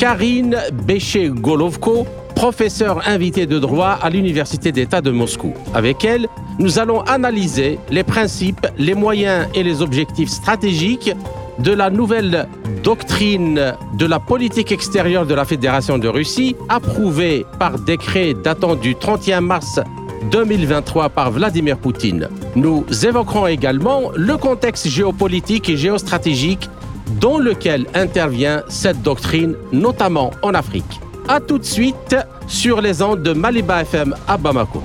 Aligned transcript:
Karine 0.00 0.56
Béché-Golovko, 0.86 2.06
professeure 2.34 3.06
invitée 3.06 3.44
de 3.44 3.58
droit 3.58 3.98
à 4.00 4.08
l'Université 4.08 4.72
d'État 4.72 5.02
de 5.02 5.10
Moscou. 5.10 5.52
Avec 5.74 6.06
elle, 6.06 6.26
nous 6.58 6.78
allons 6.78 7.02
analyser 7.02 7.78
les 7.90 8.02
principes, 8.02 8.66
les 8.78 8.94
moyens 8.94 9.46
et 9.54 9.62
les 9.62 9.82
objectifs 9.82 10.30
stratégiques 10.30 11.12
de 11.58 11.72
la 11.72 11.90
nouvelle 11.90 12.48
doctrine 12.82 13.74
de 13.98 14.06
la 14.06 14.18
politique 14.18 14.72
extérieure 14.72 15.26
de 15.26 15.34
la 15.34 15.44
Fédération 15.44 15.98
de 15.98 16.08
Russie, 16.08 16.56
approuvée 16.70 17.44
par 17.58 17.78
décret 17.78 18.32
datant 18.32 18.76
du 18.76 18.94
31 18.94 19.42
mars 19.42 19.80
2023 20.30 21.10
par 21.10 21.30
Vladimir 21.30 21.76
Poutine. 21.76 22.30
Nous 22.56 22.86
évoquerons 23.04 23.48
également 23.48 24.12
le 24.16 24.38
contexte 24.38 24.88
géopolitique 24.88 25.68
et 25.68 25.76
géostratégique 25.76 26.70
dans 27.18 27.38
lequel 27.38 27.86
intervient 27.94 28.62
cette 28.68 29.02
doctrine, 29.02 29.54
notamment 29.72 30.30
en 30.42 30.54
Afrique. 30.54 31.00
A 31.28 31.40
tout 31.40 31.58
de 31.58 31.64
suite 31.64 32.16
sur 32.46 32.80
les 32.80 33.02
ondes 33.02 33.22
de 33.22 33.32
Maliba 33.32 33.82
FM 33.82 34.14
à 34.26 34.36
Bamako. 34.36 34.82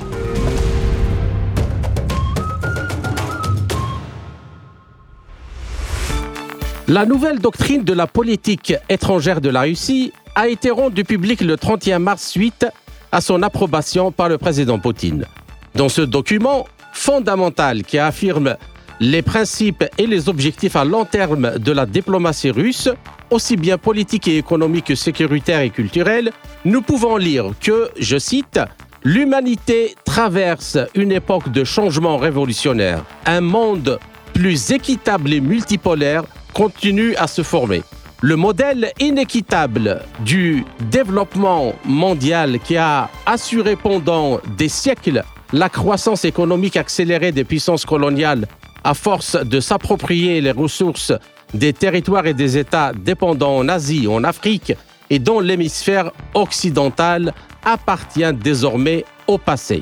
La 6.87 7.05
nouvelle 7.05 7.39
doctrine 7.39 7.83
de 7.83 7.93
la 7.93 8.05
politique 8.05 8.75
étrangère 8.89 9.41
de 9.41 9.49
la 9.49 9.61
Russie 9.61 10.13
a 10.35 10.47
été 10.47 10.69
rendue 10.69 11.03
publique 11.03 11.41
le 11.41 11.57
31 11.57 11.97
mars 11.97 12.27
suite 12.27 12.67
à 13.11 13.21
son 13.21 13.41
approbation 13.41 14.11
par 14.11 14.29
le 14.29 14.37
président 14.37 14.77
Poutine. 14.77 15.25
Dans 15.73 15.89
ce 15.89 16.01
document 16.01 16.67
fondamental 16.93 17.83
qui 17.83 17.97
affirme 17.97 18.55
les 18.99 19.21
principes 19.21 19.85
et 19.97 20.07
les 20.07 20.29
objectifs 20.29 20.75
à 20.75 20.85
long 20.85 21.05
terme 21.05 21.57
de 21.59 21.71
la 21.71 21.85
diplomatie 21.85 22.51
russe, 22.51 22.89
aussi 23.29 23.57
bien 23.57 23.77
politique 23.77 24.27
et 24.27 24.37
économique 24.37 24.85
que 24.85 24.95
sécuritaire 24.95 25.61
et 25.61 25.69
culturelle, 25.69 26.31
nous 26.63 26.81
pouvons 26.81 27.17
lire 27.17 27.51
que, 27.61 27.89
je 27.99 28.17
cite, 28.17 28.59
L'humanité 29.07 29.93
traverse 30.03 30.79
une 30.95 31.11
époque 31.11 31.51
de 31.51 31.63
changement 31.63 32.17
révolutionnaire. 32.17 33.05
Un 33.27 33.39
monde 33.39 33.99
plus 34.33 34.71
équitable 34.71 35.31
et 35.31 35.41
multipolaire 35.41 36.23
continue 36.53 37.15
à 37.17 37.27
se 37.27 37.43
former. 37.43 37.83
Le 38.21 38.35
modèle 38.35 38.91
inéquitable 38.99 40.01
du 40.21 40.65
développement 40.89 41.75
mondial 41.85 42.57
qui 42.57 42.77
a 42.77 43.11
assuré 43.27 43.75
pendant 43.75 44.39
des 44.57 44.69
siècles 44.69 45.23
la 45.53 45.69
croissance 45.69 46.25
économique 46.25 46.75
accélérée 46.75 47.31
des 47.31 47.43
puissances 47.43 47.85
coloniales 47.85 48.47
à 48.85 48.93
force 48.93 49.35
de 49.35 49.59
s'approprier 49.59 50.39
les 50.39 50.51
ressources 50.51 51.11
des 51.53 51.73
territoires 51.73 52.27
et 52.27 52.35
des 52.35 52.57
États 52.57 52.93
dépendants 52.93 53.57
en 53.57 53.67
Asie, 53.67 54.07
en 54.07 54.23
Afrique 54.23 54.73
et 55.09 55.19
dans 55.19 55.39
l'hémisphère 55.39 56.11
occidental 56.35 57.33
appartient 57.65 58.31
désormais 58.33 59.03
au 59.27 59.39
passé. 59.39 59.81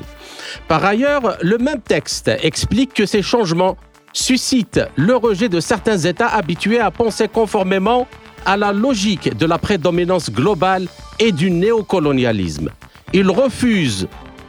Par 0.68 0.84
ailleurs, 0.84 1.36
le 1.42 1.58
même 1.58 1.80
texte 1.80 2.30
explique 2.42 2.94
que 2.94 3.04
ces 3.04 3.22
changements 3.22 3.76
suscitent 4.14 4.80
le 4.96 5.16
rejet 5.16 5.50
de 5.50 5.60
certains 5.60 5.98
États 5.98 6.28
habitués 6.28 6.80
à 6.80 6.90
penser 6.90 7.28
conformément 7.28 8.08
à 8.46 8.56
la 8.56 8.72
logique 8.72 9.36
de 9.36 9.44
la 9.44 9.58
prédominance 9.58 10.30
globale 10.30 10.86
et 11.18 11.32
du 11.32 11.50
néocolonialisme. 11.50 12.70
Il 13.12 13.30
refuse 13.30 14.08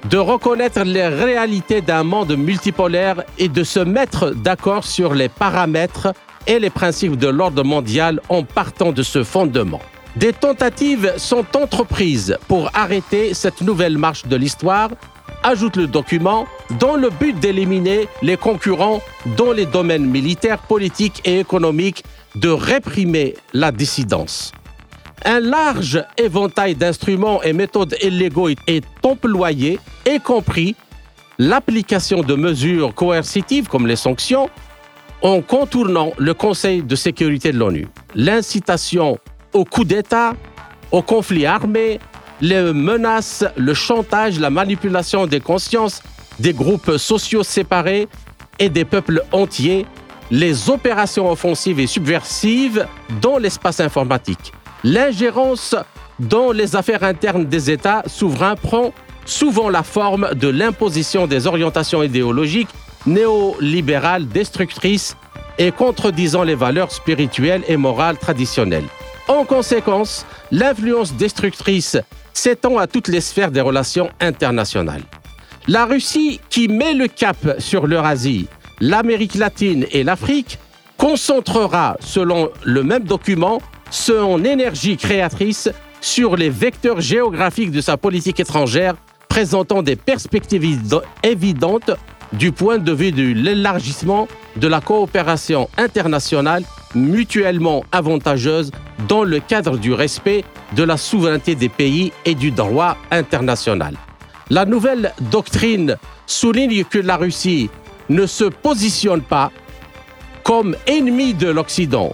de 0.10 0.18
reconnaître 0.18 0.84
les 0.84 1.08
réalités 1.08 1.82
d'un 1.82 2.04
monde 2.04 2.36
multipolaire 2.38 3.24
et 3.38 3.48
de 3.48 3.64
se 3.64 3.80
mettre 3.80 4.32
d'accord 4.32 4.84
sur 4.84 5.14
les 5.14 5.30
paramètres 5.30 6.14
et 6.48 6.60
les 6.60 6.70
principes 6.70 7.18
de 7.18 7.28
l'ordre 7.28 7.64
mondial 7.64 8.22
en 8.30 8.44
partant 8.44 8.92
de 8.92 9.02
ce 9.02 9.24
fondement. 9.24 9.82
Des 10.16 10.32
tentatives 10.32 11.14
sont 11.18 11.46
entreprises 11.56 12.38
pour 12.48 12.70
arrêter 12.74 13.34
cette 13.34 13.62
nouvelle 13.62 13.98
marche 13.98 14.26
de 14.26 14.36
l'histoire, 14.36 14.90
ajoute 15.44 15.76
le 15.76 15.88
document, 15.88 16.46
dans 16.80 16.96
le 16.96 17.10
but 17.10 17.38
d'éliminer 17.40 18.08
les 18.22 18.38
concurrents 18.38 19.02
dans 19.38 19.52
les 19.52 19.66
domaines 19.66 20.06
militaires, 20.06 20.60
politiques 20.60 21.22
et 21.26 21.40
économiques 21.40 22.04
de 22.36 22.50
réprimer 22.50 23.36
la 23.54 23.72
dissidence. 23.72 24.52
Un 25.24 25.40
large 25.40 26.04
éventail 26.18 26.76
d'instruments 26.76 27.42
et 27.42 27.54
méthodes 27.54 27.96
illégaux 28.02 28.50
est 28.50 28.86
employé, 29.04 29.80
y 30.06 30.20
compris 30.20 30.76
l'application 31.40 32.22
de 32.22 32.36
mesures 32.36 32.94
coercitives 32.94 33.68
comme 33.68 33.88
les 33.88 33.96
sanctions, 33.96 34.50
en 35.22 35.42
contournant 35.42 36.12
le 36.18 36.34
Conseil 36.34 36.84
de 36.84 36.96
sécurité 36.96 37.52
de 37.52 37.58
l'ONU. 37.58 37.88
L'incitation 38.14 39.18
au 39.54 39.64
coup 39.64 39.86
d'État, 39.86 40.34
au 40.92 41.02
conflit 41.02 41.46
armé, 41.46 42.00
les 42.42 42.74
menaces, 42.74 43.46
le 43.56 43.74
chantage, 43.74 44.40
la 44.40 44.50
manipulation 44.50 45.26
des 45.26 45.40
consciences 45.40 46.04
des 46.40 46.54
groupes 46.54 46.98
sociaux 46.98 47.44
séparés 47.44 48.08
et 48.60 48.70
des 48.70 48.84
peuples 48.84 49.24
entiers 49.32 49.86
les 50.32 50.70
opérations 50.70 51.30
offensives 51.32 51.80
et 51.80 51.88
subversives 51.88 52.88
dans 53.22 53.38
l'espace 53.38 53.80
informatique. 53.80 54.54
L'ingérence 54.86 55.74
dans 56.20 56.52
les 56.52 56.76
affaires 56.76 57.04
internes 57.04 57.46
des 57.46 57.72
États 57.72 58.04
souverains 58.06 58.56
prend 58.56 58.94
souvent 59.26 59.68
la 59.68 59.82
forme 59.82 60.30
de 60.36 60.48
l'imposition 60.48 61.26
des 61.26 61.48
orientations 61.48 62.04
idéologiques 62.04 62.70
néolibérales 63.08 64.28
destructrices 64.28 65.18
et 65.58 65.72
contredisant 65.72 66.44
les 66.44 66.54
valeurs 66.54 66.92
spirituelles 66.92 67.64
et 67.68 67.78
morales 67.78 68.20
traditionnelles. 68.20 68.86
En 69.28 69.44
conséquence, 69.44 70.24
l'influence 70.52 71.16
destructrice 71.16 71.98
s'étend 72.32 72.78
à 72.78 72.86
toutes 72.86 73.08
les 73.08 73.22
sphères 73.22 73.50
des 73.50 73.62
relations 73.62 74.12
internationales. 74.20 75.02
La 75.68 75.88
Russie, 75.88 76.40
qui 76.52 76.68
met 76.68 76.94
le 76.94 77.08
cap 77.08 77.56
sur 77.58 77.88
l'Eurasie, 77.88 78.46
l'Amérique 78.80 79.34
latine 79.34 79.88
et 79.92 80.04
l'Afrique, 80.04 80.60
concentrera, 80.96 81.98
selon 82.02 82.52
le 82.64 82.84
même 82.84 83.06
document, 83.06 83.64
son 83.92 84.44
énergie 84.44 84.98
créatrice 84.98 85.70
sur 86.02 86.36
les 86.36 86.50
vecteurs 86.50 87.02
géographiques 87.02 87.72
de 87.72 87.82
sa 87.82 87.98
politique 87.98 88.40
étrangère, 88.40 88.96
présentant 89.28 89.82
des 89.82 89.96
perspectives 89.96 91.02
évidentes 91.24 91.92
du 92.34 92.52
point 92.52 92.78
de 92.78 92.92
vue 92.92 93.12
de 93.12 93.24
l'élargissement 93.24 94.28
de 94.56 94.68
la 94.68 94.82
coopération 94.82 95.70
internationale 95.78 96.64
mutuellement 96.96 97.84
avantageuse 97.92 98.72
dans 99.08 99.24
le 99.24 99.40
cadre 99.40 99.78
du 99.78 99.94
respect 99.94 100.44
de 100.76 100.84
la 100.84 100.98
souveraineté 100.98 101.56
des 101.56 101.70
pays 101.70 102.12
et 102.26 102.36
du 102.36 102.52
droit 102.52 102.98
international. 103.12 103.96
La 104.50 104.66
nouvelle 104.66 105.12
doctrine 105.32 105.98
souligne 106.28 106.84
que 106.84 107.00
la 107.00 107.18
Russie 107.18 107.70
ne 108.10 108.26
se 108.26 108.46
positionne 108.46 109.22
pas 109.22 109.52
comme 110.44 110.76
ennemi 110.86 111.34
de 111.34 111.48
l'Occident, 111.48 112.14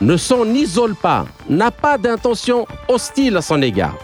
ne 0.00 0.16
s'en 0.16 0.44
isole 0.46 0.94
pas, 0.94 1.26
n'a 1.48 1.70
pas 1.70 1.98
d'intention 1.98 2.66
hostile 2.88 3.36
à 3.36 3.42
son 3.42 3.62
égard. 3.62 3.96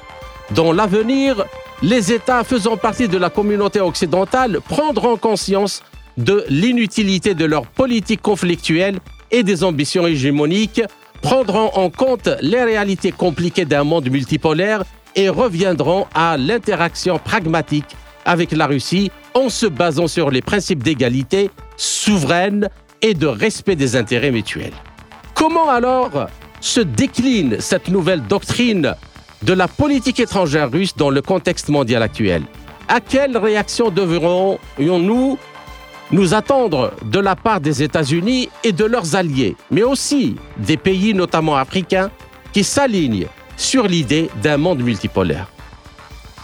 Dans 0.51 0.73
l'avenir, 0.73 1.45
les 1.83 2.13
États 2.13 2.45
faisant 2.45 2.77
partie 2.77 3.09
de 3.09 3.19
la 3.19 3.31
communauté 3.31 3.81
occidentale 3.81 4.61
prendront 4.67 5.17
conscience 5.17 5.83
de 6.17 6.45
l'inutilité 6.49 7.35
de 7.35 7.45
leur 7.45 7.67
politique 7.67 8.23
conflictuelle 8.23 8.99
et 9.31 9.43
des 9.43 9.63
ambitions 9.63 10.07
hégémoniques, 10.07 10.83
prendront 11.23 11.71
en 11.75 11.91
compte 11.91 12.29
les 12.41 12.63
réalités 12.63 13.13
compliquées 13.13 13.65
d'un 13.65 13.85
monde 13.85 14.11
multipolaire 14.11 14.85
et 15.15 15.29
reviendront 15.29 16.07
à 16.15 16.37
l'interaction 16.37 17.19
pragmatique 17.19 17.97
avec 18.25 18.53
la 18.53 18.67
Russie 18.67 19.11
en 19.35 19.49
se 19.49 19.67
basant 19.67 20.09
sur 20.09 20.31
les 20.31 20.43
principes 20.43 20.83
d'égalité 20.83 21.51
souveraine 21.77 22.69
et 23.03 23.15
de 23.15 23.27
respect 23.27 23.77
des 23.77 23.97
intérêts 23.97 24.33
mutuels. 24.33 24.73
Comment 25.39 25.71
alors 25.71 26.27
se 26.61 26.81
décline 26.81 27.61
cette 27.61 27.87
nouvelle 27.87 28.23
doctrine 28.23 28.97
de 29.43 29.53
la 29.53 29.69
politique 29.69 30.19
étrangère 30.19 30.69
russe 30.69 30.97
dans 30.97 31.11
le 31.11 31.23
contexte 31.23 31.69
mondial 31.69 32.03
actuel? 32.03 32.43
À 32.89 32.99
quelle 33.01 33.39
réaction 33.39 33.91
devrons-nous 33.91 35.39
nous 36.11 36.35
attendre 36.35 36.93
de 37.05 37.21
la 37.21 37.37
part 37.37 37.61
des 37.61 37.85
États-Unis 37.85 38.49
et 38.65 38.73
de 38.73 38.85
leurs 38.85 39.15
alliés, 39.15 39.55
mais 39.71 39.85
aussi 39.85 40.35
des 40.57 40.77
pays 40.77 41.15
notamment 41.15 41.57
africains 41.57 42.11
qui 42.53 42.65
s'alignent 42.65 43.29
sur 43.57 43.87
l'idée 43.87 44.31
d'un 44.43 44.57
monde 44.57 44.83
multipolaire? 44.83 45.47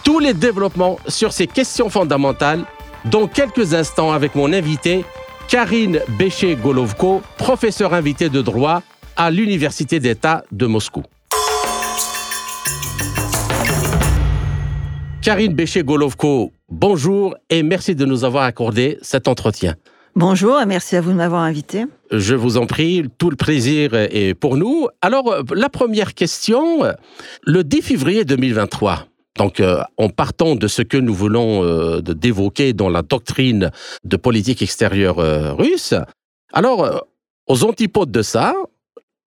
Tous 0.05 0.21
les 0.21 0.35
développements 0.35 1.01
sur 1.09 1.33
ces 1.33 1.49
questions 1.49 1.91
fondamentales 1.91 2.65
dans 3.07 3.27
quelques 3.27 3.75
instants 3.75 4.13
avec 4.13 4.37
mon 4.37 4.53
invité, 4.53 5.05
Karine 5.49 6.01
Béché-Golovko, 6.19 7.23
professeur 7.37 7.95
invité 7.95 8.29
de 8.29 8.43
droit 8.43 8.83
à 9.17 9.31
l'Université 9.31 10.01
d'État 10.01 10.45
de 10.51 10.67
Moscou. 10.67 11.03
Karine 15.23 15.55
Béché-Golovko, 15.55 16.53
bonjour 16.69 17.37
et 17.51 17.63
merci 17.63 17.95
de 17.95 18.05
nous 18.05 18.25
avoir 18.25 18.45
accordé 18.45 18.99
cet 19.03 19.29
entretien. 19.29 19.77
Bonjour 20.17 20.61
et 20.61 20.67
merci 20.67 20.97
à 20.97 21.01
vous 21.01 21.11
de 21.11 21.17
m'avoir 21.17 21.43
invité. 21.43 21.87
Je 22.11 22.35
vous 22.35 22.57
en 22.57 22.67
prie, 22.67 23.05
tout 23.19 23.31
le 23.31 23.37
plaisir 23.37 23.95
est 23.95 24.35
pour 24.35 24.57
nous. 24.57 24.89
Alors, 25.03 25.43
la 25.55 25.69
première 25.69 26.15
question, 26.15 26.85
le 27.43 27.65
10 27.65 27.83
février 27.83 28.25
2023, 28.25 29.07
donc, 29.37 29.59
euh, 29.59 29.83
en 29.97 30.09
partant 30.09 30.55
de 30.55 30.69
ce 30.69 30.83
que 30.83 30.97
nous 30.97 31.15
voulons 31.15 31.65
euh, 31.65 32.01
d'évoquer 32.01 32.73
dans 32.73 32.89
la 32.89 33.03
doctrine 33.03 33.71
de 34.05 34.17
politique 34.17 34.63
extérieure 34.63 35.19
euh, 35.19 35.53
russe, 35.53 35.95
alors, 36.53 37.05
aux 37.49 37.65
antipodes 37.65 38.13
de 38.13 38.23
ça, 38.23 38.55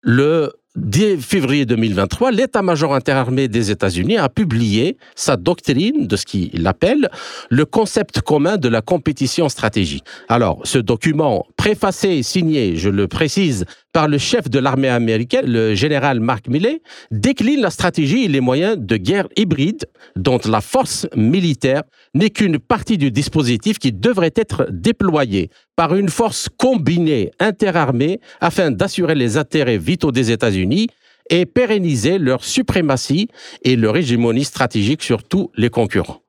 le 0.02 0.54
10 0.78 1.18
février 1.22 1.66
2023, 1.66 2.32
l'état-major 2.32 2.94
interarmé 2.94 3.48
des 3.48 3.72
États-Unis 3.72 4.18
a 4.18 4.30
publié 4.30 4.98
sa 5.16 5.36
doctrine 5.36 6.08
de 6.08 6.16
ce 6.16 6.26
qu'il 6.26 6.66
appelle 6.68 7.10
le 7.50 7.66
concept 7.66 8.22
commun 8.22 8.58
de 8.58 8.70
la 8.70 8.82
compétition 8.82 9.50
stratégique. 9.50 10.06
Alors, 10.30 10.62
ce 10.64 10.78
document, 10.78 11.46
préfacé 11.58 12.22
signé, 12.24 12.78
je 12.78 12.90
le 12.90 13.08
précise, 13.08 13.66
par 13.98 14.08
le 14.08 14.20
chef 14.20 14.48
de 14.48 14.60
l'armée 14.60 14.90
américaine, 14.90 15.48
le 15.48 15.74
général 15.74 16.20
Mark 16.20 16.50
Milley, 16.50 16.84
décline 17.10 17.62
la 17.62 17.72
stratégie 17.72 18.26
et 18.26 18.28
les 18.28 18.42
moyens 18.42 18.78
de 18.78 18.96
guerre 18.96 19.28
hybride 19.36 19.88
dont 20.16 20.40
la 20.46 20.62
force 20.62 21.08
militaire 21.16 21.82
n'est 22.14 22.30
qu'une 22.30 22.60
partie 22.60 23.00
du 23.00 23.10
dispositif 23.10 23.80
qui 23.80 23.92
devrait 23.92 24.36
être 24.36 24.68
déployé 24.70 25.50
par 25.76 25.96
une 25.96 26.10
force 26.10 26.48
combinée 26.60 27.32
interarmée 27.40 28.20
afin 28.40 28.70
d'assurer 28.70 29.16
les 29.16 29.36
intérêts 29.36 29.80
vitaux 29.80 30.12
des 30.12 30.30
États-Unis 30.30 30.90
et 31.32 31.48
pérenniser 31.48 32.20
leur 32.20 32.44
suprématie 32.44 33.30
et 33.64 33.76
leur 33.76 33.98
hégémonie 33.98 34.46
stratégique 34.46 35.02
sur 35.02 35.24
tous 35.24 35.50
les 35.56 35.72
concurrents. 35.72 36.22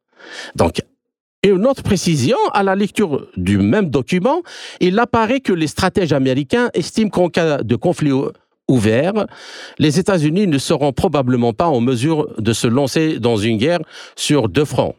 Donc, 0.56 0.80
et 1.42 1.50
une 1.50 1.66
autre 1.66 1.84
précision, 1.84 2.36
à 2.52 2.64
la 2.64 2.74
lecture 2.74 3.28
du 3.36 3.58
même 3.58 3.90
document, 3.90 4.42
il 4.80 4.98
apparaît 4.98 5.40
que 5.40 5.52
les 5.52 5.68
stratèges 5.68 6.12
américains 6.12 6.70
estiment 6.74 7.10
qu'en 7.10 7.28
cas 7.28 7.62
de 7.62 7.76
conflit 7.76 8.12
ouvert, 8.66 9.26
les 9.78 10.00
États-Unis 10.00 10.48
ne 10.48 10.58
seront 10.58 10.92
probablement 10.92 11.52
pas 11.52 11.68
en 11.68 11.80
mesure 11.80 12.28
de 12.38 12.52
se 12.52 12.66
lancer 12.66 13.20
dans 13.20 13.36
une 13.36 13.56
guerre 13.56 13.80
sur 14.16 14.48
deux 14.48 14.64
fronts, 14.64 14.96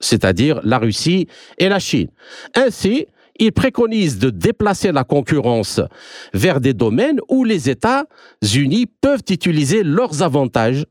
c'est-à-dire 0.00 0.60
la 0.64 0.78
Russie 0.78 1.28
et 1.58 1.68
la 1.68 1.78
Chine. 1.78 2.08
Ainsi, 2.56 3.06
il 3.38 3.52
préconise 3.52 4.18
de 4.18 4.30
déplacer 4.30 4.90
la 4.90 5.04
concurrence 5.04 5.80
vers 6.34 6.60
des 6.60 6.74
domaines 6.74 7.20
où 7.28 7.44
les 7.44 7.70
États-Unis 7.70 8.86
peuvent 9.00 9.22
utiliser 9.30 9.84
leurs 9.84 10.22
avantages 10.22 10.84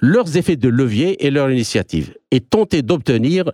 leurs 0.00 0.36
effets 0.36 0.56
de 0.56 0.68
levier 0.68 1.26
et 1.26 1.30
leur 1.30 1.50
initiative 1.50 2.14
et 2.30 2.40
tenter 2.40 2.82
d'obtenir 2.82 3.50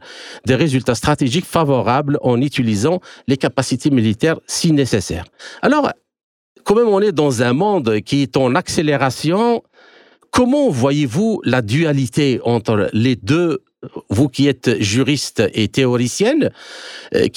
des 0.46 0.54
résultats 0.54 0.94
stratégiques 0.94 1.44
favorables 1.44 2.18
en 2.22 2.40
utilisant 2.40 3.00
les 3.28 3.36
capacités 3.36 3.90
militaires 3.90 4.38
si 4.46 4.72
nécessaires. 4.72 5.24
Alors, 5.62 5.90
quand 6.64 6.74
même 6.74 6.88
on 6.88 7.00
est 7.00 7.12
dans 7.12 7.42
un 7.42 7.52
monde 7.52 8.00
qui 8.00 8.22
est 8.22 8.36
en 8.36 8.54
accélération, 8.54 9.62
comment 10.30 10.70
voyez-vous 10.70 11.40
la 11.44 11.62
dualité 11.62 12.40
entre 12.44 12.88
les 12.92 13.16
deux 13.16 13.62
vous 14.10 14.28
qui 14.28 14.46
êtes 14.46 14.80
juriste 14.80 15.42
et 15.54 15.68
théoricienne, 15.68 16.50
euh, 17.14 17.28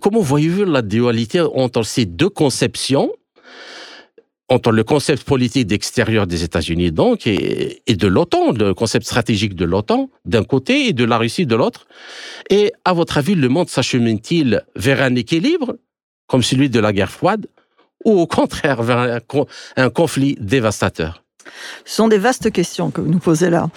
comment 0.00 0.20
voyez-vous 0.20 0.64
la 0.64 0.82
dualité 0.82 1.40
entre 1.40 1.82
ces 1.82 2.06
deux 2.06 2.28
conceptions 2.28 3.10
entre 4.50 4.72
le 4.72 4.82
concept 4.82 5.22
politique 5.22 5.66
d'extérieur 5.68 6.26
des 6.26 6.42
États-Unis 6.42 6.90
donc 6.90 7.26
et, 7.26 7.82
de 7.88 8.06
l'OTAN, 8.08 8.52
le 8.52 8.74
concept 8.74 9.06
stratégique 9.06 9.54
de 9.54 9.64
l'OTAN 9.64 10.10
d'un 10.24 10.44
côté 10.44 10.88
et 10.88 10.92
de 10.92 11.04
la 11.04 11.18
Russie 11.18 11.46
de 11.46 11.54
l'autre. 11.54 11.86
Et 12.50 12.72
à 12.84 12.92
votre 12.92 13.16
avis, 13.16 13.36
le 13.36 13.48
monde 13.48 13.68
s'achemine-t-il 13.68 14.62
vers 14.74 15.02
un 15.02 15.14
équilibre 15.14 15.76
comme 16.26 16.42
celui 16.42 16.68
de 16.68 16.80
la 16.80 16.92
guerre 16.92 17.12
froide 17.12 17.46
ou 18.04 18.18
au 18.18 18.26
contraire 18.26 18.82
vers 18.82 19.20
un 19.76 19.90
conflit 19.90 20.36
dévastateur? 20.40 21.22
Ce 21.84 21.96
sont 21.96 22.08
des 22.08 22.18
vastes 22.18 22.50
questions 22.50 22.90
que 22.90 23.00
vous 23.00 23.10
nous 23.10 23.18
posez 23.18 23.50
là. 23.50 23.70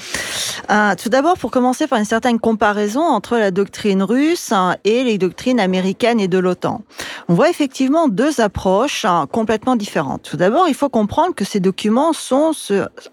Euh, 0.70 0.96
tout 1.02 1.10
d'abord, 1.10 1.38
pour 1.38 1.52
commencer 1.52 1.88
par 1.88 2.00
une 2.00 2.06
certaine 2.06 2.40
comparaison 2.40 3.02
entre 3.02 3.38
la 3.38 3.52
doctrine 3.52 4.04
russe 4.04 4.52
hein, 4.52 4.76
et 4.84 5.04
les 5.04 5.18
doctrines 5.18 5.60
américaines 5.60 6.20
et 6.20 6.28
de 6.28 6.38
l'OTAN. 6.38 6.82
On 7.30 7.34
voit 7.34 7.50
effectivement 7.50 8.08
deux 8.08 8.42
approches 8.42 9.06
hein, 9.06 9.28
complètement 9.32 9.76
différentes. 9.76 10.24
Tout 10.24 10.38
d'abord, 10.38 10.68
il 10.68 10.74
faut 10.74 10.90
comprendre 10.90 11.34
que 11.36 11.46
ces 11.46 11.60
documents 11.60 12.14
sont 12.14 12.52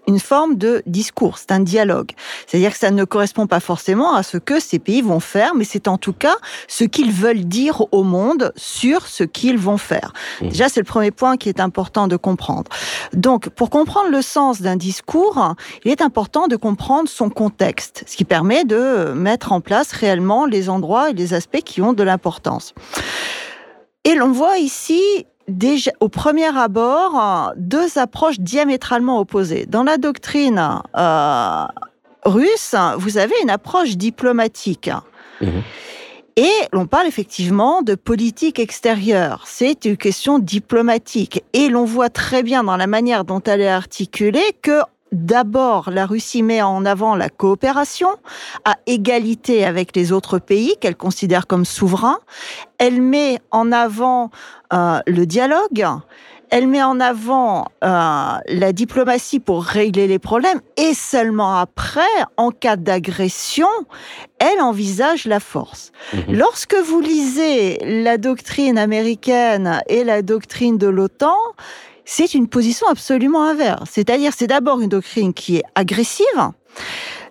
une 0.07 0.19
forme 0.19 0.55
de 0.55 0.83
discours, 0.85 1.37
c'est 1.37 1.51
un 1.51 1.59
dialogue. 1.59 2.11
C'est-à-dire 2.47 2.71
que 2.71 2.77
ça 2.77 2.91
ne 2.91 3.03
correspond 3.03 3.47
pas 3.47 3.59
forcément 3.59 4.15
à 4.15 4.23
ce 4.23 4.37
que 4.37 4.59
ces 4.59 4.79
pays 4.79 5.01
vont 5.01 5.19
faire, 5.19 5.55
mais 5.55 5.63
c'est 5.63 5.87
en 5.87 5.97
tout 5.97 6.13
cas 6.13 6.35
ce 6.67 6.83
qu'ils 6.83 7.11
veulent 7.11 7.45
dire 7.45 7.83
au 7.91 8.03
monde 8.03 8.51
sur 8.55 9.07
ce 9.07 9.23
qu'ils 9.23 9.57
vont 9.57 9.77
faire. 9.77 10.13
Mmh. 10.41 10.49
Déjà, 10.49 10.69
c'est 10.69 10.79
le 10.79 10.85
premier 10.85 11.11
point 11.11 11.37
qui 11.37 11.49
est 11.49 11.59
important 11.59 12.07
de 12.07 12.17
comprendre. 12.17 12.71
Donc, 13.13 13.49
pour 13.49 13.69
comprendre 13.69 14.09
le 14.09 14.21
sens 14.21 14.61
d'un 14.61 14.75
discours, 14.75 15.55
il 15.85 15.91
est 15.91 16.01
important 16.01 16.47
de 16.47 16.55
comprendre 16.55 17.09
son 17.09 17.29
contexte, 17.31 18.03
ce 18.07 18.15
qui 18.15 18.25
permet 18.25 18.63
de 18.63 19.13
mettre 19.13 19.51
en 19.51 19.61
place 19.61 19.91
réellement 19.91 20.45
les 20.45 20.69
endroits 20.69 21.09
et 21.09 21.13
les 21.13 21.33
aspects 21.33 21.61
qui 21.63 21.81
ont 21.81 21.93
de 21.93 22.03
l'importance. 22.03 22.73
Et 24.03 24.15
l'on 24.15 24.31
voit 24.31 24.57
ici 24.57 25.01
déjà 25.47 25.91
au 25.99 26.09
premier 26.09 26.55
abord 26.57 27.53
deux 27.57 27.97
approches 27.97 28.39
diamétralement 28.39 29.19
opposées. 29.19 29.65
Dans 29.67 29.83
la 29.83 29.97
doctrine 29.97 30.81
euh, 30.97 31.65
russe, 32.25 32.75
vous 32.97 33.17
avez 33.17 33.35
une 33.43 33.49
approche 33.49 33.97
diplomatique. 33.97 34.89
Mmh. 35.41 35.47
Et 36.37 36.51
l'on 36.71 36.85
parle 36.85 37.07
effectivement 37.07 37.81
de 37.81 37.95
politique 37.95 38.59
extérieure. 38.59 39.43
C'est 39.45 39.85
une 39.85 39.97
question 39.97 40.39
diplomatique. 40.39 41.43
Et 41.53 41.67
l'on 41.67 41.83
voit 41.83 42.09
très 42.09 42.41
bien 42.41 42.63
dans 42.63 42.77
la 42.77 42.87
manière 42.87 43.25
dont 43.25 43.41
elle 43.41 43.61
est 43.61 43.67
articulée 43.67 44.55
que 44.61 44.79
D'abord, 45.11 45.89
la 45.91 46.05
Russie 46.05 46.41
met 46.41 46.61
en 46.61 46.85
avant 46.85 47.15
la 47.15 47.29
coopération 47.29 48.09
à 48.63 48.75
égalité 48.85 49.65
avec 49.65 49.95
les 49.95 50.11
autres 50.11 50.39
pays 50.39 50.75
qu'elle 50.79 50.95
considère 50.95 51.47
comme 51.47 51.65
souverains. 51.65 52.19
Elle 52.77 53.01
met 53.01 53.39
en 53.51 53.71
avant 53.71 54.31
euh, 54.73 54.99
le 55.07 55.25
dialogue 55.25 55.85
elle 56.51 56.67
met 56.67 56.83
en 56.83 56.99
avant 56.99 57.65
euh, 57.83 57.87
la 58.45 58.73
diplomatie 58.73 59.39
pour 59.39 59.63
régler 59.63 60.05
les 60.07 60.19
problèmes 60.19 60.59
et 60.75 60.93
seulement 60.93 61.55
après, 61.55 62.01
en 62.35 62.51
cas 62.51 62.75
d'agression, 62.75 63.69
elle 64.37 64.61
envisage 64.61 65.25
la 65.25 65.39
force. 65.39 65.93
Mhm. 66.13 66.35
Lorsque 66.35 66.75
vous 66.75 66.99
lisez 66.99 67.77
la 68.03 68.17
doctrine 68.17 68.77
américaine 68.77 69.81
et 69.87 70.03
la 70.03 70.21
doctrine 70.21 70.77
de 70.77 70.87
l'OTAN, 70.87 71.37
c'est 72.13 72.33
une 72.33 72.49
position 72.49 72.87
absolument 72.87 73.43
inverse. 73.43 73.89
C'est-à-dire, 73.89 74.33
c'est 74.35 74.47
d'abord 74.47 74.81
une 74.81 74.89
doctrine 74.89 75.33
qui 75.33 75.57
est 75.57 75.63
agressive, 75.75 76.25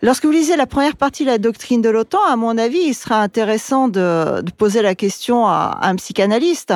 Lorsque 0.03 0.27
vous 0.27 0.31
lisez 0.31 0.57
la 0.57 0.67
première 0.67 0.97
partie 0.97 1.25
de 1.25 1.31
la 1.31 1.39
doctrine 1.39 1.81
de 1.81 1.89
l'OTAN, 1.89 2.23
à 2.27 2.37
mon 2.37 2.59
avis, 2.59 2.81
il 2.81 2.95
sera 2.95 3.23
intéressant 3.23 3.89
de, 3.89 4.43
poser 4.57 4.83
la 4.83 4.95
question 4.95 5.47
à, 5.47 5.79
un 5.83 5.97
psychanalyste, 5.97 6.75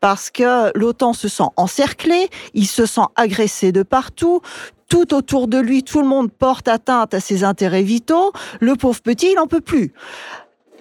parce 0.00 0.30
que 0.30 0.76
l'OTAN 0.76 1.12
se 1.12 1.28
sent 1.28 1.50
encerclé, 1.56 2.28
il 2.52 2.66
se 2.66 2.86
sent 2.86 3.06
agressé 3.16 3.72
de 3.72 3.82
partout, 3.82 4.40
tout 4.88 5.12
autour 5.12 5.48
de 5.48 5.58
lui, 5.58 5.82
tout 5.82 6.00
le 6.00 6.06
monde 6.06 6.30
porte 6.32 6.68
atteinte 6.68 7.14
à 7.14 7.20
ses 7.20 7.42
intérêts 7.42 7.82
vitaux, 7.82 8.32
le 8.60 8.76
pauvre 8.76 9.00
petit, 9.02 9.30
il 9.32 9.34
n'en 9.34 9.48
peut 9.48 9.60
plus. 9.60 9.92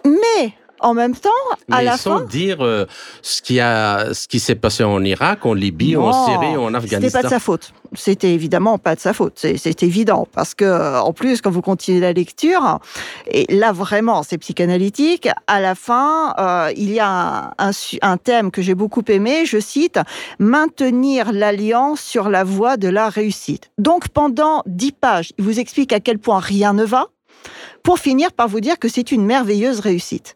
Mais 0.05 0.53
en 0.83 0.93
même 0.93 1.15
temps, 1.15 1.29
à 1.71 1.81
la 1.81 1.97
sans 1.97 2.19
dire 2.21 2.63
euh, 2.63 2.85
ce 3.21 3.41
qui 3.41 3.59
a, 3.59 4.13
ce 4.13 4.27
qui 4.27 4.39
s'est 4.39 4.55
passé 4.55 4.83
en 4.83 5.03
Irak, 5.03 5.45
en 5.45 5.53
Libye, 5.53 5.95
en 5.95 6.11
Syrie, 6.27 6.57
en 6.57 6.73
Afghanistan. 6.73 6.99
C'était 7.01 7.11
pas 7.11 7.23
de 7.23 7.29
sa 7.29 7.39
faute. 7.39 7.73
C'était 7.95 8.33
évidemment 8.33 8.77
pas 8.77 8.95
de 8.95 8.99
sa 8.99 9.13
faute. 9.13 9.33
C'est 9.37 9.83
évident 9.83 10.27
parce 10.31 10.53
que 10.53 10.99
en 10.99 11.13
plus, 11.13 11.41
quand 11.41 11.51
vous 11.51 11.61
continuez 11.61 11.99
la 11.99 12.11
lecture, 12.13 12.79
et 13.27 13.45
là 13.53 13.71
vraiment, 13.71 14.23
c'est 14.23 14.37
psychanalytique. 14.37 15.29
À 15.47 15.61
la 15.61 15.75
fin, 15.75 16.33
euh, 16.37 16.71
il 16.75 16.91
y 16.91 16.99
a 16.99 17.53
un, 17.57 17.71
un 18.01 18.17
thème 18.17 18.51
que 18.51 18.61
j'ai 18.61 18.75
beaucoup 18.75 19.03
aimé. 19.07 19.45
Je 19.45 19.59
cite 19.59 19.99
maintenir 20.39 21.31
l'alliance 21.31 22.01
sur 22.01 22.29
la 22.29 22.43
voie 22.43 22.77
de 22.77 22.89
la 22.89 23.09
réussite. 23.09 23.71
Donc 23.77 24.09
pendant 24.09 24.63
dix 24.65 24.91
pages, 24.91 25.31
il 25.37 25.45
vous 25.45 25.59
explique 25.59 25.93
à 25.93 25.99
quel 25.99 26.19
point 26.19 26.39
rien 26.39 26.73
ne 26.73 26.83
va 26.83 27.07
pour 27.83 27.99
finir 27.99 28.31
par 28.31 28.47
vous 28.47 28.59
dire 28.59 28.79
que 28.79 28.87
c'est 28.87 29.11
une 29.11 29.25
merveilleuse 29.25 29.79
réussite. 29.79 30.35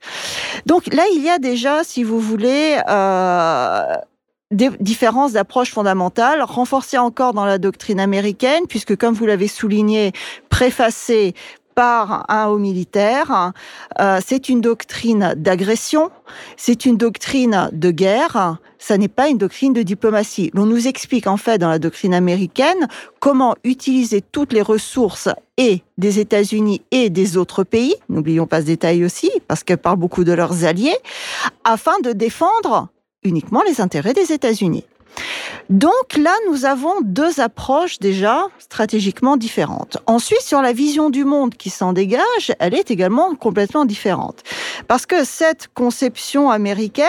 Donc 0.66 0.94
là, 0.94 1.04
il 1.16 1.24
y 1.24 1.30
a 1.30 1.40
déjà, 1.40 1.84
si 1.84 2.04
vous 2.04 2.20
voulez, 2.20 2.80
euh, 2.90 3.96
des 4.52 4.70
différences 4.80 5.34
d'approche 5.34 5.72
fondamentale, 5.72 6.42
renforcées 6.42 6.98
encore 6.98 7.34
dans 7.34 7.46
la 7.46 7.58
doctrine 7.58 8.00
américaine, 8.00 8.64
puisque 8.68 8.96
comme 8.96 9.14
vous 9.14 9.26
l'avez 9.26 9.48
souligné, 9.48 10.14
préfacée 10.50 11.34
par 11.78 12.26
un 12.28 12.48
haut 12.48 12.58
militaire. 12.58 13.54
Euh, 14.02 14.20
c'est 14.26 14.50
une 14.50 14.62
doctrine 14.62 15.36
d'agression, 15.38 16.10
c'est 16.58 16.86
une 16.86 16.98
doctrine 16.98 17.70
de 17.72 17.92
guerre, 17.92 18.58
ça 18.80 18.98
n'est 18.98 19.08
pas 19.08 19.28
une 19.28 19.38
doctrine 19.38 19.74
de 19.74 19.84
diplomatie. 19.84 20.50
L'on 20.56 20.66
nous 20.66 20.88
explique 20.88 21.28
en 21.28 21.38
fait 21.38 21.60
dans 21.60 21.70
la 21.70 21.78
doctrine 21.78 22.16
américaine 22.16 22.88
comment 23.20 23.56
utiliser 23.64 24.22
toutes 24.22 24.54
les 24.54 24.64
ressources 24.64 25.30
et 25.58 25.84
des 26.00 26.18
États-Unis 26.18 26.82
et 26.90 27.12
des 27.12 27.38
autres 27.38 27.64
pays, 27.64 27.94
n'oublions 28.10 28.48
pas 28.48 28.62
ce 28.62 28.66
détail 28.66 29.06
aussi, 29.06 29.30
parce 29.48 29.64
qu'elle 29.64 29.78
parle 29.78 29.98
beaucoup 29.98 30.24
de 30.24 30.32
leurs 30.32 30.66
alliés, 30.66 30.98
afin 31.64 32.00
de 32.04 32.12
défendre 32.12 32.88
uniquement 33.22 33.62
les 33.68 33.82
intérêts 33.82 34.14
des 34.14 34.32
États-Unis. 34.32 34.86
Donc 35.70 36.16
là, 36.18 36.34
nous 36.50 36.66
avons 36.66 37.02
deux 37.02 37.40
approches 37.40 38.00
déjà 38.00 38.46
stratégiquement 38.60 39.38
différentes. 39.38 39.98
Ensuite, 40.06 40.42
sur 40.42 40.62
la 40.62 40.72
vision 40.72 41.10
du 41.10 41.26
monde 41.26 41.56
qui 41.56 41.70
s'en 41.70 41.94
dégage, 41.94 42.54
elle 42.60 42.74
est 42.74 42.92
également 42.92 43.36
complètement 43.36 43.86
différente. 43.86 44.44
Parce 44.88 45.06
que 45.06 45.26
cette 45.26 45.68
conception 45.74 46.50
américaine, 46.50 47.06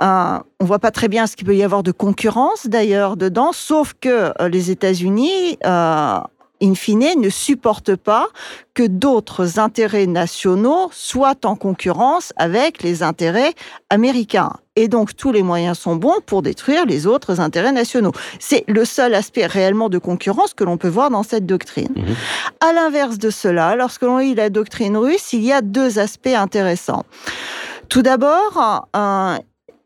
euh, 0.00 0.38
on 0.60 0.64
voit 0.64 0.78
pas 0.78 0.90
très 0.90 1.08
bien 1.08 1.26
ce 1.26 1.36
qu'il 1.36 1.46
peut 1.46 1.56
y 1.56 1.62
avoir 1.62 1.82
de 1.82 1.92
concurrence 1.92 2.66
d'ailleurs 2.66 3.16
dedans, 3.16 3.52
sauf 3.52 3.94
que 4.00 4.32
euh, 4.40 4.48
les 4.48 4.70
États-Unis 4.70 5.58
euh, 5.64 6.18
in 6.62 6.74
fine, 6.74 7.20
ne 7.20 7.28
supporte 7.28 7.96
pas 7.96 8.28
que 8.74 8.82
d'autres 8.86 9.58
intérêts 9.58 10.06
nationaux 10.06 10.90
soient 10.92 11.44
en 11.44 11.56
concurrence 11.56 12.32
avec 12.36 12.82
les 12.82 13.02
intérêts 13.02 13.54
américains. 13.90 14.52
Et 14.76 14.86
donc, 14.86 15.16
tous 15.16 15.32
les 15.32 15.42
moyens 15.42 15.76
sont 15.78 15.96
bons 15.96 16.20
pour 16.24 16.42
détruire 16.42 16.86
les 16.86 17.06
autres 17.06 17.40
intérêts 17.40 17.72
nationaux. 17.72 18.12
C'est 18.38 18.64
le 18.68 18.84
seul 18.84 19.14
aspect 19.14 19.46
réellement 19.46 19.88
de 19.88 19.98
concurrence 19.98 20.54
que 20.54 20.62
l'on 20.62 20.76
peut 20.76 20.88
voir 20.88 21.10
dans 21.10 21.24
cette 21.24 21.46
doctrine. 21.46 21.92
Mhm. 21.96 22.14
À 22.60 22.72
l'inverse 22.72 23.18
de 23.18 23.30
cela, 23.30 23.74
lorsque 23.74 24.02
l'on 24.02 24.18
lit 24.18 24.36
la 24.36 24.50
doctrine 24.50 24.96
russe, 24.96 25.32
il 25.32 25.44
y 25.44 25.52
a 25.52 25.62
deux 25.62 25.98
aspects 25.98 26.28
intéressants. 26.28 27.04
Tout 27.88 28.02
d'abord, 28.02 28.86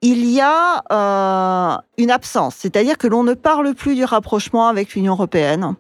il 0.02 0.30
y 0.30 0.40
a 0.40 0.82
euh, 0.92 1.76
une 1.96 2.10
absence, 2.10 2.56
c'est-à-dire 2.58 2.98
que 2.98 3.06
l'on 3.06 3.22
ne 3.22 3.34
parle 3.34 3.74
plus 3.74 3.94
du 3.94 4.04
rapprochement 4.04 4.66
avec 4.66 4.94
l'Union 4.94 5.12
européenne. 5.12 5.76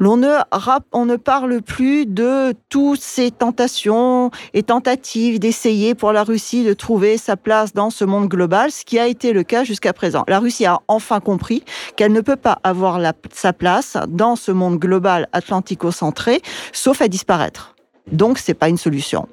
On 0.00 0.16
ne 0.16 1.16
parle 1.16 1.62
plus 1.62 2.06
de 2.06 2.54
toutes 2.68 3.00
ces 3.00 3.30
tentations 3.30 4.30
et 4.54 4.62
tentatives 4.62 5.38
d'essayer 5.38 5.94
pour 5.94 6.12
la 6.12 6.24
Russie 6.24 6.64
de 6.64 6.72
trouver 6.72 7.18
sa 7.18 7.36
place 7.36 7.72
dans 7.72 7.90
ce 7.90 8.04
monde 8.04 8.28
global, 8.28 8.70
ce 8.70 8.84
qui 8.84 8.98
a 8.98 9.06
été 9.06 9.32
le 9.32 9.42
cas 9.42 9.64
jusqu'à 9.64 9.92
présent. 9.92 10.24
La 10.28 10.38
Russie 10.38 10.66
a 10.66 10.80
enfin 10.88 11.20
compris 11.20 11.64
qu'elle 11.96 12.12
ne 12.12 12.20
peut 12.20 12.36
pas 12.36 12.58
avoir 12.62 13.00
sa 13.32 13.52
place 13.52 13.96
dans 14.08 14.36
ce 14.36 14.52
monde 14.52 14.78
global 14.78 15.28
atlantico-centré, 15.32 16.42
sauf 16.72 17.00
à 17.02 17.08
disparaître. 17.08 17.74
Donc, 18.12 18.38
c'est 18.38 18.54
pas 18.54 18.68
une 18.68 18.78
solution. 18.78 19.28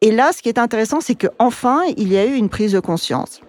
Et 0.00 0.10
là, 0.10 0.32
ce 0.32 0.40
qui 0.40 0.48
est 0.48 0.58
intéressant, 0.58 1.00
c'est 1.00 1.14
qu'enfin, 1.14 1.82
il 1.96 2.12
y 2.12 2.16
a 2.16 2.24
eu 2.24 2.34
une 2.34 2.48
prise 2.48 2.72
de 2.72 2.80
conscience. 2.80 3.40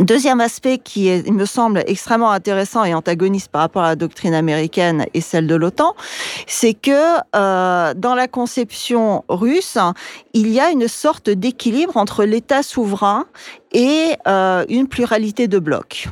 Deuxième 0.00 0.40
aspect 0.40 0.78
qui 0.78 1.10
me 1.30 1.44
semble 1.44 1.84
extrêmement 1.86 2.30
intéressant 2.30 2.84
et 2.84 2.94
antagoniste 2.94 3.48
par 3.48 3.60
rapport 3.60 3.82
à 3.82 3.88
la 3.88 3.96
doctrine 3.96 4.32
américaine 4.32 5.04
et 5.12 5.20
celle 5.20 5.46
de 5.46 5.54
l'OTAN, 5.54 5.94
c'est 6.46 6.72
que 6.72 7.18
euh, 7.36 7.92
dans 7.94 8.14
la 8.14 8.26
conception 8.26 9.24
russe, 9.28 9.76
il 10.32 10.48
y 10.48 10.58
a 10.58 10.70
une 10.70 10.88
sorte 10.88 11.28
d'équilibre 11.28 11.98
entre 11.98 12.24
l'État 12.24 12.62
souverain 12.62 13.26
et 13.72 14.16
euh, 14.26 14.64
une 14.70 14.88
pluralité 14.88 15.48
de 15.48 15.58
blocs. 15.58 16.08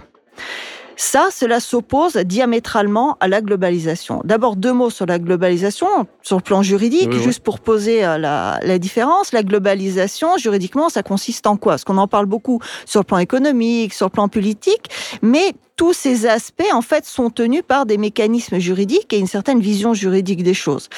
Ça, 0.97 1.29
cela 1.33 1.61
s'oppose 1.61 2.17
diamétralement 2.17 3.17
à 3.21 3.29
la 3.29 3.41
globalisation. 3.41 4.21
D'abord, 4.25 4.57
deux 4.57 4.73
mots 4.73 4.91
sur 4.91 5.07
la 5.07 5.19
globalisation, 5.19 5.89
sur 6.23 6.37
le 6.37 6.43
plan 6.43 6.63
juridique, 6.63 7.13
juste 7.13 7.41
pour 7.41 7.61
poser 7.61 8.05
euh, 8.05 8.19
la, 8.19 8.59
la, 8.63 8.79
différence. 8.79 9.33
La 9.33 9.43
globalisation, 9.43 10.37
juridiquement, 10.37 10.89
ça 10.89 11.03
consiste 11.03 11.47
en 11.47 11.57
quoi? 11.57 11.73
Parce 11.73 11.85
qu'on 11.85 11.99
en 11.99 12.09
parle 12.09 12.27
beaucoup 12.27 12.61
sur 12.85 13.01
le 13.01 13.05
plan 13.05 13.19
économique, 13.19 13.95
sur 13.95 14.07
le 14.07 14.11
plan 14.11 14.29
politique, 14.29 14.91
mais 15.23 15.55
tous 15.77 15.93
ces 15.93 16.27
aspects, 16.27 16.63
en 16.73 16.83
fait, 16.83 17.05
sont 17.05 17.31
tenus 17.31 17.63
par 17.67 17.87
des 17.87 17.99
mécanismes 17.99 18.59
juridiques 18.59 19.13
et 19.13 19.19
une 19.19 19.27
certaine 19.27 19.61
vision 19.61 19.95
juridique 19.95 20.43
des 20.43 20.55
choses. 20.55 20.89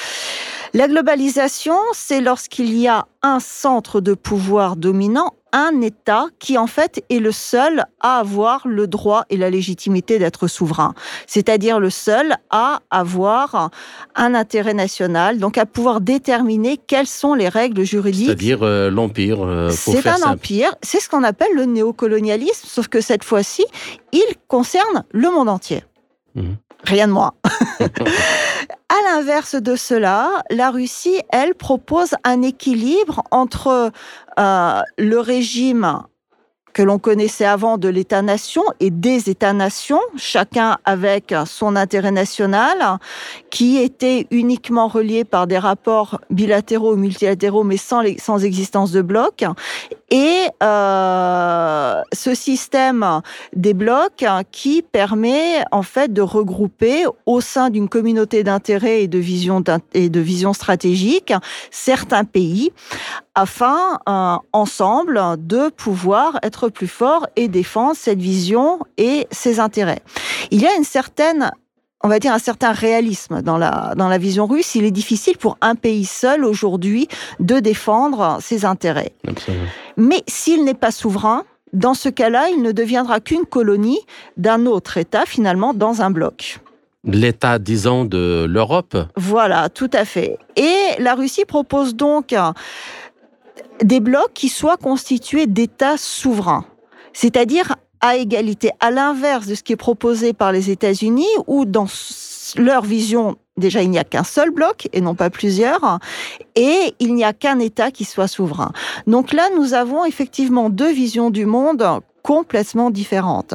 La 0.73 0.87
globalisation, 0.87 1.77
c'est 1.93 2.21
lorsqu'il 2.21 2.77
y 2.77 2.87
a 2.87 3.07
un 3.21 3.39
centre 3.39 4.01
de 4.01 4.13
pouvoir 4.13 4.75
dominant, 4.75 5.33
un 5.55 5.79
État 5.79 6.27
qui 6.37 6.57
en 6.57 6.67
fait 6.67 7.03
est 7.09 7.19
le 7.19 7.31
seul 7.31 7.85
à 8.01 8.19
avoir 8.19 8.67
le 8.67 8.87
droit 8.87 9.23
et 9.29 9.37
la 9.37 9.49
légitimité 9.49 10.19
d'être 10.19 10.47
souverain, 10.47 10.93
c'est-à-dire 11.27 11.79
le 11.79 11.89
seul 11.89 12.35
à 12.49 12.81
avoir 12.91 13.71
un 14.15 14.35
intérêt 14.35 14.73
national, 14.73 15.39
donc 15.39 15.57
à 15.57 15.65
pouvoir 15.65 16.01
déterminer 16.01 16.77
quelles 16.77 17.07
sont 17.07 17.33
les 17.33 17.47
règles 17.47 17.83
juridiques. 17.83 18.27
C'est-à-dire 18.27 18.63
euh, 18.63 18.91
l'empire. 18.91 19.43
Euh, 19.43 19.69
c'est 19.69 20.05
un 20.07 20.21
empire, 20.23 20.75
c'est 20.83 20.99
ce 20.99 21.07
qu'on 21.09 21.23
appelle 21.23 21.53
le 21.55 21.63
néocolonialisme, 21.63 22.67
sauf 22.67 22.89
que 22.89 22.99
cette 22.99 23.23
fois-ci, 23.23 23.65
il 24.11 24.35
concerne 24.49 25.05
le 25.11 25.31
monde 25.31 25.47
entier. 25.47 25.83
Mmh. 26.35 26.51
Rien 26.85 27.07
de 27.07 27.13
moins. 27.13 27.33
À 28.87 29.15
l'inverse 29.15 29.55
de 29.55 29.75
cela, 29.75 30.43
la 30.51 30.69
Russie, 30.69 31.19
elle, 31.29 31.55
propose 31.55 32.15
un 32.23 32.43
équilibre 32.43 33.23
entre 33.31 33.91
euh, 34.39 34.81
le 34.97 35.19
régime 35.19 36.03
que 36.75 36.83
l'on 36.83 36.99
connaissait 36.99 37.45
avant 37.45 37.77
de 37.77 37.87
l'État-nation 37.87 38.61
et 38.81 38.89
des 38.89 39.29
États-nations, 39.29 40.01
chacun 40.17 40.77
avec 40.83 41.33
son 41.45 41.77
intérêt 41.77 42.11
national, 42.11 42.99
qui 43.49 43.77
était 43.77 44.27
uniquement 44.29 44.89
relié 44.89 45.23
par 45.23 45.47
des 45.47 45.57
rapports 45.57 46.19
bilatéraux 46.29 46.93
ou 46.93 46.97
multilatéraux, 46.97 47.63
mais 47.63 47.77
sans, 47.77 48.03
sans 48.17 48.43
existence 48.43 48.91
de 48.91 49.01
blocs. 49.01 49.45
Et 50.11 50.47
euh, 50.61 52.01
ce 52.13 52.35
système 52.35 53.21
des 53.55 53.73
blocs 53.73 54.23
qui 54.51 54.83
permet 54.83 55.63
en 55.71 55.81
fait 55.81 56.13
de 56.13 56.21
regrouper 56.21 57.05
au 57.25 57.41
sein 57.41 57.71
d'une 57.71 57.89
communauté 57.89 58.43
d'intérêts 58.43 59.03
et 59.03 59.07
de 59.07 59.17
vision 59.17 59.63
et 59.93 60.09
de 60.09 60.19
vision 60.19 60.53
stratégique 60.53 61.33
certains 61.71 62.23
pays 62.23 62.71
afin 63.33 63.99
euh, 64.07 64.35
ensemble 64.53 65.21
de 65.39 65.69
pouvoir 65.69 66.39
être 66.43 66.69
plus 66.69 66.87
forts 66.87 67.27
et 67.35 67.47
défendre 67.47 67.95
cette 67.95 68.19
vision 68.19 68.79
et 68.97 69.27
ses 69.31 69.59
intérêts. 69.59 70.01
Il 70.51 70.61
y 70.61 70.67
a 70.67 70.75
une 70.75 70.83
certaine 70.83 71.51
on 72.05 72.07
va 72.07 72.19
dire 72.19 72.33
un 72.33 72.39
certain 72.39 72.71
réalisme 72.71 73.41
dans 73.41 73.57
la 73.57 73.95
dans 73.97 74.07
la 74.07 74.19
vision 74.19 74.45
russe. 74.45 74.75
Il 74.75 74.85
est 74.85 74.91
difficile 74.91 75.37
pour 75.37 75.57
un 75.61 75.73
pays 75.73 76.05
seul 76.05 76.45
aujourd'hui 76.45 77.07
de 77.39 77.59
défendre 77.59 78.37
ses 78.41 78.63
intérêts. 78.63 79.13
Mais 79.97 80.21
s'il 80.27 80.63
n'est 80.65 80.75
pas 80.75 80.91
souverain, 80.91 81.45
dans 81.73 81.95
ce 81.95 82.09
cas-là, 82.09 82.49
il 82.49 82.61
ne 82.61 82.71
deviendra 82.71 83.19
qu'une 83.21 83.45
colonie 83.45 83.99
d'un 84.37 84.67
autre 84.67 84.97
État 84.97 85.25
finalement 85.25 85.73
dans 85.73 86.01
un 86.03 86.11
bloc 86.11 86.59
l'État, 87.07 87.59
disons, 87.59 88.03
de 88.03 88.47
l'Europe. 88.49 88.97
Voilà, 89.15 89.69
tout 89.69 89.91
à 89.93 90.05
fait. 90.05 90.39
Et 90.55 90.75
la 90.97 91.13
Russie 91.13 91.45
propose 91.45 91.93
donc 91.93 92.33
des 93.83 93.99
blocs 93.99 94.33
qui 94.33 94.49
soient 94.49 94.77
constitués 94.77 95.45
d'États 95.45 95.97
souverains, 95.97 96.65
c'est-à-dire 97.13 97.75
à 98.01 98.17
égalité, 98.17 98.71
à 98.79 98.91
l'inverse 98.91 99.47
de 99.47 99.55
ce 99.55 99.63
qui 99.63 99.73
est 99.73 99.77
proposé 99.77 100.33
par 100.33 100.51
les 100.51 100.69
États-Unis, 100.69 101.27
où 101.47 101.65
dans 101.65 101.87
leur 102.57 102.83
vision, 102.83 103.35
déjà 103.57 103.81
il 103.81 103.89
n'y 103.89 103.99
a 103.99 104.03
qu'un 104.03 104.23
seul 104.23 104.51
bloc 104.51 104.87
et 104.93 105.01
non 105.01 105.15
pas 105.15 105.29
plusieurs, 105.29 105.99
et 106.55 106.93
il 106.99 107.15
n'y 107.15 107.23
a 107.23 107.33
qu'un 107.33 107.59
État 107.59 107.91
qui 107.91 108.05
soit 108.05 108.27
souverain. 108.27 108.71
Donc 109.07 109.33
là, 109.33 109.49
nous 109.57 109.73
avons 109.73 110.05
effectivement 110.05 110.69
deux 110.69 110.91
visions 110.91 111.29
du 111.29 111.45
monde 111.45 112.01
complètement 112.23 112.89
différentes. 112.89 113.53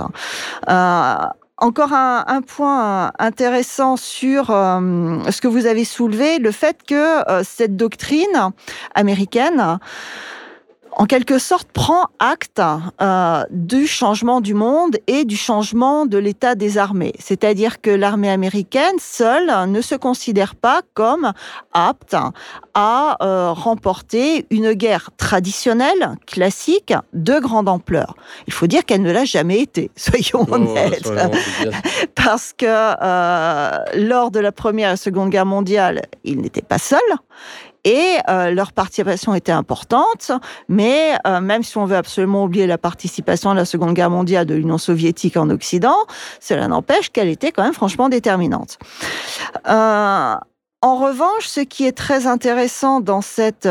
Euh, 0.69 1.15
encore 1.61 1.93
un, 1.93 2.41
point 2.41 3.13
intéressant 3.19 3.97
sur 3.97 4.51
euh, 4.51 5.19
ce 5.31 5.41
que 5.41 5.49
vous 5.49 5.67
avez 5.67 5.85
soulevé, 5.85 6.39
le 6.39 6.53
fait 6.53 6.79
que 6.87 7.29
euh, 7.31 7.43
cette 7.45 7.77
doctrine 7.77 8.53
américaine 8.95 9.79
en 10.93 11.07
quelque 11.07 11.39
sorte, 11.39 11.69
prend 11.73 12.07
acte 12.19 12.61
euh, 13.01 13.45
du 13.51 13.87
changement 13.87 14.41
du 14.41 14.55
monde 14.55 14.97
et 15.07 15.25
du 15.25 15.37
changement 15.37 16.07
de 16.07 16.19
l'état 16.19 16.55
des 16.55 16.79
armées. 16.79 17.15
C'est-à-dire 17.19 17.81
que 17.81 17.91
l'armée 17.91 18.31
américaine 18.31 18.97
seule 18.99 19.51
ne 19.69 19.81
se 19.81 19.95
considère 19.95 20.55
pas 20.55 20.83
comme 20.95 21.33
apte 21.73 22.17
à 22.75 23.17
euh, 23.23 23.53
remporter 23.53 24.47
une 24.51 24.73
guerre 24.73 25.11
traditionnelle, 25.17 26.17
classique, 26.27 26.95
de 27.13 27.39
grande 27.39 27.69
ampleur. 27.69 28.15
Il 28.47 28.53
faut 28.53 28.67
dire 28.67 28.85
qu'elle 28.85 29.03
ne 29.03 29.13
l'a 29.13 29.25
jamais 29.25 29.61
été, 29.61 29.91
soyons 29.97 30.47
honnêtes. 30.51 31.11
Parce 32.15 32.53
que 32.57 32.67
euh, 32.67 33.79
lors 33.95 34.31
de 34.31 34.41
la 34.41 34.53
Première 34.53 34.93
et 34.93 34.97
Seconde 34.97 35.31
Guerre 35.31 35.47
mondiale, 35.47 36.03
il 36.25 36.41
n'était 36.41 36.63
pas 36.63 36.79
seul. 36.79 37.01
Et 37.85 38.19
euh, 38.29 38.51
leur 38.51 38.73
participation 38.73 39.35
était 39.35 39.53
importante, 39.53 40.33
mais 40.69 41.17
euh, 41.27 41.41
même 41.41 41.63
si 41.63 41.79
on 41.79 41.87
veut 41.87 41.97
absolument 41.97 42.45
oublier 42.45 42.67
la 42.67 42.79
participation 42.79 43.51
à 43.51 43.55
la 43.55 43.65
Seconde 43.65 43.95
Guerre 43.95 44.11
mondiale 44.11 44.47
de 44.47 44.55
l'Union 44.55 44.79
soviétique 44.79 45.37
en 45.37 45.51
Occident, 45.51 45.97
cela 46.41 46.69
n'empêche 46.69 47.11
qu'elle 47.11 47.29
était 47.29 47.53
quand 47.53 47.63
même 47.63 47.73
franchement 47.73 48.09
déterminante. 48.09 48.79
Euh, 49.69 50.35
en 50.83 50.97
revanche, 50.97 51.47
ce 51.47 51.61
qui 51.61 51.87
est 51.87 51.93
très 51.93 52.27
intéressant 52.27 53.01
dans 53.01 53.21
cette, 53.21 53.69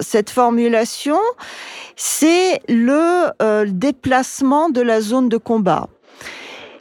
cette 0.00 0.30
formulation, 0.30 1.20
c'est 1.94 2.60
le 2.68 3.30
déplacement 3.66 4.68
de 4.68 4.80
la 4.80 5.00
zone 5.00 5.28
de 5.28 5.36
combat. 5.36 5.88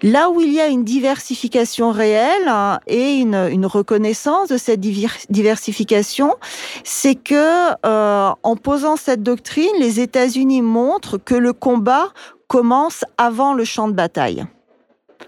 Là 0.04 0.30
où 0.30 0.42
il 0.42 0.52
y 0.52 0.60
a 0.60 0.68
une 0.68 0.84
diversification 0.84 1.92
réelle 1.92 2.48
hein, 2.48 2.80
et 2.88 3.16
une, 3.16 3.66
reconnaissance 3.66 4.50
de 4.50 4.58
cette 4.58 4.82
diversification, 4.82 6.36
c'est 6.84 7.16
que 7.16 7.72
euh, 7.86 8.32
en 8.44 8.56
posant 8.58 8.98
cette 8.98 9.24
doctrine, 9.24 9.72
les 9.80 10.02
États-Unis 10.02 10.62
montrent 10.62 11.18
que 11.18 11.36
le 11.36 11.54
combat 11.54 12.10
commence 12.48 13.06
avant 13.18 13.54
le 13.54 13.64
champ 13.64 13.88
de 13.88 13.94
bataille. 13.94 14.46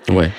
Ouais. 0.10 0.30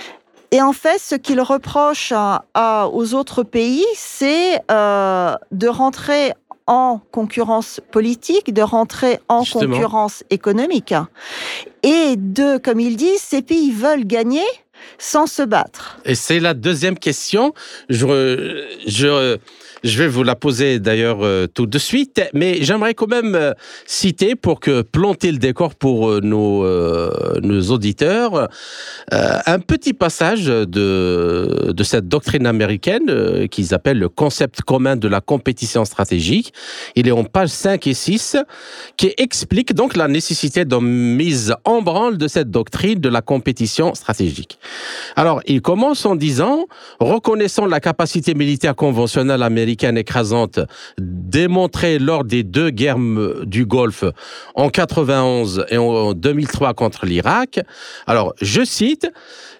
Et 0.51 0.61
en 0.61 0.75
fait, 0.75 0.99
ce 0.99 1.15
qu'ils 1.15 1.41
reprochent 1.41 2.13
aux 2.13 3.15
autres 3.15 3.43
pays, 3.43 3.85
c'est 3.95 4.61
euh, 4.71 5.35
de 5.51 5.69
rentrer 5.69 6.35
en 6.67 7.01
concurrence 7.13 7.81
politique, 7.91 8.53
de 8.53 8.63
rentrer 8.63 9.21
en 9.29 9.45
concurrence 9.45 10.25
économique. 10.31 10.95
Et 11.83 12.17
de, 12.17 12.59
comme 12.59 12.81
ils 12.81 12.97
disent, 12.97 13.21
ces 13.21 13.43
pays 13.43 13.71
veulent 13.71 14.07
gagner 14.07 14.45
sans 14.99 15.27
se 15.27 15.43
battre. 15.43 15.99
Et 16.05 16.15
c'est 16.15 16.41
la 16.41 16.55
deuxième 16.55 16.99
question. 16.99 17.55
Je, 17.89 18.65
je, 18.87 19.39
je 19.87 19.99
vais 19.99 20.09
vous 20.09 20.23
la 20.23 20.35
poser 20.35 20.81
d'ailleurs 20.81 21.19
euh, 21.23 21.47
tout 21.47 21.67
de 21.67 21.79
suite, 21.79 22.21
mais 22.35 22.59
j'aimerais 22.63 22.95
quand 22.95 23.09
même 23.09 23.35
euh, 23.35 23.53
citer 23.87 24.35
pour 24.35 24.61
que 24.61 24.83
planter 24.83 25.31
le 25.31 25.39
décor 25.39 25.75
pour 25.75 26.11
euh, 26.11 26.21
nos, 26.23 27.63
auditeurs 27.71 28.49
un 29.11 29.59
petit 29.61 29.93
passage 29.93 30.47
de, 30.47 31.75
cette 31.83 32.09
doctrine 32.09 32.47
américaine 32.47 33.49
qu'ils 33.49 33.75
appellent 33.75 33.99
le 33.99 34.09
concept 34.09 34.63
commun 34.63 34.97
de 34.97 35.09
la 35.09 35.21
compétition 35.21 35.85
stratégique. 35.85 36.53
Il 36.97 37.09
est 37.09 37.13
en 37.13 37.25
page 37.25 37.51
5 37.51 37.87
et 37.87 37.95
6 37.95 38.37
qui 38.97 39.15
explique 39.17 39.75
donc 39.75 39.97
la 39.97 40.09
nécessité 40.09 40.65
de 40.65 40.77
mise 40.77 41.55
en 41.65 41.83
branle 41.83 42.19
de 42.19 42.29
cette 42.29 42.51
doctrine 42.51 43.01
de 43.01 43.09
la 43.09 43.23
compétition 43.23 43.95
stratégique. 43.95 44.59
Alors, 45.15 45.41
il 45.47 45.63
commence 45.63 46.05
en 46.05 46.17
disant, 46.17 46.67
reconnaissant 47.01 47.67
la 47.67 47.81
capacité 47.81 48.35
militaire 48.35 48.75
conventionnelle 48.75 49.43
américaine 49.43 49.76
écrasante 49.83 50.61
démontrée 50.99 51.99
lors 51.99 52.25
des 52.25 52.43
deux 52.43 52.71
guerres 52.71 52.99
du 53.45 53.67
Golfe 53.67 54.05
en 54.55 54.69
91 54.69 55.67
et 55.71 55.79
en 55.79 56.13
2003 56.13 56.75
contre 56.75 57.07
l'Irak. 57.07 57.61
Alors, 58.07 58.35
je 58.41 58.65
cite, 58.65 59.11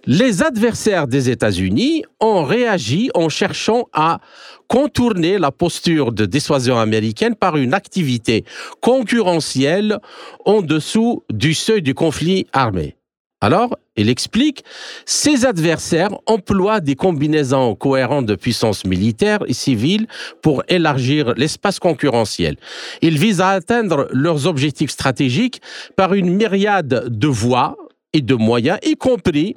les 0.07 0.43
adversaires 0.43 1.07
des 1.07 1.31
États-Unis 1.31 2.05
ont 2.21 2.45
réagi 2.45 3.11
en 3.15 3.29
cherchant 3.29 3.89
à 3.93 4.21
contourner 4.69 5.39
la 5.39 5.53
posture 5.53 6.13
de 6.13 6.27
dissuasion 6.27 6.79
américaine 6.79 7.35
par 7.35 7.57
une 7.57 7.75
activité 7.75 8.45
concurrentielle 8.81 9.99
en 10.45 10.63
dessous 10.63 11.23
du 11.33 11.55
seuil 11.55 11.83
du 11.83 11.95
conflit 11.95 12.47
armé. 12.53 12.97
Alors, 13.41 13.77
il 13.97 14.09
explique, 14.09 14.65
ses 15.05 15.47
adversaires 15.47 16.11
emploient 16.27 16.81
des 16.81 16.95
combinaisons 16.95 17.75
cohérentes 17.75 18.27
de 18.27 18.35
puissance 18.35 18.85
militaire 18.85 19.41
et 19.47 19.55
civile 19.55 20.07
pour 20.43 20.63
élargir 20.69 21.35
l'espace 21.37 21.79
concurrentiel. 21.79 22.57
Ils 23.03 23.19
visent 23.19 23.41
à 23.41 23.51
atteindre 23.51 24.09
leurs 24.13 24.47
objectifs 24.47 24.91
stratégiques 24.91 25.61
par 25.97 26.15
une 26.15 26.35
myriade 26.35 27.07
de 27.09 27.29
voies 27.29 27.77
et 28.13 28.23
de 28.23 28.35
moyens, 28.35 28.79
y 28.83 28.97
compris 28.97 29.57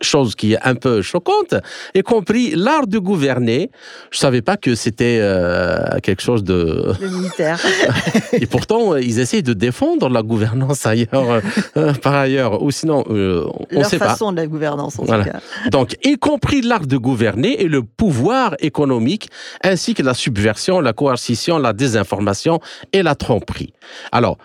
chose 0.00 0.34
qui 0.34 0.54
est 0.54 0.58
un 0.62 0.74
peu 0.74 1.02
choquante, 1.02 1.54
y 1.94 2.02
compris 2.02 2.52
l'art 2.54 2.86
de 2.86 2.98
gouverner. 2.98 3.70
Je 4.10 4.18
savais 4.18 4.42
pas 4.42 4.56
que 4.56 4.74
c'était 4.74 5.18
euh, 5.20 5.98
quelque 6.02 6.22
chose 6.22 6.44
de... 6.44 6.92
militaire. 7.00 7.60
Et 8.32 8.46
pourtant, 8.46 8.96
ils 8.96 9.18
essayent 9.18 9.42
de 9.42 9.52
défendre 9.52 10.08
la 10.08 10.22
gouvernance 10.22 10.86
ailleurs, 10.86 11.40
euh, 11.76 11.92
par 11.94 12.14
ailleurs, 12.14 12.62
ou 12.62 12.70
sinon, 12.70 13.04
euh, 13.10 13.46
on 13.70 13.78
ne 13.78 13.84
sait 13.84 13.98
pas. 13.98 14.10
façon 14.10 14.32
de 14.32 14.36
la 14.36 14.46
gouvernance, 14.46 14.98
en 14.98 15.02
tout 15.04 15.12
cas. 15.12 15.40
Donc, 15.70 15.96
y 16.04 16.16
compris 16.16 16.62
l'art 16.62 16.86
de 16.86 16.96
gouverner 16.96 17.62
et 17.62 17.68
le 17.68 17.82
pouvoir 17.82 18.54
économique, 18.60 19.30
ainsi 19.62 19.94
que 19.94 20.02
la 20.02 20.14
subversion, 20.14 20.80
la 20.80 20.92
coercition, 20.92 21.58
la 21.58 21.72
désinformation 21.72 22.60
et 22.92 23.02
la 23.02 23.14
tromperie. 23.14 23.72
Alors, 24.12 24.38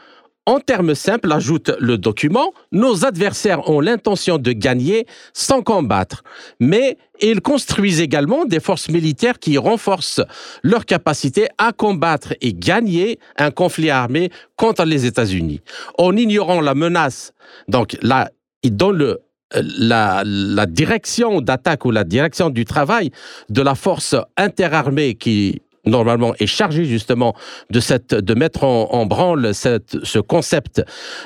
en 0.45 0.60
termes 0.60 0.93
simples, 0.93 1.32
ajoute 1.32 1.71
le 1.79 1.97
document, 1.97 2.53
nos 2.71 3.06
adversaires 3.06 3.69
ont 3.69 3.79
l'intention 3.79 4.38
de 4.38 4.51
gagner 4.51 5.06
sans 5.34 5.62
combattre, 5.62 6.23
mais 6.60 6.97
ils 7.21 7.39
construisent 7.39 8.01
également 8.01 8.43
des 8.43 8.60
forces 8.60 8.89
militaires 8.89 9.39
qui 9.39 9.58
renforcent 9.58 10.21
leur 10.62 10.86
capacité 10.86 11.47
à 11.58 11.71
combattre 11.71 12.34
et 12.41 12.53
gagner 12.53 13.19
un 13.38 13.51
conflit 13.51 13.89
armé 13.89 14.32
contre 14.58 14.84
les 14.84 15.06
États-Unis. 15.06 15.62
En 15.97 16.15
ignorant 16.17 16.60
la 16.60 16.75
menace, 16.75 17.34
donc 17.69 17.95
là, 18.01 18.29
le, 18.63 19.19
la, 19.53 20.23
la, 20.25 20.65
direction 20.65 21.39
d'attaque 21.39 21.86
ou 21.86 21.91
la 21.91 22.03
direction 22.03 22.49
du 22.49 22.65
travail 22.65 23.12
de 23.49 23.62
la 23.62 23.75
force 23.75 24.15
interarmée 24.36 25.15
qui 25.15 25.62
normalement 25.86 26.34
est 26.39 26.48
chargé 26.48 26.86
justement 26.86 27.36
de 27.69 27.80
cette 27.80 28.13
de 28.13 28.34
mettre 28.34 28.63
en, 28.63 29.06
branle 29.06 29.54
cette, 29.54 30.04
ce 30.04 30.19
concept 30.19 30.84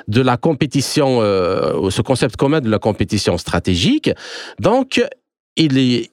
de 0.08 0.22
la 0.22 0.38
compétition, 0.38 1.20
euh, 1.22 1.90
ce 1.90 2.02
concept 2.02 2.36
commun 2.36 2.62
de 2.62 2.70
la 2.70 2.80
compétition 2.80 3.38
stratégique. 3.38 4.10
Donc, 4.60 5.02
il 5.56 5.78
est 5.78 6.12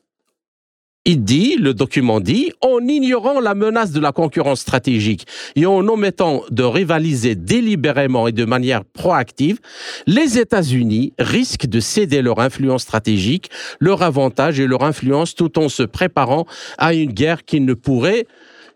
il 1.04 1.22
dit, 1.22 1.56
le 1.56 1.74
document 1.74 2.20
dit, 2.20 2.52
en 2.62 2.80
ignorant 2.86 3.40
la 3.40 3.54
menace 3.54 3.92
de 3.92 4.00
la 4.00 4.12
concurrence 4.12 4.60
stratégique 4.60 5.26
et 5.54 5.66
en 5.66 5.86
omettant 5.86 6.42
de 6.50 6.62
rivaliser 6.62 7.34
délibérément 7.34 8.26
et 8.26 8.32
de 8.32 8.44
manière 8.44 8.84
proactive, 8.84 9.58
les 10.06 10.38
États-Unis 10.38 11.12
risquent 11.18 11.66
de 11.66 11.80
céder 11.80 12.22
leur 12.22 12.40
influence 12.40 12.82
stratégique, 12.82 13.50
leur 13.80 14.02
avantage 14.02 14.58
et 14.60 14.66
leur 14.66 14.82
influence 14.82 15.34
tout 15.34 15.58
en 15.58 15.68
se 15.68 15.82
préparant 15.82 16.46
à 16.78 16.94
une 16.94 17.12
guerre 17.12 17.44
qui 17.44 17.60
ne 17.60 17.74
pourrait 17.74 18.26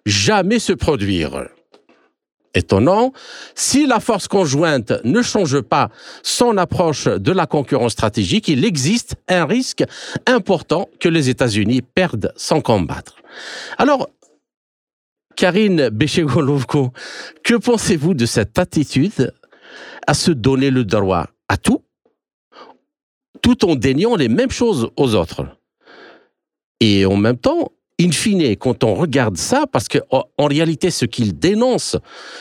jamais 0.04 0.58
se 0.58 0.72
produire 0.72 1.48
étonnant, 2.54 3.12
si 3.54 3.87
la 3.87 4.00
force 4.00 4.28
conjointe 4.28 4.92
ne 5.04 5.22
change 5.22 5.61
pas 5.61 5.90
son 6.22 6.56
approche 6.56 7.06
de 7.06 7.32
la 7.32 7.46
concurrence 7.46 7.92
stratégique, 7.92 8.48
il 8.48 8.64
existe 8.64 9.16
un 9.28 9.44
risque 9.44 9.84
important 10.26 10.88
que 11.00 11.08
les 11.08 11.28
États-Unis 11.28 11.82
perdent 11.82 12.32
sans 12.37 12.61
combattre. 12.61 13.16
Alors, 13.76 14.08
Karine 15.37 15.88
Béchegolovko, 15.90 16.92
que 17.44 17.54
pensez-vous 17.54 18.14
de 18.14 18.26
cette 18.26 18.58
attitude 18.58 19.32
à 20.06 20.14
se 20.14 20.32
donner 20.32 20.70
le 20.70 20.84
droit 20.84 21.28
à 21.48 21.56
tout, 21.56 21.82
tout 23.40 23.64
en 23.64 23.76
déniant 23.76 24.16
les 24.16 24.28
mêmes 24.28 24.50
choses 24.50 24.90
aux 24.96 25.14
autres? 25.14 25.46
Et 26.80 27.06
en 27.06 27.16
même 27.16 27.38
temps, 27.38 27.70
in 28.00 28.12
fine, 28.12 28.56
quand 28.56 28.84
on 28.84 28.94
regarde 28.94 29.37
ça, 29.37 29.64
parce 29.70 29.88
que 29.88 29.98
en 30.11 30.46
réalité, 30.46 30.90
ce 30.90 31.04
qu'ils 31.04 31.38
dénoncent 31.38 31.96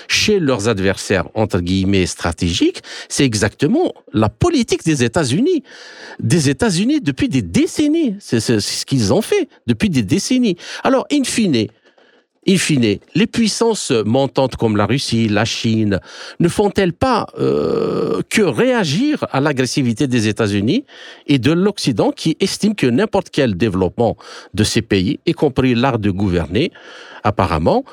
chez 0.07 0.39
leurs 0.39 0.67
adversaires, 0.67 1.27
entre 1.33 1.59
guillemets, 1.59 2.05
stratégiques, 2.05 2.81
c'est 3.09 3.25
exactement 3.25 3.93
la 4.13 4.29
politique 4.29 4.83
des 4.85 5.03
États-Unis. 5.03 5.63
Des 6.19 6.49
États-Unis 6.49 7.01
depuis 7.01 7.27
des 7.27 7.41
décennies. 7.41 8.15
C'est 8.19 8.39
ce 8.39 8.85
qu'ils 8.85 9.13
ont 9.13 9.21
fait 9.21 9.49
depuis 9.65 9.89
des 9.89 10.03
décennies. 10.03 10.57
Alors, 10.83 11.05
in 11.11 11.23
fine, 11.23 11.67
in 12.47 12.57
fine, 12.57 12.99
les 13.13 13.27
puissances 13.27 13.91
montantes 14.05 14.55
comme 14.55 14.77
la 14.77 14.85
Russie, 14.85 15.27
la 15.27 15.45
Chine, 15.45 15.99
ne 16.39 16.47
font-elles 16.47 16.93
pas 16.93 17.27
euh, 17.39 18.21
que 18.29 18.41
réagir 18.41 19.25
à 19.31 19.41
l'agressivité 19.41 20.07
des 20.07 20.27
États-Unis 20.27 20.85
et 21.27 21.39
de 21.39 21.51
l'Occident 21.51 22.11
qui 22.11 22.37
estime 22.39 22.75
que 22.75 22.87
n'importe 22.87 23.29
quel 23.31 23.57
développement 23.57 24.17
de 24.53 24.63
ces 24.63 24.81
pays, 24.81 25.19
y 25.25 25.33
compris 25.33 25.75
l'art 25.75 25.99
de 25.99 26.11
gouverner, 26.11 26.71
apparemment, 27.23 27.83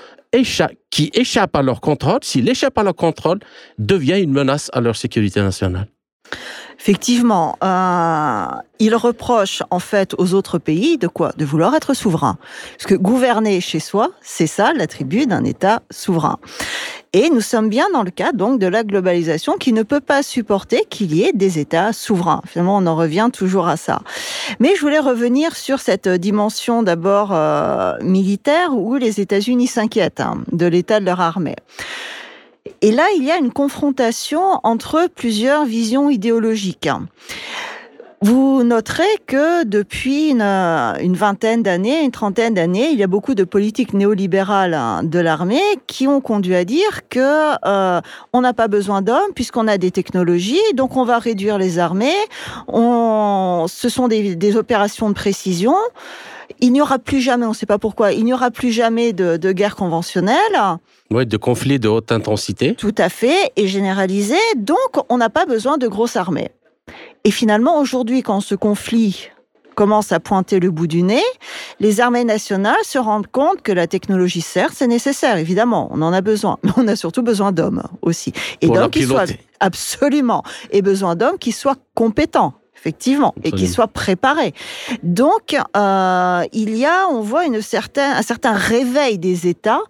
qui 0.91 1.11
échappe 1.15 1.55
à 1.57 1.63
leur 1.63 1.81
contrôle, 1.81 2.19
s'il 2.23 2.49
échappe 2.49 2.77
à 2.79 2.83
leur 2.83 2.95
contrôle, 2.95 3.39
devient 3.79 4.21
une 4.21 4.33
menace 4.33 4.71
à 4.73 4.81
leur 4.81 4.97
sécurité 4.97 5.41
nationale? 5.41 5.87
Effectivement, 6.87 7.57
euh, 7.65 8.45
il 8.79 8.95
reproche 8.95 9.63
en 9.71 9.79
fait 9.79 10.15
aux 10.19 10.35
autres 10.35 10.59
pays 10.59 10.99
de 10.99 11.09
quoi? 11.09 11.33
De 11.39 11.47
vouloir 11.47 11.75
être 11.75 11.95
souverain. 11.95 12.37
Parce 12.77 12.85
que 12.87 12.95
gouverner 12.95 13.63
chez 13.63 13.81
soi, 13.81 14.11
c'est 14.21 14.47
ça 14.47 14.75
l'attribut 14.75 15.27
d'un 15.27 15.45
État 15.45 15.81
souverain. 15.91 16.37
Et 17.15 17.31
nous 17.31 17.41
sommes 17.41 17.71
bien 17.71 17.87
dans 17.95 18.03
le 18.03 18.11
cas 18.11 18.33
donc 18.33 18.59
de 18.59 18.67
la 18.67 18.85
globalisation 18.85 19.55
qui 19.55 19.73
ne 19.73 19.83
peut 19.83 20.03
pas 20.03 20.23
supporter 20.23 20.85
qu'il 20.91 21.15
y 21.15 21.23
ait 21.23 21.33
des 21.33 21.59
États 21.59 21.95
souverains. 21.95 22.43
Finalement, 22.47 22.77
on 22.77 22.87
en 22.87 22.97
revient 22.97 23.31
toujours 23.33 23.67
à 23.67 23.79
ça. 23.79 24.03
Mais 24.61 24.75
je 24.77 24.83
voulais 24.83 24.99
revenir 24.99 25.57
sur 25.57 25.79
cette 25.79 26.07
dimension 26.07 26.83
d'abord 26.83 27.31
euh, 27.33 27.95
militaire 28.03 28.75
où 28.75 28.97
les 28.97 29.23
États-Unis 29.23 29.69
s'inquiètent 29.69 30.21
hein, 30.21 30.45
de 30.53 30.67
l'état 30.67 31.01
de 31.01 31.07
leur 31.07 31.23
armée. 31.23 31.57
Et 32.85 32.93
là, 32.93 33.07
il 33.17 33.25
y 33.25 33.31
a 33.31 33.39
une 33.39 33.51
confrontation 33.51 34.61
entre 34.63 35.09
plusieurs 35.09 35.65
visions 35.65 36.11
idéologiques. 36.11 36.91
Vous 38.21 38.63
noterez 38.63 39.09
que 39.27 39.65
depuis 39.65 40.29
une, 40.33 41.17
vingtaine 41.17 41.63
d'années, 41.63 42.05
une 42.05 42.11
trentaine 42.11 42.53
d'années, 42.53 42.91
il 42.91 42.99
y 42.99 43.03
a 43.03 43.07
beaucoup 43.07 43.35
de 43.35 43.45
politiques 43.45 43.95
néolibérales 43.95 44.75
hein, 44.75 45.03
de 45.03 45.19
l'armée 45.19 45.63
qui 45.87 46.07
ont 46.07 46.21
conduit 46.21 46.57
à 46.57 46.67
dire 46.67 47.09
que 47.09 47.55
euh, 47.67 48.03
on 48.35 48.43
n'a 48.43 48.53
pas 48.53 48.69
besoin 48.69 49.01
d'hommes 49.01 49.33
puisqu'on 49.35 49.67
a 49.67 49.79
des 49.79 49.91
technologies, 49.91 50.61
donc 50.75 50.99
on 50.99 51.07
va 51.07 51.19
réduire 51.19 51.57
les 51.57 51.79
armées. 51.79 52.13
Ce 52.69 53.89
sont 53.89 54.09
des, 54.09 54.37
des 54.37 54.57
opérations 54.57 55.09
de 55.09 55.15
précision. 55.15 55.75
Il 56.61 56.75
n'y 56.75 56.83
aura 56.83 56.99
plus 56.99 57.21
jamais, 57.21 57.47
on 57.47 57.51
ne 57.51 57.55
sait 57.55 57.65
pas 57.65 57.79
pourquoi, 57.79 58.13
il 58.13 58.27
n'y 58.27 58.35
aura 58.35 58.51
plus 58.51 58.73
jamais 58.73 59.15
de, 59.15 59.39
de 59.39 59.53
guerre 59.53 59.75
conventionnelle. 59.75 60.79
Oui, 61.15 61.27
de 61.27 61.37
conflits 61.37 61.79
de 61.79 61.87
haute 61.87 62.11
intensité. 62.11 62.75
Tout 62.75 62.95
à 62.99 63.09
fait, 63.09 63.53
et 63.55 63.69
généralisé. 63.69 64.35
Donc, 64.57 64.77
on 65.09 65.17
n'a 65.17 65.31
pas 65.31 65.47
besoin 65.47 65.79
de 65.79 65.87
grosses 65.87 66.17
armées. 66.17 66.51
Et 67.23 67.31
finalement, 67.31 67.79
aujourd'hui, 67.79 68.25
quand 68.25 68.41
ce 68.41 68.57
conflit 68.57 69.29
commence 69.77 70.11
à 70.11 70.19
pointer 70.19 70.59
le 70.59 70.73
bout 70.73 70.89
du 70.89 71.05
nez, 71.05 71.23
les 71.79 72.01
armées 72.01 72.25
nationales 72.25 72.75
se 72.83 72.99
rendent 72.99 73.29
compte 73.29 73.63
que 73.63 73.71
la 73.71 73.87
technologie, 73.87 74.41
certes, 74.41 74.75
c'est 74.75 74.89
nécessaire, 74.89 75.37
évidemment, 75.37 75.89
on 75.93 76.03
en 76.03 76.13
a 76.13 76.21
besoin, 76.21 76.59
mais 76.65 76.73
on 76.77 76.89
a 76.89 76.97
surtout 76.97 77.23
besoin 77.23 77.53
d'hommes 77.53 77.85
aussi. 78.03 78.33
Et 78.61 78.67
d'hommes 78.67 78.91
qui 78.91 79.05
soient 79.05 79.27
absolument, 79.61 80.43
et 80.73 80.83
besoin 80.83 81.15
d'hommes 81.15 81.39
qui 81.39 81.53
soient 81.53 81.77
compétents 81.95 82.55
effectivement, 82.85 83.35
et 83.43 83.51
qui 83.51 83.67
soient 83.67 83.89
préparés. 83.89 84.53
Donc, 85.03 85.57
euh, 85.75 86.43
il 86.53 86.77
y 86.77 86.85
a, 86.85 87.09
on 87.11 87.21
voit 87.23 87.47
une 87.47 87.63
certaine, 87.63 88.13
un 88.13 88.21
certain 88.21 88.53
réveil 88.53 89.19
des 89.19 89.49
États 89.49 89.81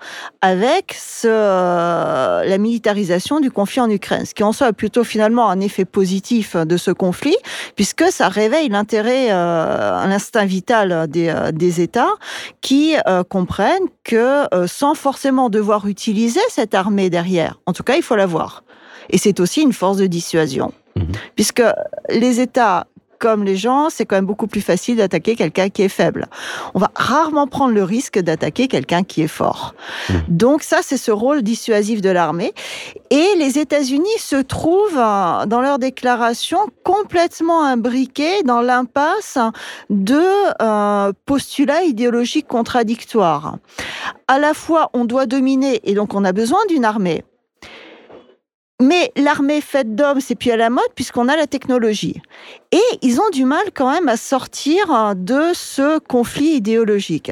avec 0.40 0.94
ce, 0.96 1.26
euh, 1.28 2.44
la 2.44 2.58
militarisation 2.58 3.40
du 3.40 3.50
conflit 3.50 3.80
en 3.80 3.90
Ukraine, 3.90 4.24
ce 4.24 4.32
qui 4.32 4.44
en 4.44 4.52
soit 4.52 4.72
plutôt 4.72 5.02
finalement 5.02 5.50
un 5.50 5.58
effet 5.58 5.84
positif 5.84 6.54
de 6.54 6.76
ce 6.76 6.92
conflit, 6.92 7.36
puisque 7.74 8.04
ça 8.12 8.28
réveille 8.28 8.68
l'intérêt, 8.68 9.32
euh, 9.32 10.06
l'instinct 10.06 10.44
vital 10.44 11.08
des, 11.08 11.34
des 11.52 11.80
États 11.80 12.14
qui 12.60 12.94
comprennent 13.28 13.88
que 14.04 14.44
sans 14.66 14.94
forcément 14.94 15.50
devoir 15.50 15.88
utiliser 15.88 16.40
cette 16.48 16.74
armée 16.74 17.10
derrière, 17.10 17.58
en 17.66 17.72
tout 17.72 17.82
cas, 17.82 17.96
il 17.96 18.02
faut 18.02 18.16
l'avoir. 18.16 18.62
Et 19.10 19.18
c'est 19.18 19.40
aussi 19.40 19.62
une 19.62 19.72
force 19.72 19.96
de 19.96 20.06
dissuasion. 20.06 20.72
Mhm. 20.96 21.12
Puisque 21.34 21.62
les 22.08 22.40
États 22.40 22.86
comme 23.24 23.44
les 23.44 23.56
gens, 23.56 23.88
c'est 23.88 24.04
quand 24.04 24.16
même 24.16 24.26
beaucoup 24.26 24.46
plus 24.46 24.60
facile 24.60 24.96
d'attaquer 24.96 25.34
quelqu'un 25.34 25.70
qui 25.70 25.80
est 25.80 25.88
faible. 25.88 26.26
On 26.74 26.78
va 26.78 26.90
rarement 26.94 27.46
prendre 27.46 27.72
le 27.72 27.82
risque 27.82 28.18
d'attaquer 28.18 28.68
quelqu'un 28.68 29.02
qui 29.02 29.22
est 29.22 29.28
fort. 29.28 29.74
Mhm. 30.10 30.22
Donc 30.28 30.62
ça, 30.62 30.80
c'est 30.82 30.98
ce 30.98 31.10
rôle 31.10 31.40
dissuasif 31.40 32.02
de 32.02 32.10
l'armée. 32.10 32.52
Et 33.08 33.26
les 33.38 33.58
États-Unis 33.58 34.18
se 34.18 34.36
trouvent, 34.36 34.98
euh, 34.98 35.46
dans 35.46 35.62
leur 35.62 35.78
déclaration, 35.78 36.58
complètement 36.82 37.64
imbriqués 37.64 38.42
dans 38.42 38.60
l'impasse 38.60 39.38
de 39.88 40.22
euh, 40.60 41.12
postulats 41.24 41.82
idéologiques 41.82 42.46
contradictoires. 42.46 43.56
À 44.28 44.38
la 44.38 44.52
fois, 44.52 44.90
on 44.92 45.06
doit 45.06 45.24
dominer 45.24 45.80
et 45.84 45.94
donc 45.94 46.14
on 46.14 46.24
a 46.24 46.32
besoin 46.32 46.60
d'une 46.68 46.84
armée. 46.84 47.24
Mais 48.84 49.10
l'armée 49.16 49.62
faite 49.62 49.94
d'hommes, 49.94 50.20
c'est 50.20 50.34
plus 50.34 50.50
à 50.50 50.58
la 50.58 50.68
mode 50.68 50.84
puisqu'on 50.94 51.28
a 51.28 51.36
la 51.36 51.46
technologie. 51.46 52.20
Et 52.70 52.82
ils 53.00 53.18
ont 53.18 53.30
du 53.32 53.46
mal 53.46 53.62
quand 53.72 53.90
même 53.90 54.08
à 54.08 54.18
sortir 54.18 55.14
de 55.16 55.52
ce 55.54 55.98
conflit 56.00 56.56
idéologique. 56.56 57.30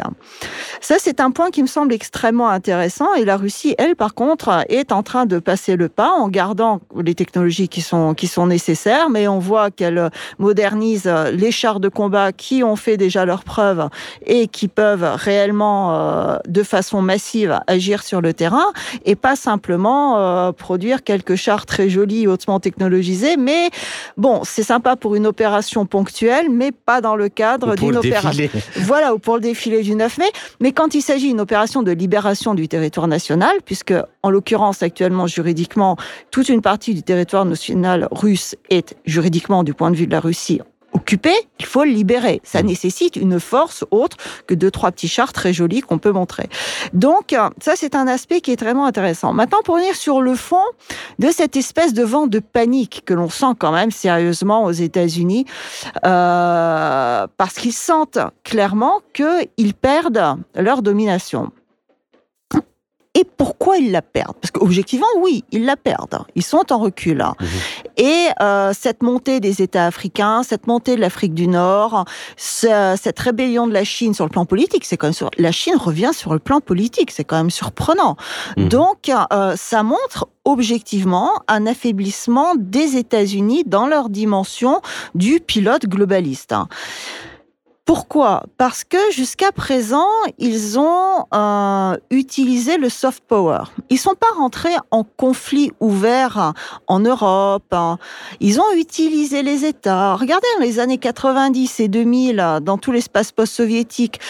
Ça, 0.80 0.96
c'est 0.98 1.20
un 1.20 1.30
point 1.30 1.50
qui 1.50 1.60
me 1.62 1.66
semble 1.66 1.92
extrêmement 1.92 2.48
intéressant. 2.48 3.12
Et 3.14 3.26
la 3.26 3.36
Russie, 3.36 3.74
elle, 3.76 3.96
par 3.96 4.14
contre, 4.14 4.64
est 4.70 4.92
en 4.92 5.02
train 5.02 5.26
de 5.26 5.40
passer 5.40 5.76
le 5.76 5.90
pas 5.90 6.12
en 6.12 6.28
gardant 6.28 6.80
les 6.96 7.14
technologies 7.14 7.68
qui 7.68 7.82
sont, 7.82 8.14
qui 8.14 8.28
sont 8.28 8.46
nécessaires. 8.46 9.10
Mais 9.10 9.28
on 9.28 9.38
voit 9.38 9.70
qu'elle 9.70 10.10
modernise 10.38 11.12
les 11.32 11.50
chars 11.50 11.80
de 11.80 11.88
combat 11.88 12.32
qui 12.32 12.62
ont 12.62 12.76
fait 12.76 12.96
déjà 12.96 13.26
leurs 13.26 13.44
preuves 13.44 13.88
et 14.24 14.46
qui 14.46 14.68
peuvent 14.68 15.16
réellement, 15.16 15.94
euh, 15.94 16.38
de 16.48 16.62
façon 16.62 17.02
massive, 17.02 17.60
agir 17.66 18.04
sur 18.04 18.22
le 18.22 18.32
terrain 18.32 18.72
et 19.04 19.16
pas 19.16 19.36
simplement 19.36 20.18
euh, 20.18 20.52
produire 20.52 21.02
quelques 21.02 21.34
chars 21.42 21.66
très 21.66 21.88
jolis, 21.88 22.26
hautement 22.26 22.60
technologisés. 22.60 23.36
Mais 23.36 23.70
bon, 24.16 24.42
c'est 24.44 24.62
sympa 24.62 24.96
pour 24.96 25.14
une 25.14 25.26
opération 25.26 25.86
ponctuelle, 25.86 26.48
mais 26.50 26.72
pas 26.72 27.00
dans 27.00 27.16
le 27.16 27.28
cadre 27.28 27.74
d'une 27.74 27.96
opération. 27.96 28.48
Voilà, 28.76 29.14
ou 29.14 29.18
pour 29.18 29.34
le 29.34 29.40
défilé 29.40 29.82
du 29.82 29.94
9 29.94 30.18
mai. 30.18 30.30
Mais 30.60 30.72
quand 30.72 30.94
il 30.94 31.02
s'agit 31.02 31.28
d'une 31.28 31.40
opération 31.40 31.82
de 31.82 31.92
libération 31.92 32.54
du 32.54 32.68
territoire 32.68 33.08
national, 33.08 33.56
puisque 33.64 33.94
en 34.22 34.30
l'occurrence 34.30 34.82
actuellement 34.82 35.26
juridiquement, 35.26 35.96
toute 36.30 36.48
une 36.48 36.62
partie 36.62 36.94
du 36.94 37.02
territoire 37.02 37.44
national 37.44 38.08
russe 38.10 38.54
est 38.70 38.96
juridiquement 39.04 39.64
du 39.64 39.74
point 39.74 39.90
de 39.90 39.96
vue 39.96 40.06
de 40.06 40.12
la 40.12 40.20
Russie 40.20 40.60
occupé, 40.92 41.32
il 41.58 41.66
faut 41.66 41.84
le 41.84 41.90
libérer. 41.90 42.40
Ça 42.44 42.62
mm. 42.62 42.66
nécessite 42.66 43.16
une 43.16 43.40
force 43.40 43.84
autre 43.90 44.16
que 44.46 44.54
deux, 44.54 44.70
trois 44.70 44.90
petits 44.92 45.08
chars 45.08 45.32
très 45.32 45.52
jolis 45.52 45.80
qu'on 45.80 45.98
peut 45.98 46.12
montrer. 46.12 46.48
Donc, 46.92 47.34
ça, 47.60 47.72
c'est 47.76 47.94
un 47.94 48.06
aspect 48.06 48.40
qui 48.40 48.52
est 48.52 48.60
vraiment 48.60 48.86
intéressant. 48.86 49.32
Maintenant, 49.32 49.58
pour 49.64 49.76
venir 49.76 49.94
sur 49.94 50.20
le 50.20 50.34
fond 50.34 50.64
de 51.18 51.28
cette 51.28 51.56
espèce 51.56 51.94
de 51.94 52.02
vent 52.02 52.26
de 52.26 52.38
panique 52.38 53.02
que 53.04 53.14
l'on 53.14 53.28
sent 53.28 53.54
quand 53.58 53.72
même 53.72 53.90
sérieusement 53.90 54.64
aux 54.64 54.72
États-Unis, 54.72 55.46
euh, 56.04 57.26
parce 57.36 57.54
qu'ils 57.54 57.72
sentent 57.72 58.18
clairement 58.44 59.00
qu'ils 59.12 59.74
perdent 59.74 60.36
leur 60.54 60.82
domination. 60.82 61.52
Et 63.14 63.24
pourquoi 63.24 63.76
ils 63.76 63.90
la 63.90 64.00
perdent? 64.00 64.36
Parce 64.40 64.50
qu'objectivement, 64.50 65.06
oui, 65.18 65.44
ils 65.52 65.66
la 65.66 65.76
perdent. 65.76 66.24
Ils 66.34 66.42
sont 66.42 66.72
en 66.72 66.78
recul. 66.78 67.18
Mhm. 67.18 67.48
Et 67.98 68.28
euh, 68.40 68.72
cette 68.72 69.02
montée 69.02 69.38
des 69.38 69.60
États 69.60 69.86
africains, 69.86 70.42
cette 70.42 70.66
montée 70.66 70.96
de 70.96 71.00
l'Afrique 71.00 71.34
du 71.34 71.46
Nord, 71.46 72.06
cette 72.36 73.18
rébellion 73.18 73.66
de 73.66 73.72
la 73.72 73.84
Chine 73.84 74.14
sur 74.14 74.24
le 74.24 74.30
plan 74.30 74.46
politique, 74.46 74.86
c'est 74.86 74.96
quand 74.96 75.08
même 75.08 75.12
sur... 75.12 75.30
la 75.36 75.52
Chine 75.52 75.76
revient 75.76 76.12
sur 76.14 76.32
le 76.32 76.38
plan 76.38 76.60
politique, 76.60 77.10
c'est 77.10 77.24
quand 77.24 77.36
même 77.36 77.50
surprenant. 77.50 78.16
Mhm. 78.56 78.68
Donc, 78.68 79.10
euh, 79.10 79.56
ça 79.56 79.82
montre 79.82 80.28
objectivement 80.44 81.32
un 81.48 81.66
affaiblissement 81.66 82.54
des 82.56 82.96
États-Unis 82.96 83.64
dans 83.66 83.86
leur 83.86 84.08
dimension 84.08 84.80
du 85.14 85.40
pilote 85.40 85.86
globaliste. 85.86 86.54
Pourquoi? 87.84 88.44
Parce 88.58 88.84
que 88.84 88.96
jusqu'à 89.10 89.50
présent, 89.50 90.06
ils 90.38 90.78
ont 90.78 91.26
euh, 91.34 91.96
utilisé 92.10 92.78
le 92.78 92.88
soft 92.88 93.24
power. 93.26 93.64
Ils 93.90 93.98
sont 93.98 94.14
pas 94.14 94.30
rentrés 94.36 94.76
en 94.92 95.02
conflit 95.02 95.72
ouvert 95.80 96.52
en 96.86 97.00
Europe. 97.00 97.64
Hein. 97.72 97.98
Ils 98.38 98.60
ont 98.60 98.72
utilisé 98.76 99.42
les 99.42 99.64
États. 99.64 100.14
Regardez 100.14 100.46
les 100.60 100.78
années 100.78 100.98
90 100.98 101.80
et 101.80 101.88
2000, 101.88 102.60
dans 102.62 102.78
tout 102.78 102.92
l'espace 102.92 103.32
post-soviétique, 103.32 104.20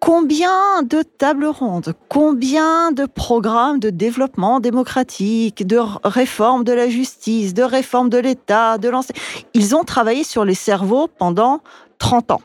combien 0.00 0.82
de 0.82 1.02
tables 1.02 1.46
rondes, 1.46 1.94
combien 2.08 2.90
de 2.90 3.06
programmes 3.06 3.78
de 3.78 3.90
développement 3.90 4.58
démocratique, 4.58 5.64
de 5.64 5.78
réforme 6.02 6.64
de 6.64 6.72
la 6.72 6.88
justice, 6.88 7.54
de 7.54 7.62
réforme 7.62 8.10
de 8.10 8.18
l'État, 8.18 8.78
de 8.78 8.88
l'enseignement. 8.88 9.22
Ils 9.54 9.76
ont 9.76 9.84
travaillé 9.84 10.24
sur 10.24 10.44
les 10.44 10.54
cerveaux 10.54 11.06
pendant 11.06 11.60
30 11.98 12.32
ans 12.32 12.40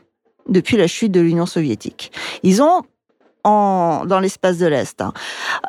depuis 0.48 0.76
la 0.76 0.86
chute 0.86 1.12
de 1.12 1.20
l'Union 1.20 1.46
soviétique. 1.46 2.12
Ils 2.42 2.62
ont 2.62 2.82
en, 3.44 4.04
dans 4.06 4.20
l'espace 4.20 4.58
de 4.58 4.66
l'Est. 4.66 5.00
Hein. 5.00 5.12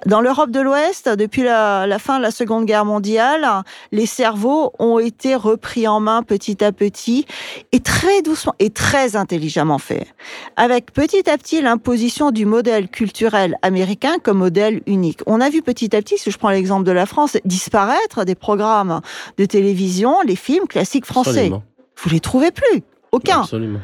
Dans 0.05 0.21
l'Europe 0.21 0.51
de 0.51 0.59
l'Ouest, 0.59 1.09
depuis 1.09 1.43
la, 1.43 1.87
la, 1.87 1.99
fin 1.99 2.17
de 2.17 2.23
la 2.23 2.31
Seconde 2.31 2.65
Guerre 2.65 2.85
mondiale, 2.85 3.47
les 3.91 4.05
cerveaux 4.05 4.73
ont 4.79 4.99
été 4.99 5.35
repris 5.35 5.87
en 5.87 5.99
main 5.99 6.23
petit 6.23 6.63
à 6.63 6.71
petit 6.71 7.25
et 7.71 7.79
très 7.79 8.21
doucement 8.21 8.53
et 8.59 8.69
très 8.69 9.15
intelligemment 9.15 9.79
fait. 9.79 10.07
Avec 10.55 10.93
petit 10.93 11.29
à 11.29 11.37
petit 11.37 11.61
l'imposition 11.61 12.31
du 12.31 12.45
modèle 12.45 12.89
culturel 12.89 13.57
américain 13.61 14.17
comme 14.21 14.39
modèle 14.39 14.81
unique. 14.85 15.21
On 15.25 15.41
a 15.41 15.49
vu 15.49 15.61
petit 15.61 15.95
à 15.95 16.01
petit, 16.01 16.17
si 16.17 16.31
je 16.31 16.37
prends 16.37 16.51
l'exemple 16.51 16.85
de 16.85 16.91
la 16.91 17.05
France, 17.05 17.37
disparaître 17.45 18.25
des 18.25 18.35
programmes 18.35 19.01
de 19.37 19.45
télévision, 19.45 20.15
les 20.25 20.35
films 20.35 20.67
classiques 20.67 21.05
français. 21.05 21.49
Vous 21.49 22.09
les 22.09 22.19
trouvez 22.19 22.51
plus. 22.51 22.83
Aucun. 23.11 23.41
Absolument. 23.41 23.79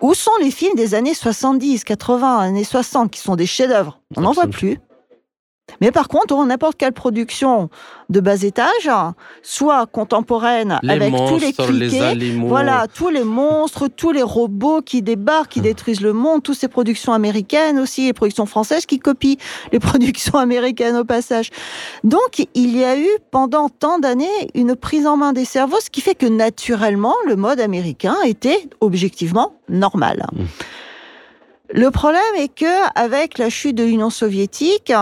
Où 0.00 0.14
sont 0.14 0.36
les 0.40 0.50
films 0.50 0.74
des 0.74 0.94
années 0.94 1.14
70, 1.14 1.84
80, 1.84 2.38
années 2.38 2.64
60 2.64 3.10
qui 3.10 3.20
sont 3.20 3.36
des 3.36 3.46
chefs-d'œuvre? 3.46 4.00
On 4.16 4.22
n'en 4.22 4.32
voit 4.32 4.46
plus. 4.46 4.78
Mais 5.80 5.90
par 5.90 6.08
contre, 6.08 6.44
n'importe 6.44 6.76
quelle 6.76 6.92
production 6.92 7.68
de 8.08 8.20
bas 8.20 8.42
étage, 8.42 8.90
soit 9.42 9.86
contemporaine 9.86 10.78
avec 10.88 11.14
tous 11.14 11.38
les 11.38 11.52
cliquets, 11.52 12.36
voilà, 12.46 12.86
tous 12.92 13.08
les 13.08 13.24
monstres, 13.24 13.88
tous 13.88 14.12
les 14.12 14.22
robots 14.22 14.82
qui 14.82 15.02
débarquent, 15.02 15.52
qui 15.52 15.60
détruisent 15.60 16.00
le 16.00 16.12
monde, 16.12 16.42
toutes 16.42 16.58
ces 16.58 16.68
productions 16.68 17.12
américaines 17.12 17.78
aussi, 17.78 18.06
les 18.06 18.12
productions 18.12 18.46
françaises 18.46 18.86
qui 18.86 18.98
copient 18.98 19.36
les 19.72 19.78
productions 19.80 20.38
américaines 20.38 20.96
au 20.96 21.04
passage. 21.04 21.50
Donc, 22.02 22.46
il 22.54 22.76
y 22.76 22.84
a 22.84 22.98
eu 22.98 23.08
pendant 23.30 23.68
tant 23.68 23.98
d'années 23.98 24.50
une 24.54 24.76
prise 24.76 25.06
en 25.06 25.16
main 25.16 25.32
des 25.32 25.44
cerveaux, 25.44 25.80
ce 25.80 25.90
qui 25.90 26.00
fait 26.00 26.14
que 26.14 26.26
naturellement, 26.26 27.14
le 27.26 27.36
mode 27.36 27.60
américain 27.60 28.16
était 28.24 28.68
objectivement 28.80 29.54
normal. 29.68 30.26
Mmh. 30.32 30.44
Le 31.70 31.90
problème 31.90 32.22
est 32.36 32.54
que 32.54 32.66
avec 32.94 33.38
la 33.38 33.48
chute 33.48 33.74
de 33.74 33.84
l'Union 33.84 34.10
soviétique, 34.10 34.92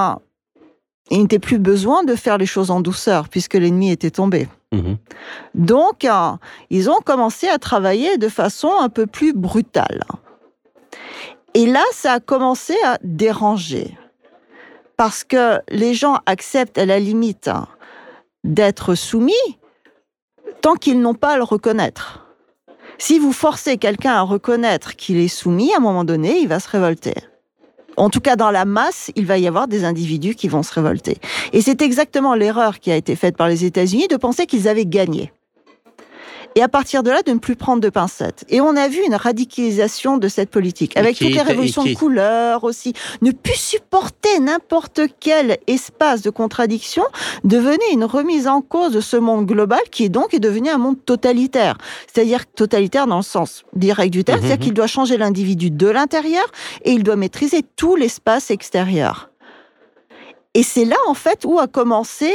il 1.12 1.22
n'était 1.22 1.38
plus 1.38 1.58
besoin 1.58 2.04
de 2.04 2.16
faire 2.16 2.38
les 2.38 2.46
choses 2.46 2.70
en 2.70 2.80
douceur 2.80 3.28
puisque 3.28 3.54
l'ennemi 3.54 3.90
était 3.90 4.10
tombé. 4.10 4.48
Mhm. 4.72 4.96
Donc, 5.54 6.06
ils 6.70 6.90
ont 6.90 7.00
commencé 7.04 7.48
à 7.48 7.58
travailler 7.58 8.16
de 8.16 8.28
façon 8.28 8.70
un 8.80 8.88
peu 8.88 9.06
plus 9.06 9.34
brutale. 9.34 10.02
Et 11.54 11.66
là, 11.66 11.82
ça 11.92 12.14
a 12.14 12.20
commencé 12.20 12.74
à 12.84 12.98
déranger 13.02 13.96
parce 14.96 15.22
que 15.22 15.60
les 15.68 15.92
gens 15.92 16.18
acceptent 16.24 16.78
à 16.78 16.86
la 16.86 16.98
limite 16.98 17.50
d'être 18.44 18.94
soumis 18.94 19.32
tant 20.62 20.76
qu'ils 20.76 21.00
n'ont 21.00 21.14
pas 21.14 21.32
à 21.32 21.36
le 21.36 21.42
reconnaître. 21.42 22.26
Si 22.96 23.18
vous 23.18 23.32
forcez 23.32 23.76
quelqu'un 23.76 24.12
à 24.12 24.22
reconnaître 24.22 24.96
qu'il 24.96 25.18
est 25.18 25.28
soumis, 25.28 25.74
à 25.74 25.78
un 25.78 25.80
moment 25.80 26.04
donné, 26.04 26.38
il 26.38 26.48
va 26.48 26.60
se 26.60 26.68
révolter. 26.68 27.14
En 27.96 28.10
tout 28.10 28.20
cas, 28.20 28.36
dans 28.36 28.50
la 28.50 28.64
masse, 28.64 29.10
il 29.16 29.26
va 29.26 29.38
y 29.38 29.46
avoir 29.46 29.68
des 29.68 29.84
individus 29.84 30.34
qui 30.34 30.48
vont 30.48 30.62
se 30.62 30.72
révolter. 30.72 31.18
Et 31.52 31.60
c'est 31.60 31.82
exactement 31.82 32.34
l'erreur 32.34 32.80
qui 32.80 32.90
a 32.90 32.96
été 32.96 33.16
faite 33.16 33.36
par 33.36 33.48
les 33.48 33.64
États-Unis 33.64 34.08
de 34.08 34.16
penser 34.16 34.46
qu'ils 34.46 34.68
avaient 34.68 34.86
gagné 34.86 35.32
et 36.54 36.62
à 36.62 36.68
partir 36.68 37.02
de 37.02 37.10
là 37.10 37.22
de 37.22 37.32
ne 37.32 37.38
plus 37.38 37.56
prendre 37.56 37.80
de 37.80 37.88
pincettes. 37.88 38.44
Et 38.48 38.60
on 38.60 38.76
a 38.76 38.88
vu 38.88 39.00
une 39.04 39.14
radicalisation 39.14 40.18
de 40.18 40.28
cette 40.28 40.50
politique, 40.50 40.96
avec 40.96 41.16
toutes 41.16 41.28
les 41.28 41.42
révolutions 41.42 41.84
de 41.84 41.94
couleurs 41.94 42.64
aussi. 42.64 42.92
Ne 43.20 43.30
plus 43.30 43.56
supporter 43.56 44.40
n'importe 44.40 45.00
quel 45.20 45.58
espace 45.66 46.22
de 46.22 46.30
contradiction 46.30 47.04
devenait 47.44 47.92
une 47.92 48.04
remise 48.04 48.48
en 48.48 48.60
cause 48.60 48.92
de 48.92 49.00
ce 49.00 49.16
monde 49.16 49.46
global 49.46 49.80
qui 49.90 50.04
est 50.04 50.08
donc 50.08 50.34
est 50.34 50.40
devenu 50.40 50.68
un 50.68 50.78
monde 50.78 51.02
totalitaire. 51.04 51.78
C'est-à-dire 52.12 52.46
totalitaire 52.46 53.06
dans 53.06 53.18
le 53.18 53.22
sens 53.22 53.64
direct 53.74 54.12
du 54.12 54.24
terme, 54.24 54.40
mhm. 54.40 54.46
c'est-à-dire 54.46 54.64
qu'il 54.64 54.74
doit 54.74 54.86
changer 54.86 55.16
l'individu 55.16 55.70
de 55.70 55.88
l'intérieur 55.88 56.46
et 56.84 56.92
il 56.92 57.02
doit 57.02 57.16
maîtriser 57.16 57.62
tout 57.76 57.96
l'espace 57.96 58.50
extérieur. 58.50 59.30
Et 60.54 60.62
c'est 60.62 60.84
là, 60.84 60.96
en 61.06 61.14
fait, 61.14 61.44
où 61.44 61.58
a 61.58 61.66
commencé 61.66 62.30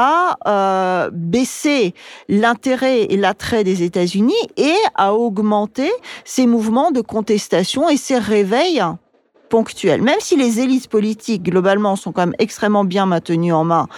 à 0.00 0.36
euh, 0.46 1.10
baisser 1.12 1.92
l'intérêt 2.28 3.02
et 3.10 3.16
l'attrait 3.16 3.64
des 3.64 3.82
États-Unis 3.82 4.32
et 4.56 4.76
à 4.94 5.12
augmenter 5.12 5.90
ces 6.24 6.46
mouvements 6.46 6.92
de 6.92 7.00
contestation 7.00 7.88
et 7.88 7.96
ces 7.96 8.16
réveils 8.16 8.80
ponctuels. 9.48 10.00
Même 10.00 10.20
si 10.20 10.36
les 10.36 10.60
élites 10.60 10.88
politiques, 10.88 11.42
globalement, 11.42 11.96
sont 11.96 12.12
quand 12.12 12.26
même 12.26 12.36
extrêmement 12.38 12.84
bien 12.84 13.06
maintenues 13.06 13.52
en 13.52 13.64
main 13.64 13.88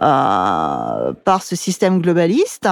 euh, 0.00 1.12
par 1.24 1.42
ce 1.42 1.56
système 1.56 2.00
globaliste, 2.00 2.68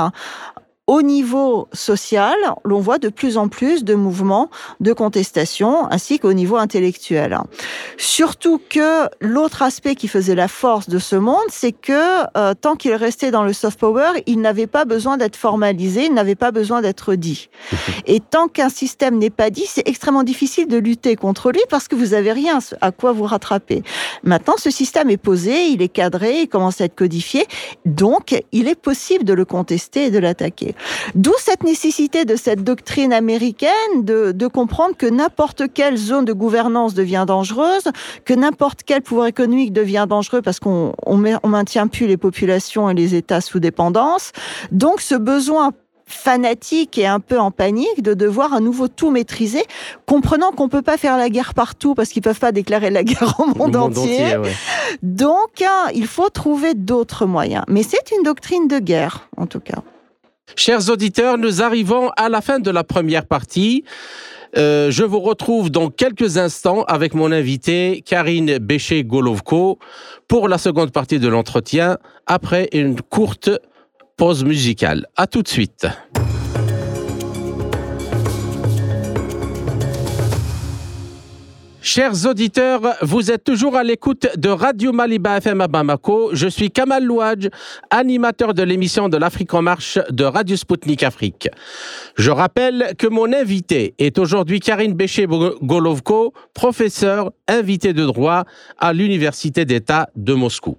au 0.86 1.02
niveau 1.02 1.68
social, 1.72 2.36
l'on 2.64 2.78
voit 2.78 2.98
de 2.98 3.08
plus 3.08 3.38
en 3.38 3.48
plus 3.48 3.82
de 3.82 3.94
mouvements 3.94 4.50
de 4.78 4.92
contestation 4.92 5.90
ainsi 5.90 6.20
qu'au 6.20 6.32
niveau 6.32 6.56
intellectuel. 6.56 7.38
Surtout 7.96 8.60
que 8.70 9.08
l'autre 9.20 9.62
aspect 9.62 9.96
qui 9.96 10.06
faisait 10.06 10.36
la 10.36 10.46
force 10.46 10.88
de 10.88 11.00
ce 11.00 11.16
monde, 11.16 11.44
c'est 11.48 11.72
que 11.72 11.92
euh, 12.36 12.54
tant 12.54 12.76
qu'il 12.76 12.94
restait 12.94 13.32
dans 13.32 13.42
le 13.42 13.52
soft 13.52 13.80
power, 13.80 14.22
il 14.26 14.40
n'avait 14.40 14.68
pas 14.68 14.84
besoin 14.84 15.16
d'être 15.16 15.34
formalisé, 15.34 16.06
il 16.06 16.14
n'avait 16.14 16.36
pas 16.36 16.52
besoin 16.52 16.82
d'être 16.82 17.14
dit. 17.16 17.48
Et 18.06 18.20
tant 18.20 18.46
qu'un 18.46 18.68
système 18.68 19.18
n'est 19.18 19.30
pas 19.30 19.50
dit, 19.50 19.66
c'est 19.66 19.88
extrêmement 19.88 20.22
difficile 20.22 20.68
de 20.68 20.76
lutter 20.76 21.16
contre 21.16 21.50
lui 21.50 21.62
parce 21.68 21.88
que 21.88 21.96
vous 21.96 22.14
avez 22.14 22.30
rien 22.30 22.60
à 22.80 22.92
quoi 22.92 23.12
vous 23.12 23.24
rattraper. 23.24 23.82
Maintenant, 24.22 24.54
ce 24.56 24.70
système 24.70 25.10
est 25.10 25.16
posé, 25.16 25.66
il 25.66 25.82
est 25.82 25.88
cadré, 25.88 26.42
il 26.42 26.48
commence 26.48 26.80
à 26.80 26.84
être 26.84 26.94
codifié, 26.94 27.44
donc 27.84 28.40
il 28.52 28.68
est 28.68 28.80
possible 28.80 29.24
de 29.24 29.32
le 29.32 29.44
contester 29.44 30.06
et 30.06 30.10
de 30.12 30.18
l'attaquer. 30.18 30.75
D'où 31.14 31.32
cette 31.38 31.62
nécessité 31.62 32.24
de 32.24 32.36
cette 32.36 32.64
doctrine 32.64 33.12
américaine 33.12 33.70
de, 34.02 34.46
comprendre 34.46 34.96
que 34.96 35.06
n'importe 35.06 35.64
quelle 35.72 35.96
zone 35.96 36.24
de 36.24 36.32
gouvernance 36.32 36.94
devient 36.94 37.24
dangereuse, 37.26 37.84
que 38.24 38.32
n'importe 38.32 38.82
quel 38.84 39.02
pouvoir 39.02 39.26
économique 39.26 39.72
devient 39.72 40.06
dangereux 40.08 40.40
parce 40.40 40.60
qu'on 40.60 40.92
on, 41.04 41.48
maintient 41.48 41.88
plus 41.88 42.06
les 42.06 42.16
populations 42.16 42.88
et 42.88 42.94
les 42.94 43.14
États 43.14 43.40
sous 43.40 43.60
dépendance. 43.60 44.32
Donc 44.70 45.00
ce 45.00 45.14
besoin 45.14 45.72
fanatique 46.06 46.98
et 46.98 47.06
un 47.06 47.18
peu 47.18 47.38
en 47.38 47.50
panique 47.50 48.02
de 48.02 48.14
devoir 48.14 48.54
à 48.54 48.60
nouveau 48.60 48.86
tout 48.86 49.10
maîtriser, 49.10 49.64
comprenant 50.06 50.52
qu'on 50.52 50.68
peut 50.68 50.82
pas 50.82 50.96
faire 50.96 51.16
la 51.16 51.28
guerre 51.28 51.52
partout 51.52 51.94
parce 51.94 52.10
qu'ils 52.10 52.22
peuvent 52.22 52.38
pas 52.38 52.52
déclarer 52.52 52.90
la 52.90 53.02
guerre 53.02 53.34
au 53.40 53.46
monde, 53.46 53.74
entier. 53.74 54.36
Donc, 55.02 55.62
hein, 55.62 55.90
il 55.94 56.06
faut 56.06 56.28
trouver 56.28 56.74
d'autres 56.74 57.26
moyens. 57.26 57.64
Mais 57.68 57.82
c'est 57.82 58.12
une 58.16 58.22
doctrine 58.22 58.68
de 58.68 58.78
guerre, 58.78 59.28
en 59.36 59.46
tout 59.46 59.60
cas. 59.60 59.82
Chers 60.54 60.88
auditeurs, 60.90 61.38
nous 61.38 61.60
arrivons 61.60 62.10
à 62.16 62.28
la 62.28 62.40
fin 62.40 62.60
de 62.60 62.70
la 62.70 62.84
première 62.84 63.26
partie. 63.26 63.84
Euh, 64.56 64.90
je 64.90 65.02
vous 65.02 65.18
retrouve 65.18 65.70
dans 65.70 65.90
quelques 65.90 66.38
instants 66.38 66.84
avec 66.84 67.14
mon 67.14 67.32
invité 67.32 68.02
Karine 68.06 68.58
Béché-Golovko 68.58 69.78
pour 70.28 70.48
la 70.48 70.56
seconde 70.56 70.92
partie 70.92 71.18
de 71.18 71.28
l'entretien 71.28 71.98
après 72.26 72.68
une 72.72 73.00
courte 73.02 73.50
pause 74.16 74.44
musicale. 74.44 75.06
À 75.16 75.26
tout 75.26 75.42
de 75.42 75.48
suite. 75.48 75.86
Chers 81.88 82.26
auditeurs, 82.26 82.96
vous 83.00 83.30
êtes 83.30 83.44
toujours 83.44 83.76
à 83.76 83.84
l'écoute 83.84 84.26
de 84.36 84.48
Radio 84.48 84.90
Maliba 84.90 85.36
FM 85.36 85.60
à 85.60 85.68
Bamako. 85.68 86.30
Je 86.32 86.48
suis 86.48 86.72
Kamal 86.72 87.04
Louadj, 87.04 87.46
animateur 87.90 88.54
de 88.54 88.64
l'émission 88.64 89.08
de 89.08 89.16
l'Afrique 89.16 89.54
en 89.54 89.62
marche 89.62 89.96
de 90.10 90.24
Radio 90.24 90.56
Sputnik 90.56 91.04
Afrique. 91.04 91.48
Je 92.16 92.32
rappelle 92.32 92.94
que 92.98 93.06
mon 93.06 93.32
invité 93.32 93.94
est 94.00 94.18
aujourd'hui 94.18 94.58
Karine 94.58 94.94
Béché-Golovko, 94.94 96.34
professeur 96.54 97.30
invité 97.46 97.92
de 97.92 98.04
droit 98.04 98.42
à 98.78 98.92
l'Université 98.92 99.64
d'État 99.64 100.08
de 100.16 100.34
Moscou. 100.34 100.74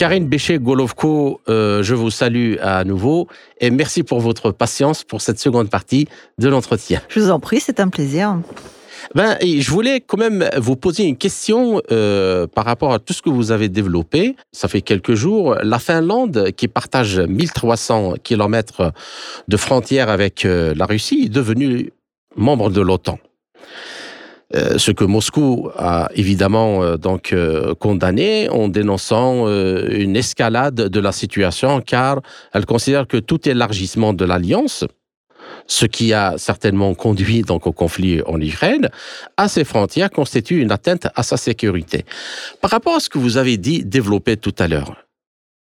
Karine 0.00 0.28
Béché-Golovko, 0.28 1.42
euh, 1.50 1.82
je 1.82 1.94
vous 1.94 2.10
salue 2.10 2.54
à 2.62 2.84
nouveau 2.84 3.28
et 3.60 3.70
merci 3.70 4.02
pour 4.02 4.18
votre 4.20 4.50
patience 4.50 5.04
pour 5.04 5.20
cette 5.20 5.38
seconde 5.38 5.68
partie 5.68 6.08
de 6.38 6.48
l'entretien. 6.48 7.02
Je 7.10 7.20
vous 7.20 7.30
en 7.30 7.38
prie, 7.38 7.60
c'est 7.60 7.80
un 7.80 7.88
plaisir. 7.88 8.38
Ben, 9.14 9.36
je 9.42 9.70
voulais 9.70 10.00
quand 10.00 10.16
même 10.16 10.48
vous 10.56 10.74
poser 10.74 11.04
une 11.04 11.18
question 11.18 11.82
euh, 11.92 12.46
par 12.46 12.64
rapport 12.64 12.94
à 12.94 12.98
tout 12.98 13.12
ce 13.12 13.20
que 13.20 13.28
vous 13.28 13.52
avez 13.52 13.68
développé. 13.68 14.36
Ça 14.52 14.68
fait 14.68 14.80
quelques 14.80 15.12
jours, 15.12 15.56
la 15.62 15.78
Finlande, 15.78 16.50
qui 16.56 16.66
partage 16.66 17.20
1300 17.20 18.14
kilomètres 18.22 18.94
de 19.48 19.56
frontière 19.58 20.08
avec 20.08 20.46
euh, 20.46 20.72
la 20.74 20.86
Russie, 20.86 21.24
est 21.26 21.28
devenue 21.28 21.92
membre 22.36 22.70
de 22.70 22.80
l'OTAN. 22.80 23.18
Euh, 24.56 24.78
ce 24.78 24.90
que 24.90 25.04
Moscou 25.04 25.70
a 25.76 26.08
évidemment 26.14 26.82
euh, 26.82 26.96
donc 26.96 27.32
euh, 27.32 27.74
condamné 27.74 28.48
en 28.48 28.68
dénonçant 28.68 29.46
une 29.48 30.16
escalade 30.16 30.74
de 30.74 31.00
la 31.00 31.12
situation 31.12 31.80
car 31.80 32.20
elle 32.52 32.66
considère 32.66 33.06
que 33.06 33.16
tout 33.16 33.48
élargissement 33.48 34.12
de 34.12 34.24
l'alliance 34.24 34.84
ce 35.66 35.86
qui 35.86 36.12
a 36.12 36.36
certainement 36.36 36.94
conduit 36.94 37.42
donc 37.42 37.66
au 37.66 37.72
conflit 37.72 38.22
en 38.26 38.40
Ukraine, 38.40 38.88
à 39.36 39.48
ses 39.48 39.64
frontières 39.64 40.10
constitue 40.10 40.60
une 40.60 40.72
atteinte 40.72 41.08
à 41.14 41.22
sa 41.22 41.36
sécurité. 41.36 42.04
Par 42.60 42.70
rapport 42.70 42.96
à 42.96 43.00
ce 43.00 43.08
que 43.08 43.18
vous 43.18 43.36
avez 43.36 43.56
dit, 43.56 43.84
développé 43.84 44.36
tout 44.36 44.54
à 44.58 44.66
l'heure, 44.66 44.96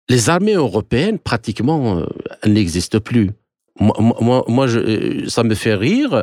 les 0.08 0.30
armées 0.30 0.54
européennes 0.54 1.18
pratiquement 1.18 2.02
n'existent 2.46 3.00
plus. 3.00 3.30
Moi, 3.78 4.44
moi, 4.48 4.66
je, 4.66 4.78
euh, 4.78 5.28
ça 5.28 5.42
me 5.42 5.54
fait 5.54 5.74
rire 5.74 6.22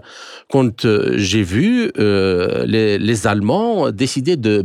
quand 0.51 0.85
euh, 0.85 1.13
j'ai 1.17 1.43
vu 1.43 1.91
euh, 1.99 2.65
les, 2.65 2.97
les, 2.97 3.27
Allemands 3.27 3.91
décider 3.91 4.37
de, 4.37 4.61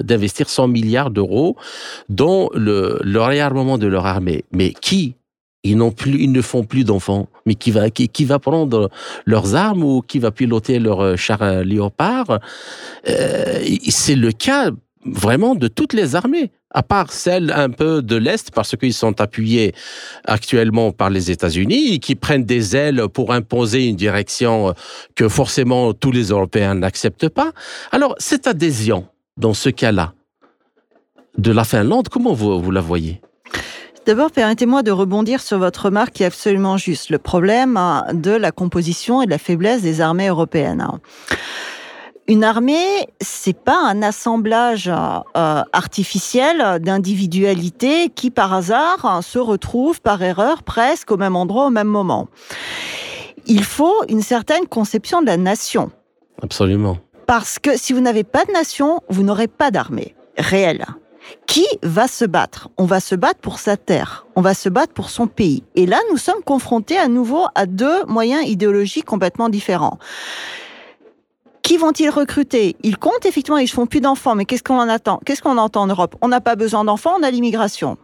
d'investir 0.00 0.48
100 0.48 0.68
milliards 0.68 1.10
d'euros 1.10 1.56
dans 2.08 2.48
le, 2.54 2.98
le 3.02 3.20
réarmement 3.20 3.76
de 3.76 3.86
leur 3.86 4.06
armée. 4.06 4.44
Mais 4.52 4.72
qui? 4.72 5.14
Ils 5.64 5.78
plus, 5.94 6.20
ils 6.20 6.32
ne 6.32 6.42
font 6.42 6.64
plus 6.64 6.84
d'enfants. 6.84 7.28
Mais 7.46 7.54
qui 7.54 7.70
va, 7.70 7.90
qui, 7.90 8.08
qui, 8.08 8.24
va 8.24 8.38
prendre 8.38 8.90
leurs 9.26 9.54
armes 9.54 9.84
ou 9.84 10.00
qui 10.00 10.18
va 10.18 10.30
piloter 10.30 10.78
leur 10.78 11.16
char 11.16 11.62
léopard? 11.62 12.40
C'est 13.04 14.16
le 14.16 14.32
cas 14.32 14.70
vraiment 15.04 15.54
de 15.54 15.68
toutes 15.68 15.92
les 15.92 16.16
armées. 16.16 16.50
À 16.72 16.82
part 16.82 17.12
celle 17.12 17.52
un 17.52 17.70
peu 17.70 18.02
de 18.02 18.16
l'Est, 18.16 18.50
parce 18.50 18.76
qu'ils 18.76 18.94
sont 18.94 19.20
appuyés 19.20 19.74
actuellement 20.24 20.92
par 20.92 21.10
les 21.10 21.30
États-Unis, 21.30 22.00
qui 22.00 22.14
prennent 22.14 22.44
des 22.44 22.76
ailes 22.76 23.08
pour 23.12 23.32
imposer 23.32 23.86
une 23.86 23.96
direction 23.96 24.74
que 25.14 25.28
forcément 25.28 25.92
tous 25.92 26.12
les 26.12 26.28
Européens 26.28 26.74
n'acceptent 26.74 27.28
pas. 27.28 27.52
Alors, 27.90 28.14
cette 28.18 28.46
adhésion, 28.46 29.06
dans 29.36 29.54
ce 29.54 29.68
cas-là, 29.68 30.14
de 31.38 31.52
la 31.52 31.64
Finlande, 31.64 32.08
comment 32.08 32.32
vous, 32.32 32.60
vous 32.60 32.70
la 32.70 32.80
voyez? 32.80 33.20
D'abord, 34.04 34.32
permettez-moi 34.32 34.82
de 34.82 34.90
rebondir 34.90 35.40
sur 35.40 35.58
votre 35.58 35.86
remarque 35.86 36.14
qui 36.14 36.24
est 36.24 36.26
absolument 36.26 36.76
juste. 36.76 37.08
Le 37.10 37.18
problème 37.18 37.76
hein, 37.76 38.04
de 38.12 38.32
la 38.32 38.50
composition 38.50 39.22
et 39.22 39.26
de 39.26 39.30
la 39.30 39.38
faiblesse 39.38 39.80
des 39.80 40.00
armées 40.00 40.26
européennes. 40.26 40.84
Une 42.28 42.44
armée, 42.44 43.08
c'est 43.20 43.58
pas 43.58 43.78
un 43.78 44.00
assemblage 44.02 44.88
euh, 44.88 45.62
artificiel 45.72 46.78
d'individualités 46.80 48.10
qui, 48.10 48.30
par 48.30 48.54
hasard, 48.54 49.22
se 49.22 49.38
retrouvent 49.38 50.00
par 50.00 50.22
erreur 50.22 50.62
presque 50.62 51.10
au 51.10 51.16
même 51.16 51.34
endroit 51.34 51.66
au 51.66 51.70
même 51.70 51.88
moment. 51.88 52.28
Il 53.46 53.64
faut 53.64 54.04
une 54.08 54.22
certaine 54.22 54.66
conception 54.66 55.20
de 55.20 55.26
la 55.26 55.36
nation. 55.36 55.90
Absolument. 56.42 56.98
Parce 57.26 57.58
que 57.58 57.76
si 57.76 57.92
vous 57.92 58.00
n'avez 58.00 58.24
pas 58.24 58.44
de 58.44 58.52
nation, 58.52 59.00
vous 59.08 59.24
n'aurez 59.24 59.48
pas 59.48 59.70
d'armée 59.70 60.14
réelle. 60.38 60.86
Qui 61.46 61.66
va 61.82 62.08
se 62.08 62.24
battre? 62.24 62.68
On 62.78 62.84
va 62.84 63.00
se 63.00 63.14
battre 63.14 63.40
pour 63.40 63.58
sa 63.58 63.76
terre, 63.76 64.26
on 64.36 64.40
va 64.40 64.54
se 64.54 64.68
battre 64.68 64.92
pour 64.92 65.08
son 65.08 65.26
pays. 65.26 65.62
Et 65.74 65.86
là, 65.86 65.98
nous 66.10 66.18
sommes 66.18 66.42
confrontés 66.44 66.98
à 66.98 67.08
nouveau 67.08 67.46
à 67.54 67.66
deux 67.66 68.04
moyens 68.06 68.46
idéologiques 68.46 69.04
complètement 69.04 69.48
différents. 69.48 69.98
Qui 71.62 71.76
vont-ils 71.76 72.10
recruter? 72.10 72.76
Ils 72.82 72.98
comptent 72.98 73.24
effectivement, 73.24 73.58
ils 73.58 73.68
font 73.68 73.86
plus 73.86 74.00
d'enfants, 74.00 74.34
mais 74.34 74.44
qu'est-ce 74.44 74.64
qu'on 74.64 74.80
en 74.80 74.88
attend? 74.88 75.20
Qu'est-ce 75.24 75.42
qu'on 75.42 75.58
entend 75.58 75.82
en 75.82 75.86
Europe? 75.86 76.16
On 76.20 76.28
n'a 76.28 76.40
pas 76.40 76.56
besoin 76.56 76.84
d'enfants, 76.84 77.14
on 77.18 77.22
a 77.22 77.30
l'immigration. 77.30 77.98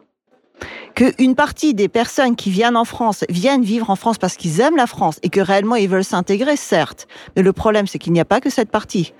Qu'une 0.95 1.35
partie 1.35 1.75
des 1.75 1.89
personnes 1.89 2.37
qui 2.37 2.51
viennent 2.51 2.77
en 2.77 2.85
France 2.85 3.25
viennent 3.29 3.63
vivre 3.63 3.91
en 3.91 3.97
France 3.97 4.19
parce 4.19 4.37
qu'ils 4.37 4.61
aiment 4.61 4.77
la 4.77 4.87
France 4.87 5.19
et 5.23 5.29
que 5.29 5.41
réellement 5.41 5.77
ils 5.77 5.89
veulent 5.89 6.05
s'intégrer, 6.05 6.57
certes. 6.57 7.09
Mais 7.37 7.43
le 7.43 7.53
problème, 7.53 7.87
c'est 7.87 7.99
qu'il 7.99 8.13
n'y 8.13 8.21
a 8.21 8.25
pas 8.25 8.41
que 8.41 8.51
cette 8.51 8.71
partie 8.71 9.13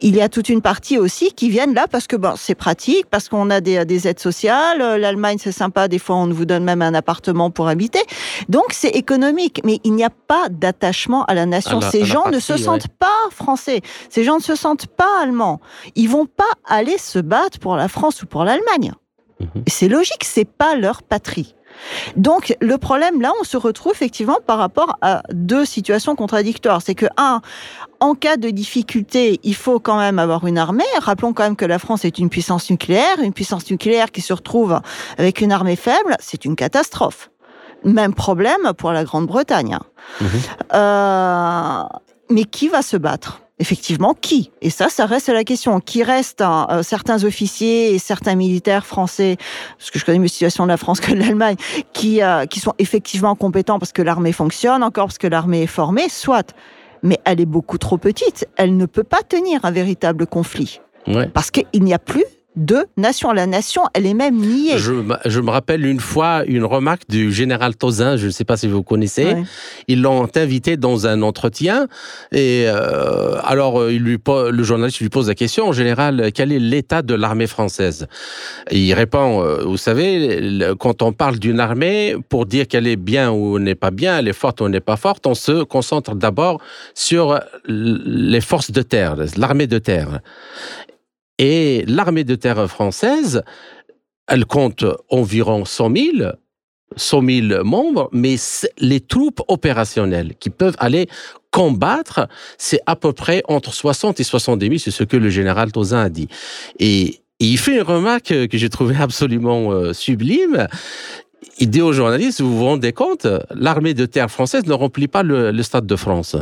il 0.00 0.16
y 0.16 0.20
a 0.20 0.28
toute 0.28 0.48
une 0.48 0.60
partie 0.60 0.98
aussi 0.98 1.32
qui 1.32 1.48
viennent 1.48 1.74
là 1.74 1.86
parce 1.90 2.06
que 2.06 2.16
bon, 2.16 2.34
c'est 2.36 2.54
pratique, 2.54 3.06
parce 3.10 3.28
qu'on 3.28 3.50
a 3.50 3.60
des, 3.60 4.06
aides 4.08 4.20
sociales. 4.20 4.80
Euh, 4.80 4.98
L'Allemagne, 4.98 5.38
c'est 5.40 5.52
sympa. 5.52 5.88
Des 5.88 5.98
fois, 5.98 6.16
on 6.16 6.28
vous 6.28 6.44
donne 6.44 6.64
même 6.64 6.82
un 6.82 6.94
appartement 6.94 7.50
pour 7.50 7.68
habiter. 7.68 8.00
Donc, 8.48 8.66
c'est 8.70 8.90
économique. 8.90 9.60
Mais 9.64 9.80
il 9.84 9.94
n'y 9.94 10.04
a 10.04 10.10
pas 10.10 10.48
d'attachement 10.50 11.24
à 11.24 11.34
la 11.34 11.46
nation. 11.46 11.80
Ces 11.80 12.04
gens 12.04 12.28
ne 12.30 12.38
se 12.38 12.56
sentent 12.56 12.88
pas 12.88 13.06
français. 13.30 13.80
Ces 14.10 14.24
gens 14.24 14.36
ne 14.36 14.42
se 14.42 14.54
sentent 14.54 14.86
pas 14.86 15.22
allemands. 15.22 15.60
Ils 15.94 16.08
vont 16.08 16.26
pas 16.26 16.44
aller 16.66 16.98
se 16.98 17.18
battre 17.18 17.58
pour 17.58 17.76
la 17.76 17.88
France 17.88 18.22
ou 18.22 18.26
pour 18.26 18.44
l'Allemagne. 18.44 18.92
Mhm. 19.40 19.64
C'est 19.66 19.88
logique. 19.88 20.24
C'est 20.24 20.48
pas 20.48 20.76
leur 20.76 21.02
patrie. 21.02 21.54
Donc 22.16 22.56
le 22.60 22.78
problème 22.78 23.20
là, 23.20 23.32
on 23.40 23.44
se 23.44 23.56
retrouve 23.56 23.92
effectivement 23.92 24.38
par 24.46 24.58
rapport 24.58 24.98
à 25.02 25.22
deux 25.32 25.64
situations 25.64 26.16
contradictoires. 26.16 26.82
C'est 26.82 26.94
que 26.94 27.06
un, 27.16 27.40
en 28.00 28.14
cas 28.14 28.36
de 28.36 28.50
difficulté, 28.50 29.40
il 29.42 29.54
faut 29.54 29.80
quand 29.80 29.98
même 29.98 30.18
avoir 30.18 30.46
une 30.46 30.58
armée. 30.58 30.84
Rappelons 30.98 31.32
quand 31.32 31.44
même 31.44 31.56
que 31.56 31.64
la 31.64 31.78
France 31.78 32.04
est 32.04 32.18
une 32.18 32.30
puissance 32.30 32.70
nucléaire, 32.70 33.18
une 33.22 33.32
puissance 33.32 33.70
nucléaire 33.70 34.10
qui 34.10 34.20
se 34.20 34.32
retrouve 34.32 34.80
avec 35.18 35.40
une 35.40 35.52
armée 35.52 35.76
faible, 35.76 36.16
c'est 36.20 36.44
une 36.44 36.56
catastrophe. 36.56 37.30
Même 37.84 38.14
problème 38.14 38.72
pour 38.76 38.92
la 38.92 39.04
Grande-Bretagne. 39.04 39.78
Mhm. 40.20 40.28
Euh, 40.74 41.82
mais 42.30 42.44
qui 42.44 42.68
va 42.68 42.82
se 42.82 42.96
battre? 42.96 43.40
Effectivement, 43.58 44.14
qui? 44.14 44.50
Et 44.60 44.70
ça, 44.70 44.88
ça 44.88 45.06
reste 45.06 45.28
la 45.28 45.44
question. 45.44 45.80
Qui 45.80 46.02
reste 46.02 46.40
hein, 46.40 46.66
euh, 46.70 46.82
certains 46.82 47.24
officiers 47.24 47.94
et 47.94 47.98
certains 47.98 48.34
militaires 48.34 48.86
français, 48.86 49.36
parce 49.78 49.90
que 49.90 49.98
je 49.98 50.04
connais 50.04 50.18
mieux 50.18 50.24
la 50.24 50.30
situation 50.30 50.64
de 50.64 50.68
la 50.68 50.76
France 50.76 51.00
que 51.00 51.12
de 51.12 51.18
l'Allemagne, 51.18 51.56
qui, 51.92 52.22
euh, 52.22 52.46
qui 52.46 52.60
sont 52.60 52.74
effectivement 52.78 53.34
compétents 53.34 53.78
parce 53.78 53.92
que 53.92 54.02
l'armée 54.02 54.32
fonctionne, 54.32 54.82
encore 54.82 55.06
parce 55.06 55.18
que 55.18 55.26
l'armée 55.26 55.62
est 55.62 55.68
formée, 55.68 56.08
soit. 56.08 56.54
Mais 57.02 57.18
elle 57.24 57.40
est 57.40 57.46
beaucoup 57.46 57.78
trop 57.78 57.98
petite. 57.98 58.46
Elle 58.56 58.76
ne 58.76 58.86
peut 58.86 59.04
pas 59.04 59.22
tenir 59.22 59.64
un 59.64 59.70
véritable 59.70 60.26
conflit. 60.26 60.80
Parce 61.34 61.52
qu'il 61.52 61.84
n'y 61.84 61.94
a 61.94 62.00
plus 62.00 62.24
de 62.56 62.86
nation. 62.96 63.32
La 63.32 63.46
nation, 63.46 63.82
elle 63.94 64.06
est 64.06 64.14
même 64.14 64.36
niée. 64.36 64.78
Je, 64.78 64.92
me 64.92 65.50
rappelle 65.50 65.84
une 65.84 66.00
fois 66.00 66.44
une 66.46 66.64
remarque 66.64 67.02
du 67.08 67.32
général 67.32 67.76
Tozin, 67.76 68.16
je 68.16 68.26
ne 68.26 68.30
sais 68.30 68.44
pas 68.44 68.56
si 68.56 68.66
vous 68.66 68.82
connaissez. 68.82 69.36
Ils 69.88 70.02
l'ont 70.02 70.28
invité 70.34 70.76
dans 70.76 71.06
un 71.06 71.22
entretien 71.22 71.86
et 72.32 72.64
euh, 72.66 73.38
alors 73.44 73.80
euh, 73.80 73.92
il 73.92 74.02
lui, 74.02 74.18
le 74.26 74.62
journaliste 74.62 75.00
lui 75.00 75.08
pose 75.08 75.28
la 75.28 75.34
question, 75.34 75.68
en 75.68 75.72
général, 75.72 76.30
quel 76.34 76.52
est 76.52 76.58
l'état 76.58 77.02
de 77.02 77.14
l'armée 77.14 77.46
française? 77.46 78.06
Il 78.70 78.92
répond, 78.94 79.42
euh, 79.42 79.62
vous 79.64 79.76
savez, 79.76 80.74
quand 80.78 81.02
on 81.02 81.12
parle 81.12 81.38
d'une 81.38 81.60
armée, 81.60 82.16
pour 82.28 82.46
dire 82.46 82.66
qu'elle 82.66 82.86
est 82.86 82.96
bien 82.96 83.30
ou 83.30 83.58
n'est 83.58 83.74
pas 83.74 83.90
bien, 83.90 84.18
elle 84.18 84.28
est 84.28 84.32
forte 84.32 84.60
ou 84.60 84.68
n'est 84.68 84.80
pas 84.80 84.96
forte, 84.96 85.26
on 85.26 85.34
se 85.34 85.62
concentre 85.62 86.14
d'abord 86.14 86.60
sur 86.94 87.38
les 87.66 88.40
forces 88.40 88.70
de 88.70 88.82
terre, 88.82 89.16
l'armée 89.36 89.66
de 89.66 89.78
terre. 89.78 90.20
Et 91.38 91.84
l'armée 91.86 92.24
de 92.24 92.34
terre 92.34 92.68
française, 92.68 93.42
elle 94.26 94.46
compte 94.46 94.84
environ 95.10 95.64
100 95.64 95.96
000, 95.96 96.30
100 96.96 97.22
000 97.50 97.64
membres, 97.64 98.08
mais 98.12 98.36
les 98.78 99.00
troupes 99.00 99.42
opérationnelles 99.48 100.34
qui 100.38 100.50
peuvent 100.50 100.76
aller 100.78 101.08
combattre, 101.50 102.28
c'est 102.58 102.80
à 102.86 102.96
peu 102.96 103.12
près 103.12 103.42
entre 103.48 103.72
60 103.72 104.20
et 104.20 104.24
70 104.24 104.66
000, 104.66 104.78
c'est 104.78 104.90
ce 104.90 105.04
que 105.04 105.16
le 105.16 105.30
général 105.30 105.72
Tozin 105.72 106.00
a 106.00 106.08
dit. 106.08 106.28
Et, 106.78 107.20
il 107.38 107.58
fait 107.58 107.74
une 107.74 107.82
remarque 107.82 108.48
que 108.48 108.56
j'ai 108.56 108.70
trouvée 108.70 108.96
absolument 108.98 109.70
euh, 109.70 109.92
sublime. 109.92 110.68
Il 111.58 111.68
dit 111.68 111.82
aux 111.82 111.92
journalistes, 111.92 112.40
vous 112.40 112.56
vous 112.56 112.64
rendez 112.64 112.94
compte, 112.94 113.26
l'armée 113.54 113.92
de 113.92 114.06
terre 114.06 114.30
française 114.30 114.64
ne 114.64 114.72
remplit 114.72 115.06
pas 115.06 115.22
le 115.22 115.62
Stade 115.62 115.84
de 115.84 115.96
France 115.96 116.34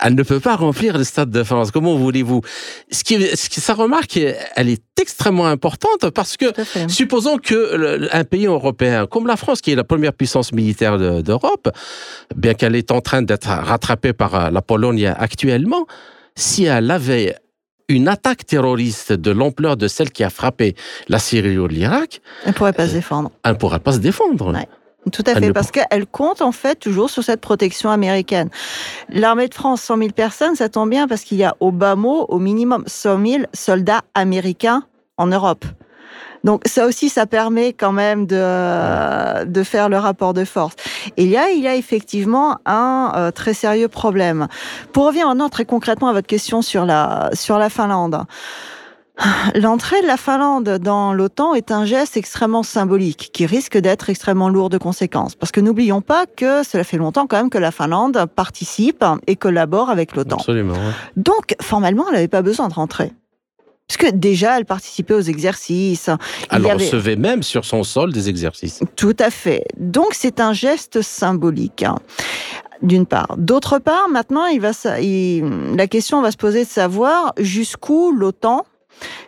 elle 0.00 0.14
ne 0.14 0.22
peut 0.22 0.40
pas 0.40 0.56
remplir 0.56 0.96
le 0.96 1.04
Stade 1.04 1.30
de 1.30 1.42
France. 1.42 1.70
Comment 1.70 1.96
voulez-vous? 1.96 2.40
Ce 2.90 3.04
qui, 3.04 3.14
ce 3.36 3.48
qui, 3.48 3.60
Sa 3.60 3.74
remarque, 3.74 4.18
elle 4.56 4.68
est 4.68 4.82
extrêmement 5.00 5.46
importante 5.46 6.10
parce 6.10 6.36
que 6.36 6.46
supposons 6.88 7.38
que 7.38 8.08
un 8.12 8.24
pays 8.24 8.46
européen 8.46 9.06
comme 9.06 9.26
la 9.26 9.36
France, 9.36 9.60
qui 9.60 9.72
est 9.72 9.76
la 9.76 9.84
première 9.84 10.12
puissance 10.12 10.52
militaire 10.52 10.98
d'Europe, 11.22 11.68
bien 12.34 12.54
qu'elle 12.54 12.76
est 12.76 12.90
en 12.90 13.00
train 13.00 13.22
d'être 13.22 13.48
rattrapée 13.48 14.12
par 14.12 14.34
euh, 14.34 14.50
la 14.50 14.62
Pologne 14.62 15.06
actuellement, 15.06 15.86
si 16.34 16.64
elle 16.64 16.90
avait 16.90 17.36
une 17.88 18.08
attaque 18.08 18.44
terroriste 18.46 19.12
de 19.12 19.30
l'ampleur 19.30 19.76
de 19.76 19.88
celle 19.88 20.10
qui 20.10 20.24
a 20.24 20.30
frappé 20.30 20.74
la 21.08 21.18
Syrie 21.18 21.58
ou 21.58 21.66
l'Irak, 21.66 22.20
elle 22.44 22.50
ne 22.50 22.54
pourrait 22.54 22.72
pas 22.72 22.88
se 22.88 22.94
défendre. 22.94 23.30
Elle 23.44 23.52
ne 23.52 23.56
pourrait 23.56 23.78
pas 23.78 23.92
se 23.92 23.98
défendre. 23.98 24.52
Tout 25.12 25.22
à 25.26 25.36
fait, 25.36 25.52
parce 25.52 25.70
qu'elle 25.70 26.06
compte 26.06 26.42
en 26.42 26.50
fait 26.50 26.76
toujours 26.76 27.10
sur 27.10 27.22
cette 27.22 27.40
protection 27.40 27.90
américaine. 27.90 28.50
L'armée 29.08 29.46
de 29.46 29.54
France, 29.54 29.82
100 29.82 29.98
000 29.98 30.10
personnes, 30.10 30.56
ça 30.56 30.68
tombe 30.68 30.90
bien 30.90 31.06
parce 31.06 31.22
qu'il 31.22 31.38
y 31.38 31.44
a 31.44 31.54
au 31.60 31.70
bas 31.70 31.94
mot, 31.94 32.26
au 32.28 32.38
minimum 32.38 32.82
100 32.86 33.24
000 33.24 33.42
soldats 33.52 34.02
américains 34.14 34.82
en 35.16 35.28
Europe. 35.28 35.64
Donc 36.42 36.62
ça 36.66 36.86
aussi, 36.86 37.08
ça 37.08 37.26
permet 37.26 37.72
quand 37.72 37.92
même 37.92 38.26
de, 38.26 39.44
de 39.44 39.62
faire 39.62 39.88
le 39.88 39.98
rapport 39.98 40.34
de 40.34 40.44
force. 40.44 40.74
Et 41.16 41.24
il 41.24 41.30
y 41.30 41.36
a, 41.36 41.50
il 41.50 41.60
y 41.60 41.68
a 41.68 41.74
effectivement 41.74 42.58
un 42.66 43.12
euh, 43.16 43.30
très 43.30 43.54
sérieux 43.54 43.88
problème. 43.88 44.46
Pour 44.92 45.06
revenir 45.06 45.26
maintenant 45.26 45.48
très 45.48 45.64
concrètement 45.64 46.08
à 46.08 46.12
votre 46.12 46.26
question 46.26 46.62
sur 46.62 46.84
la, 46.84 47.30
sur 47.32 47.58
la 47.58 47.68
Finlande. 47.68 48.24
L'entrée 49.54 50.02
de 50.02 50.06
la 50.06 50.16
Finlande 50.16 50.78
dans 50.78 51.14
l'OTAN 51.14 51.54
est 51.54 51.70
un 51.70 51.86
geste 51.86 52.16
extrêmement 52.16 52.62
symbolique 52.62 53.30
qui 53.32 53.46
risque 53.46 53.78
d'être 53.78 54.10
extrêmement 54.10 54.48
lourd 54.48 54.68
de 54.68 54.78
conséquences. 54.78 55.34
Parce 55.34 55.52
que 55.52 55.60
n'oublions 55.60 56.02
pas 56.02 56.26
que 56.26 56.62
cela 56.62 56.84
fait 56.84 56.98
longtemps 56.98 57.26
quand 57.26 57.38
même 57.38 57.50
que 57.50 57.58
la 57.58 57.70
Finlande 57.70 58.26
participe 58.34 59.04
et 59.26 59.36
collabore 59.36 59.88
avec 59.88 60.14
l'OTAN. 60.14 60.36
Absolument. 60.36 60.74
Donc, 61.16 61.54
formellement, 61.62 62.04
elle 62.08 62.14
n'avait 62.14 62.28
pas 62.28 62.42
besoin 62.42 62.68
de 62.68 62.74
rentrer. 62.74 63.12
Parce 63.88 63.98
que 63.98 64.10
déjà, 64.10 64.58
elle 64.58 64.64
participait 64.64 65.14
aux 65.14 65.20
exercices. 65.20 66.10
Elle 66.50 66.66
recevait 66.66 67.16
même 67.16 67.42
sur 67.42 67.64
son 67.64 67.84
sol 67.84 68.12
des 68.12 68.28
exercices. 68.28 68.82
Tout 68.96 69.16
à 69.18 69.30
fait. 69.30 69.64
Donc, 69.78 70.08
c'est 70.12 70.40
un 70.40 70.52
geste 70.52 71.02
symbolique. 71.02 71.84
Hein, 71.84 71.96
d'une 72.82 73.06
part. 73.06 73.36
D'autre 73.38 73.78
part, 73.78 74.08
maintenant, 74.10 74.44
il 74.46 74.60
va, 74.60 74.72
la 75.76 75.86
question 75.86 76.20
va 76.20 76.30
se 76.30 76.36
poser 76.36 76.64
de 76.64 76.68
savoir 76.68 77.32
jusqu'où 77.38 78.12
l'OTAN 78.12 78.66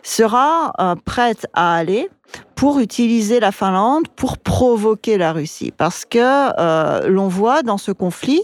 sera 0.03 0.71
euh, 0.79 0.95
prête 1.03 1.47
à 1.53 1.75
aller 1.75 2.09
pour 2.55 2.79
utiliser 2.79 3.39
la 3.39 3.51
Finlande 3.51 4.07
pour 4.15 4.37
provoquer 4.37 5.17
la 5.17 5.33
Russie. 5.33 5.71
Parce 5.75 6.05
que 6.05 6.19
euh, 6.19 7.07
l'on 7.07 7.27
voit 7.27 7.63
dans 7.63 7.77
ce 7.77 7.91
conflit 7.91 8.43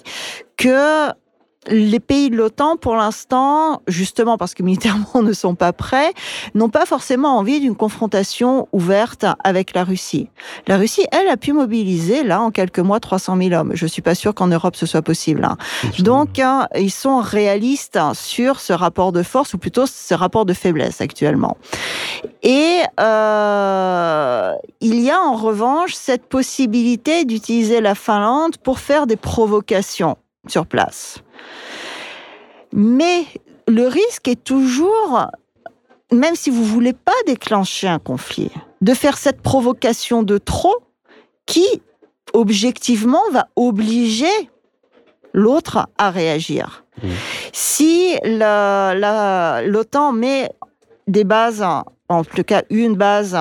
que 0.58 1.10
les 1.68 2.00
pays 2.00 2.30
de 2.30 2.36
l'OTAN, 2.36 2.78
pour 2.78 2.96
l'instant, 2.96 3.82
justement 3.88 4.38
parce 4.38 4.54
que 4.54 4.64
militairement 4.64 5.06
ne 5.24 5.34
sont 5.34 5.56
pas 5.56 5.74
prêts, 5.74 6.14
n'ont 6.54 6.70
pas 6.70 6.86
forcément 6.86 7.38
envie 7.38 7.60
d'une 7.60 7.76
confrontation 7.76 8.68
ouverte 8.72 9.26
avec 9.44 9.74
la 9.74 9.84
Russie. 9.84 10.30
La 10.68 10.78
Russie, 10.78 11.06
elle, 11.12 11.28
a 11.28 11.38
pu 11.38 11.54
mobiliser, 11.54 12.24
là, 12.24 12.42
en 12.42 12.52
quelques 12.52 12.80
mois, 12.80 13.00
300 13.00 13.38
000 13.38 13.54
hommes. 13.54 13.72
Je 13.74 13.86
suis 13.86 14.02
pas 14.02 14.16
sûr 14.16 14.34
qu'en 14.34 14.48
Europe 14.48 14.76
ce 14.76 14.86
soit 14.86 15.02
possible. 15.02 15.46
Hein. 15.46 15.58
Donc, 16.00 16.40
hein, 16.40 16.68
ils 16.76 16.92
sont 16.92 17.20
réalistes 17.20 18.00
sur 18.14 18.60
ce 18.60 18.74
rapport 18.74 19.12
de 19.12 19.24
force, 19.24 19.54
ou 19.54 19.58
plutôt 19.58 19.86
ce 19.86 20.14
rapport 20.14 20.46
de 20.46 20.54
faiblesse 20.54 21.02
actuellement. 21.02 21.58
Et 22.44 22.82
euh, 23.00 24.52
il 24.82 25.00
y 25.00 25.10
a 25.10 25.20
en 25.20 25.36
revanche 25.36 25.94
cette 25.94 26.28
possibilité 26.28 27.26
d'utiliser 27.26 27.82
la 27.82 27.96
Finlande 27.96 28.58
pour 28.58 28.80
faire 28.80 29.08
des 29.08 29.16
provocations 29.16 30.18
sur 30.48 30.66
place. 30.66 31.20
Mais 32.74 33.26
le 33.68 33.88
risque 33.88 34.28
est 34.28 34.44
toujours, 34.44 35.28
même 36.12 36.36
si 36.36 36.50
vous 36.50 36.64
voulez 36.64 36.94
pas 36.94 37.14
déclencher 37.26 37.88
un 37.88 38.00
conflit, 38.00 38.52
de 38.82 38.94
faire 38.94 39.18
cette 39.18 39.42
provocation 39.42 40.24
de 40.24 40.38
trop 40.38 40.76
qui, 41.46 41.66
objectivement, 42.34 43.22
va 43.32 43.48
obliger 43.56 44.50
l'autre 45.34 45.88
à 45.98 46.12
réagir. 46.12 46.86
Mmh. 47.02 47.10
Si 47.54 48.16
l'OTAN 48.24 50.12
met 50.12 50.52
des 51.08 51.24
bases 51.24 51.64
en 52.10 52.24
tout 52.24 52.44
cas 52.44 52.64
une 52.70 52.96
base 52.96 53.38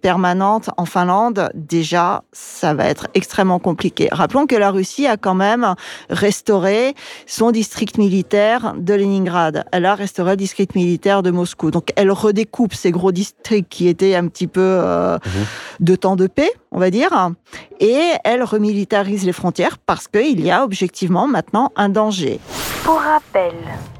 permanente 0.00 0.70
en 0.76 0.84
Finlande, 0.84 1.50
déjà, 1.54 2.24
ça 2.32 2.74
va 2.74 2.86
être 2.86 3.08
extrêmement 3.14 3.58
compliqué. 3.58 4.08
Rappelons 4.10 4.46
que 4.46 4.56
la 4.56 4.70
Russie 4.70 5.06
a 5.06 5.16
quand 5.16 5.34
même 5.34 5.74
restauré 6.10 6.94
son 7.26 7.50
district 7.52 7.98
militaire 7.98 8.74
de 8.76 8.94
Leningrad. 8.94 9.64
Elle 9.72 9.86
a 9.86 9.94
restauré 9.94 10.32
le 10.32 10.36
district 10.36 10.74
militaire 10.74 11.22
de 11.22 11.30
Moscou. 11.30 11.70
Donc, 11.70 11.90
elle 11.96 12.10
redécoupe 12.10 12.74
ces 12.74 12.90
gros 12.90 13.12
districts 13.12 13.68
qui 13.68 13.88
étaient 13.88 14.14
un 14.14 14.26
petit 14.28 14.46
peu 14.46 14.60
euh, 14.60 15.18
mhm. 15.24 15.44
de 15.80 15.96
temps 15.96 16.16
de 16.16 16.26
paix, 16.26 16.50
on 16.70 16.78
va 16.78 16.90
dire, 16.90 17.30
et 17.80 18.00
elle 18.24 18.42
remilitarise 18.42 19.24
les 19.24 19.32
frontières 19.32 19.78
parce 19.78 20.08
qu'il 20.08 20.40
y 20.40 20.50
a 20.50 20.64
objectivement 20.64 21.26
maintenant 21.28 21.70
un 21.76 21.88
danger. 21.88 22.40
Pour 22.84 23.00
rappel. 23.00 23.54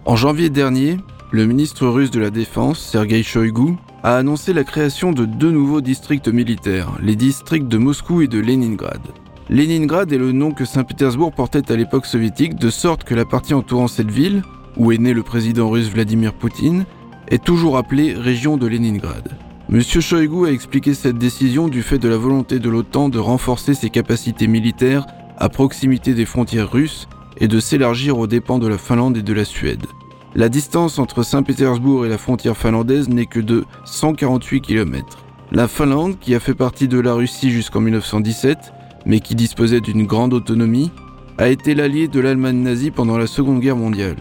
En 0.05 0.17
janvier 0.17 0.51
dernier, 0.51 0.99
le 1.31 1.47
ministre 1.47 1.87
russe 1.87 2.11
de 2.11 2.21
la 2.21 2.31
Défense, 2.31 2.81
Sergei 2.81 3.23
Shoigu, 3.23 3.77
a 4.03 4.17
annoncé 4.17 4.53
la 4.53 4.65
création 4.65 5.13
de 5.13 5.25
deux 5.25 5.51
nouveaux 5.51 5.81
districts 5.81 6.29
militaires, 6.29 6.99
les 7.03 7.15
districts 7.15 7.69
de 7.69 7.79
Moscou 7.79 8.23
et 8.23 8.29
de 8.29 8.41
Leningrad. 8.41 9.01
Leningrad 9.49 10.13
est 10.13 10.19
le 10.19 10.33
nom 10.33 10.51
que 10.51 10.65
Saint-Pétersbourg 10.65 11.33
portait 11.33 11.71
à 11.71 11.77
l'époque 11.77 12.07
soviétique, 12.07 12.57
de 12.57 12.71
sorte 12.71 13.05
que 13.05 13.15
la 13.15 13.25
partie 13.25 13.55
entourant 13.55 13.87
cette 13.87 14.11
ville, 14.11 14.43
où 14.77 14.91
est 14.91 14.99
né 14.99 15.13
le 15.13 15.23
président 15.23 15.71
russe 15.71 15.91
Vladimir 15.91 16.33
Poutine, 16.33 16.85
est 17.29 17.45
toujours 17.45 17.77
appelée 17.77 18.15
région 18.15 18.57
de 18.57 18.67
Leningrad. 18.67 19.29
Monsieur 19.69 20.01
Shoigu 20.01 20.47
a 20.47 20.51
expliqué 20.51 20.95
cette 20.95 21.19
décision 21.19 21.69
du 21.69 21.83
fait 21.83 21.99
de 21.99 22.09
la 22.09 22.17
volonté 22.17 22.59
de 22.59 22.69
l'OTAN 22.69 23.09
de 23.09 23.19
renforcer 23.19 23.75
ses 23.75 23.91
capacités 23.91 24.49
militaires 24.49 25.07
à 25.39 25.49
proximité 25.49 26.15
des 26.15 26.27
frontières 26.27 26.71
russes 26.71 27.09
et 27.39 27.49
de 27.49 27.61
s'élargir 27.61 28.19
aux 28.19 28.27
dépens 28.27 28.59
de 28.59 28.69
la 28.69 28.79
Finlande 28.79 29.17
et 29.17 29.23
de 29.23 29.33
la 29.33 29.45
Suède. 29.45 29.87
La 30.35 30.49
distance 30.49 30.99
entre 30.99 31.23
Saint-Pétersbourg 31.23 32.07
et 32.07 32.09
la 32.09 32.17
frontière 32.17 32.57
finlandaise 32.57 33.11
n'est 33.11 33.27
que 33.27 33.39
de 33.39 33.65
148 33.85 34.63
km. 34.63 35.19
La 35.51 35.69
Finlande, 35.69 36.19
qui 36.19 36.35
a 36.35 36.41
fait 36.41 36.55
partie 36.55 36.89
de 36.89 36.99
la 36.99 37.13
Russie 37.13 37.51
jusqu'en 37.51 37.81
1917, 37.81 38.73
mais 39.05 39.21
qui 39.21 39.35
disposait 39.35 39.83
d'une 39.83 40.07
grande 40.07 40.33
autonomie, 40.33 40.91
a 41.37 41.49
été 41.49 41.75
l'allié 41.75 42.09
de 42.09 42.19
l'Allemagne 42.19 42.63
nazie 42.63 42.91
pendant 42.91 43.19
la 43.19 43.27
Seconde 43.27 43.61
Guerre 43.61 43.77
mondiale. 43.77 44.17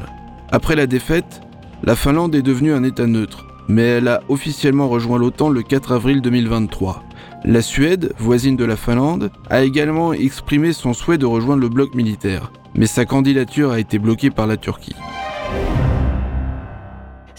Après 0.52 0.76
la 0.76 0.86
défaite, 0.86 1.40
la 1.82 1.96
Finlande 1.96 2.36
est 2.36 2.42
devenue 2.42 2.74
un 2.74 2.84
État 2.84 3.08
neutre, 3.08 3.46
mais 3.70 3.84
elle 3.84 4.10
a 4.10 4.22
officiellement 4.28 4.90
rejoint 4.90 5.18
l'OTAN 5.18 5.48
le 5.48 5.62
4 5.62 5.94
avril 5.94 6.22
2023. 6.22 7.04
La 7.46 7.62
Suède, 7.62 8.14
voisine 8.20 8.58
de 8.58 8.66
la 8.66 8.76
Finlande, 8.76 9.32
a 9.50 9.64
également 9.64 10.12
exprimé 10.12 10.74
son 10.74 10.94
souhait 10.94 11.18
de 11.18 11.26
rejoindre 11.26 11.62
le 11.62 11.70
bloc 11.70 11.96
militaire, 11.96 12.52
mais 12.76 12.86
sa 12.86 13.06
candidature 13.06 13.72
a 13.72 13.80
été 13.80 13.98
bloquée 13.98 14.30
par 14.30 14.46
la 14.46 14.58
Turquie. 14.58 14.96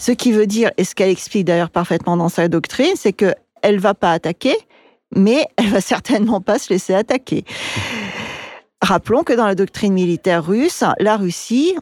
Ce 0.05 0.11
qui 0.11 0.33
veut 0.33 0.47
dire, 0.47 0.69
et 0.75 0.83
ce 0.83 0.95
qu'elle 0.95 1.11
explique 1.11 1.45
d'ailleurs 1.45 1.69
parfaitement 1.69 2.17
dans 2.17 2.27
sa 2.27 2.49
doctrine, 2.49 2.91
c'est 2.95 3.13
qu'elle 3.13 3.35
ne 3.63 3.79
va 3.79 3.93
pas 3.93 4.11
attaquer, 4.11 4.53
mais 5.15 5.47
elle 5.55 5.69
va 5.69 5.79
certainement 5.79 6.41
pas 6.41 6.59
se 6.59 6.73
laisser 6.73 6.93
attaquer. 6.93 7.45
Rappelons 8.81 9.23
que 9.23 9.31
dans 9.31 9.45
la 9.45 9.55
doctrine 9.55 9.93
militaire 9.93 10.45
russe, 10.45 10.83
la 10.99 11.15
Russie 11.15 11.77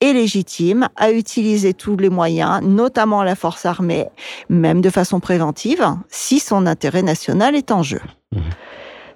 est 0.00 0.14
légitime 0.14 0.88
à 0.96 1.12
utiliser 1.12 1.74
tous 1.74 1.98
les 1.98 2.08
moyens, 2.08 2.62
notamment 2.62 3.22
la 3.22 3.34
force 3.34 3.66
armée, 3.66 4.06
même 4.48 4.80
de 4.80 4.88
façon 4.88 5.20
préventive, 5.20 5.86
si 6.08 6.40
son 6.40 6.64
intérêt 6.64 7.02
national 7.02 7.54
est 7.54 7.70
en 7.70 7.82
jeu. 7.82 8.00
Mmh. 8.32 8.38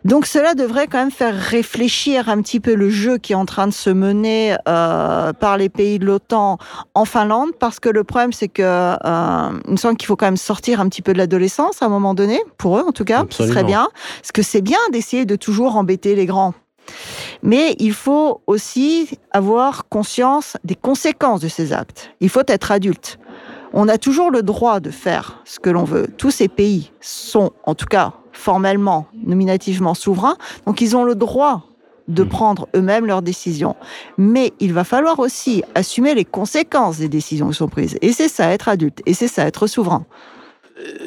Donc 0.05 0.27
cela 0.27 0.55
devrait 0.55 0.87
quand 0.87 0.99
même 0.99 1.11
faire 1.11 1.35
réfléchir 1.35 2.29
un 2.29 2.41
petit 2.41 2.61
peu 2.61 2.75
le 2.75 2.89
jeu 2.89 3.19
qui 3.19 3.33
est 3.33 3.37
en 3.37 3.45
train 3.45 3.67
de 3.67 3.73
se 3.73 3.91
mener 3.91 4.57
euh, 4.67 5.33
par 5.35 5.59
les 5.59 5.69
pays 5.69 5.99
de 5.99 6.07
l'OTAN 6.07 6.59
en 6.95 7.05
Finlande, 7.05 7.51
parce 7.59 7.81
que 7.81 7.89
le 7.89 8.03
problème 8.05 8.33
c'est 8.33 8.49
que 8.49 8.63
euh, 8.65 9.61
il 9.67 9.73
me 9.73 9.77
semble 9.77 9.97
qu'il 9.97 10.07
faut 10.07 10.17
quand 10.17 10.27
même 10.27 10.37
sortir 10.37 10.81
un 10.81 10.89
petit 10.89 11.03
peu 11.03 11.13
de 11.13 11.19
l'adolescence 11.19 11.83
à 11.83 11.87
un 11.87 11.91
moment 11.91 12.15
donné, 12.15 12.41
pour 12.57 12.79
eux 12.79 12.85
en 12.87 12.93
tout 12.93 13.05
cas, 13.05 13.27
ce 13.31 13.47
serait 13.47 13.65
bien, 13.65 13.89
parce 14.21 14.33
que 14.33 14.43
c'est 14.43 14.63
bien 14.63 14.79
d'essayer 14.93 15.27
de 15.27 15.37
toujours 15.37 15.77
embêter 15.77 16.15
les 16.15 16.27
grands. 16.27 16.55
Mais 17.43 17.77
il 17.79 17.93
faut 17.93 18.43
aussi 18.47 19.19
avoir 19.31 19.89
conscience 19.89 20.57
des 20.65 20.75
conséquences 20.75 21.41
de 21.41 21.49
ces 21.49 21.73
actes. 21.73 22.11
Il 22.21 22.29
faut 22.29 22.43
être 22.47 22.73
adulte. 22.73 23.19
On 23.73 23.87
a 23.87 23.99
toujours 23.99 24.31
le 24.31 24.43
droit 24.43 24.81
de 24.81 24.91
faire 24.91 25.41
ce 25.45 25.61
que 25.61 25.71
l'on 25.71 25.85
veut. 25.85 26.09
Tous 26.19 26.31
ces 26.31 26.49
pays 26.49 26.93
sont, 27.01 27.53
en 27.65 27.75
tout 27.75 27.87
cas 27.87 28.15
formellement, 28.41 29.07
nominativement 29.25 29.95
souverains, 29.95 30.37
donc 30.67 30.81
ils 30.81 30.97
ont 30.97 31.05
le 31.05 31.15
droit 31.15 31.63
de 32.09 32.25
mmh. 32.25 32.29
prendre 32.29 32.69
eux-mêmes 32.75 33.07
leurs 33.07 33.23
décisions. 33.23 33.77
Mais 34.19 34.53
il 34.59 34.73
va 34.73 34.85
falloir 34.85 35.21
aussi 35.21 35.63
assumer 35.75 36.15
les 36.15 36.25
conséquences 36.25 36.99
des 36.99 37.09
décisions 37.09 37.51
qui 37.51 37.55
sont 37.55 37.69
prises. 37.69 37.97
Et 38.01 38.13
c'est 38.13 38.29
ça, 38.29 38.51
être 38.53 38.69
adulte. 38.69 39.01
Et 39.07 39.15
c'est 39.15 39.29
ça, 39.29 39.47
être 39.47 39.67
souverain. 39.67 40.05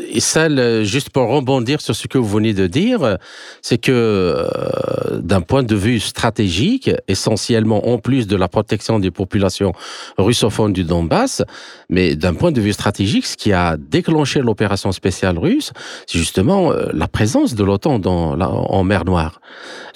Et 0.10 0.20
ça, 0.20 0.48
juste 0.84 1.10
pour 1.10 1.28
rebondir 1.28 1.82
sur 1.82 1.96
ce 1.96 2.08
que 2.08 2.20
vous 2.20 2.28
venez 2.28 2.54
de 2.54 2.68
dire, 2.68 3.18
c'est 3.64 3.80
que 3.80 3.92
euh, 3.92 5.20
d'un 5.20 5.42
point 5.42 5.64
de 5.64 5.76
vue 5.76 6.00
stratégique, 6.00 6.92
essentiellement 7.08 7.88
en 7.88 7.98
plus 7.98 8.28
de 8.28 8.36
la 8.36 8.48
protection 8.48 9.00
des 9.00 9.10
populations 9.10 9.74
russophones 10.20 10.72
du 10.72 10.84
Donbass, 10.84 11.42
mais 11.90 12.16
d'un 12.16 12.36
point 12.36 12.52
de 12.52 12.62
vue 12.62 12.74
stratégique, 12.74 13.26
ce 13.26 13.36
qui 13.36 13.54
a 13.54 13.76
déclenché 13.78 14.42
l'opération 14.42 14.92
spéciale 14.92 15.40
russe, 15.40 15.72
c'est 16.06 16.20
justement 16.20 16.72
euh, 16.72 16.90
la 16.94 17.08
présence 17.08 17.56
de 17.56 17.64
l'OTAN 17.64 18.00
en 18.04 18.84
mer 18.84 19.06
Noire. 19.06 19.42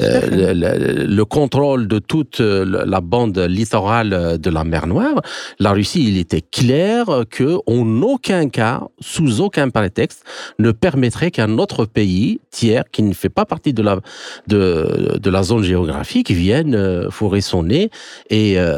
Euh, 0.02 0.54
le, 0.54 1.26
contrôle 1.26 1.88
de 1.88 2.00
toute 2.00 2.40
la 2.40 3.02
bande 3.02 3.38
littorale 3.38 4.40
de 4.40 4.50
la 4.50 4.64
mer 4.64 4.88
Noire, 4.88 5.22
la 5.60 5.72
Russie, 5.74 6.06
il 6.08 6.18
était 6.18 6.42
clair 6.42 7.06
que 7.30 7.58
en 7.68 8.02
aucun 8.02 8.50
cas, 8.50 8.82
sous 9.00 9.42
aucun 9.42 9.67
prétexte, 9.72 10.24
ne 10.60 10.72
permettrait 10.72 11.32
qu'un 11.32 11.58
autre 11.58 11.86
pays 11.86 12.40
tiers 12.52 12.86
qui 12.92 13.04
ne 13.04 13.14
fait 13.14 13.30
pas 13.30 13.46
partie 13.46 13.74
de 13.74 13.82
la 13.82 14.00
de, 14.48 15.18
de 15.20 15.30
la 15.30 15.44
zone 15.44 15.64
géographique 15.64 16.32
vienne 16.32 16.76
euh, 16.76 17.10
fourrer 17.10 17.42
son 17.42 17.64
nez 17.64 17.90
et 18.30 18.60
euh, 18.60 18.78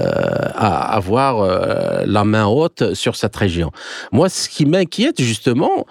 avoir 0.56 2.06
la 2.06 2.24
main 2.24 2.46
haute 2.46 2.94
sur 2.94 3.16
cette 3.16 3.36
région. 3.36 3.72
Moi, 4.12 4.30
ce 4.30 4.50
qui 4.50 4.66
m'inquiète 4.66 5.22
justement, 5.22 5.86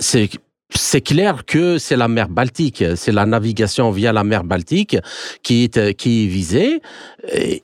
c'est 0.00 0.28
c'est 0.74 1.00
clair 1.00 1.44
que 1.44 1.78
c'est 1.78 1.96
la 1.96 2.08
mer 2.08 2.28
Baltique, 2.28 2.84
c'est 2.96 3.12
la 3.12 3.26
navigation 3.26 3.90
via 3.90 4.12
la 4.12 4.24
mer 4.24 4.44
Baltique 4.44 4.96
qui 5.42 5.64
est, 5.64 5.94
qui 5.94 6.24
est 6.24 6.26
visée. 6.26 6.80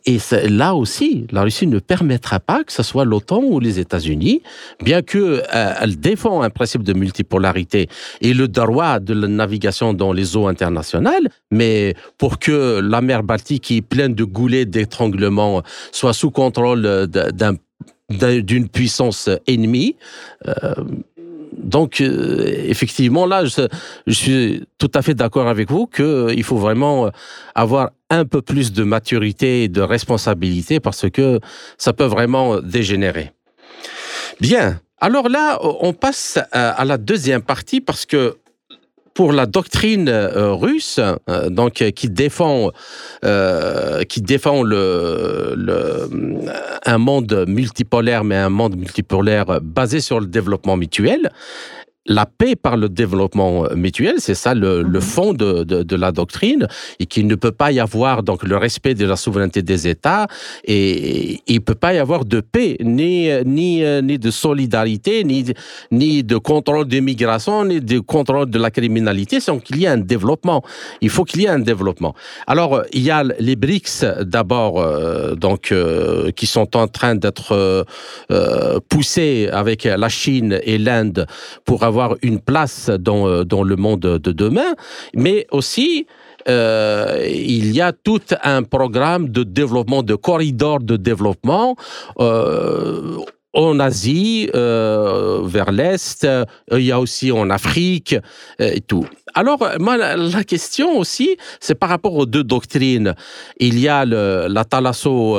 Et, 0.06 0.18
là 0.48 0.74
aussi, 0.74 1.26
la 1.30 1.42
Russie 1.42 1.66
ne 1.66 1.78
permettra 1.78 2.40
pas 2.40 2.64
que 2.64 2.72
ce 2.72 2.82
soit 2.82 3.04
l'OTAN 3.04 3.42
ou 3.42 3.61
les 3.61 3.78
États-Unis, 3.78 4.42
bien 4.82 5.02
que 5.02 5.42
euh, 5.54 5.86
défend 5.86 6.42
un 6.42 6.50
principe 6.50 6.82
de 6.82 6.92
multipolarité 6.92 7.88
et 8.20 8.34
le 8.34 8.48
droit 8.48 9.00
de 9.00 9.14
la 9.14 9.28
navigation 9.28 9.94
dans 9.94 10.12
les 10.12 10.36
eaux 10.36 10.46
internationales, 10.46 11.28
mais 11.50 11.94
pour 12.18 12.38
que 12.38 12.80
la 12.80 13.00
mer 13.00 13.22
Baltique, 13.22 13.64
qui 13.64 13.78
est 13.78 13.82
pleine 13.82 14.14
de 14.14 14.24
goulets 14.24 14.64
d'étranglement, 14.64 15.62
soit 15.92 16.12
sous 16.12 16.30
contrôle 16.30 17.06
d'un 17.09 17.54
d'une 18.11 18.68
puissance 18.68 19.28
ennemie, 19.46 19.96
euh, 20.46 20.72
donc, 21.53 22.01
euh, 22.01 22.44
effectivement, 22.66 23.26
là, 23.26 23.44
je, 23.44 23.68
suis 24.12 24.64
tout 24.78 24.90
à 24.94 25.03
fait 25.03 25.14
d'accord 25.14 25.49
avec 25.49 25.70
vous 25.70 25.86
qu'il 25.86 26.05
euh, 26.05 26.42
faut 26.42 26.57
vraiment 26.57 27.07
euh, 27.07 27.11
avoir 27.55 27.90
un 28.11 28.24
peu 28.24 28.42
plus 28.42 28.72
de 28.72 28.84
maturité 28.84 29.64
et 29.64 29.68
de 29.68 29.80
responsabilité 29.80 30.80
parce 30.80 31.09
que 31.11 31.40
ça 31.76 31.92
peut 31.92 32.05
vraiment 32.05 32.61
dégénérer. 32.61 33.32
Bien. 34.40 34.80
Alors 35.01 35.28
là, 35.28 35.59
on 35.62 35.92
passe 35.92 36.38
à 36.51 36.84
la 36.84 36.99
deuxième 36.99 37.42
partie 37.42 37.80
parce 37.80 38.05
que 38.05 38.36
pour 39.19 39.33
la 39.33 39.47
doctrine 39.47 40.09
euh, 40.09 40.53
russe, 40.53 41.01
euh, 41.29 41.51
donc 41.51 41.73
qui 41.73 42.09
défend, 42.09 42.71
euh, 43.25 44.05
qui 44.05 44.23
défend 44.23 44.62
le, 44.62 46.09
un 46.87 46.99
monde 46.99 47.45
multipolaire, 47.49 48.23
mais 48.23 48.37
un 48.37 48.49
monde 48.49 48.77
multipolaire 48.77 49.61
basé 49.61 50.01
sur 50.01 50.21
le 50.21 50.27
développement 50.27 50.77
mutuel, 50.77 51.33
la 52.09 52.26
paix 52.26 52.56
par 52.56 52.76
le 52.76 52.88
développement 52.88 53.64
euh, 53.64 53.74
mutuel, 53.74 54.16
c'est 54.18 54.34
ça 54.34 54.54
le, 54.54 54.82
le 54.82 54.98
mhm. 54.98 55.00
fond 55.00 55.32
de, 55.32 55.62
de, 55.62 55.82
de, 55.82 55.96
la 55.96 56.11
doctrine, 56.12 56.66
et 56.98 57.06
qu'il 57.06 57.26
ne 57.26 57.34
peut 57.34 57.52
pas 57.52 57.70
y 57.72 57.80
avoir 57.80 58.22
donc 58.22 58.42
le 58.42 58.56
respect 58.56 58.94
de 58.94 59.06
la 59.06 59.16
souveraineté 59.16 59.62
des 59.62 59.86
États, 59.86 60.26
et 60.64 61.40
il 61.46 61.56
ne 61.56 61.61
peut 61.61 61.74
pas 61.74 61.94
y 61.94 61.98
avoir 61.98 62.24
de 62.24 62.40
paix, 62.40 62.76
ni, 62.80 63.28
ni, 63.44 63.82
ni 64.02 64.18
de 64.18 64.30
solidarité, 64.30 65.24
ni, 65.24 65.44
ni 65.90 66.24
de 66.24 66.36
contrôle 66.36 66.86
des 66.86 67.00
migrations, 67.00 67.64
ni 67.64 67.80
de 67.80 67.98
contrôle 68.00 68.50
de 68.50 68.59
la 68.59 68.70
criminalité, 68.70 69.40
sans 69.40 69.59
qu'il 69.59 69.76
y 69.78 69.84
ait 69.84 69.88
un 69.88 69.98
développement. 69.98 70.62
Il 71.00 71.11
faut 71.11 71.24
qu'il 71.24 71.42
y 71.42 71.44
ait 71.44 71.48
un 71.48 71.59
développement. 71.59 72.14
Alors, 72.46 72.82
il 72.92 73.02
y 73.02 73.11
a 73.11 73.22
les 73.22 73.56
BRICS 73.56 74.04
d'abord, 74.22 74.80
euh, 74.80 75.34
donc, 75.34 75.72
euh, 75.72 76.30
qui 76.32 76.46
sont 76.46 76.76
en 76.76 76.88
train 76.88 77.14
d'être 77.14 77.84
euh, 78.30 78.80
poussés 78.88 79.48
avec 79.52 79.84
la 79.84 80.09
Chine 80.09 80.59
et 80.62 80.78
l'Inde 80.78 81.26
pour 81.64 81.82
avoir 81.82 81.97
une 82.22 82.40
place 82.40 82.90
dans, 82.90 83.26
euh, 83.26 83.44
dans 83.44 83.62
le 83.62 83.76
monde 83.76 84.01
de 84.01 84.32
demain, 84.32 84.74
mais 85.14 85.46
aussi 85.51 86.07
euh, 86.49 87.26
il 87.28 87.72
y 87.72 87.80
a 87.80 87.92
tout 87.92 88.20
un 88.42 88.62
programme 88.62 89.28
de 89.28 89.42
développement, 89.42 90.03
de 90.03 90.14
corridor 90.14 90.80
de 90.80 90.96
développement. 90.96 91.76
Euh, 92.20 93.18
en 93.59 93.80
Asie, 93.80 94.48
euh, 94.54 95.40
vers 95.44 95.72
l'Est, 95.72 96.24
euh, 96.24 96.44
il 96.72 96.82
y 96.82 96.92
a 96.92 97.00
aussi 97.00 97.32
en 97.32 97.50
Afrique 97.50 98.14
euh, 98.61 98.70
et 98.72 98.80
tout. 98.80 99.04
Alors, 99.34 99.59
moi, 99.78 99.96
la, 99.96 100.44
question 100.44 100.98
aussi, 100.98 101.36
c'est 101.61 101.74
par 101.74 101.88
rapport 101.88 102.14
aux 102.14 102.26
deux 102.26 102.44
doctrines. 102.44 103.14
Il 103.59 103.78
y 103.78 103.88
a 103.88 104.04
le, 104.04 104.46
la 104.48 104.64
thalasso, 104.64 105.36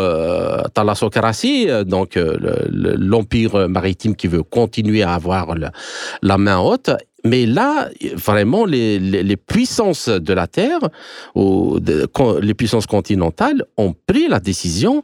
thalassocratie, 0.73 1.67
donc 1.85 2.17
l'empire 2.69 3.67
maritime 3.67 4.15
qui 4.15 4.27
veut 4.27 4.43
continuer 4.43 5.01
à 5.01 5.15
avoir 5.15 5.55
la 6.21 6.37
main 6.37 6.59
haute, 6.59 6.91
mais 7.25 7.45
là, 7.45 7.89
vraiment, 8.13 8.65
les, 8.65 9.37
puissances 9.37 10.07
de 10.07 10.33
la 10.33 10.47
Terre, 10.47 10.79
ou 11.35 11.79
les 12.41 12.53
puissances 12.53 12.85
continentales, 12.85 13.65
ont 13.75 13.95
pris 14.07 14.27
la 14.27 14.39
décision 14.39 15.03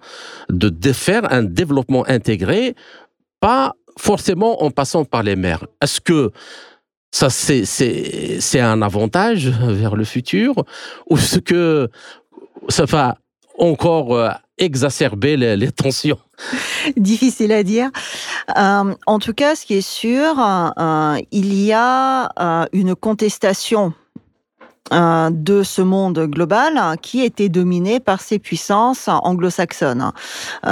de 0.49 0.93
faire 0.93 1.31
un 1.33 1.43
développement 1.43 2.07
intégré 2.07 2.75
pas 3.45 3.75
forcément 3.95 4.63
en 4.63 4.71
passant 4.71 5.05
par 5.05 5.21
les 5.21 5.35
mers. 5.35 5.67
Est-ce 5.79 6.01
que 6.01 6.31
ça, 7.11 7.29
c'est 7.29 8.59
un 8.59 8.81
avantage 8.81 9.49
vers 9.49 9.95
le 9.95 10.03
futur 10.03 10.55
ou 11.11 11.15
est-ce 11.15 11.37
que 11.37 11.87
ça 12.69 12.85
va 12.85 13.19
encore 13.59 14.15
euh, 14.15 14.29
exacerber 14.57 15.37
les, 15.37 15.71
tensions? 15.71 16.17
Difficile 16.97 17.51
à 17.51 17.61
dire. 17.61 17.91
Euh, 18.57 18.95
en 19.05 19.19
tout 19.19 19.35
cas, 19.35 19.55
ce 19.55 19.67
qui 19.67 19.75
est 19.75 19.87
sûr, 19.87 20.33
euh, 20.39 21.17
il 21.31 21.53
y 21.53 21.71
a 21.71 22.67
une 22.73 22.95
contestation 22.95 23.93
de 24.91 25.63
ce 25.63 25.81
monde 25.81 26.19
global 26.27 26.79
qui 27.01 27.21
était 27.21 27.49
dominé 27.49 27.99
par 27.99 28.21
ces 28.21 28.37
puissances 28.37 29.07
anglo-saxonnes. 29.07 30.11
Euh, 30.65 30.71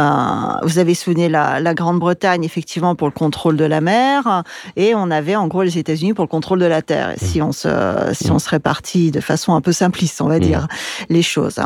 vous 0.61 0.77
avez 0.77 0.93
souvenir 0.93 1.29
la, 1.31 1.59
la 1.59 1.73
Grande-Bretagne, 1.73 2.43
effectivement, 2.43 2.95
pour 2.95 3.07
le 3.07 3.13
contrôle 3.13 3.57
de 3.57 3.65
la 3.65 3.81
mer, 3.81 4.43
et 4.75 4.93
on 4.93 5.09
avait 5.09 5.35
en 5.35 5.47
gros 5.47 5.63
les 5.63 5.77
États-Unis 5.77 6.13
pour 6.13 6.25
le 6.25 6.29
contrôle 6.29 6.59
de 6.59 6.65
la 6.65 6.81
terre. 6.81 7.13
si 7.17 7.41
on 7.41 7.51
se, 7.51 7.69
si 8.13 8.29
on 8.29 8.37
se 8.37 8.49
répartit 8.49 9.09
de 9.11 9.19
façon 9.19 9.55
un 9.55 9.61
peu 9.61 9.71
simpliste, 9.71 10.21
on 10.21 10.27
va 10.27 10.39
dire, 10.39 10.67
les 11.09 11.23
choses. 11.23 11.59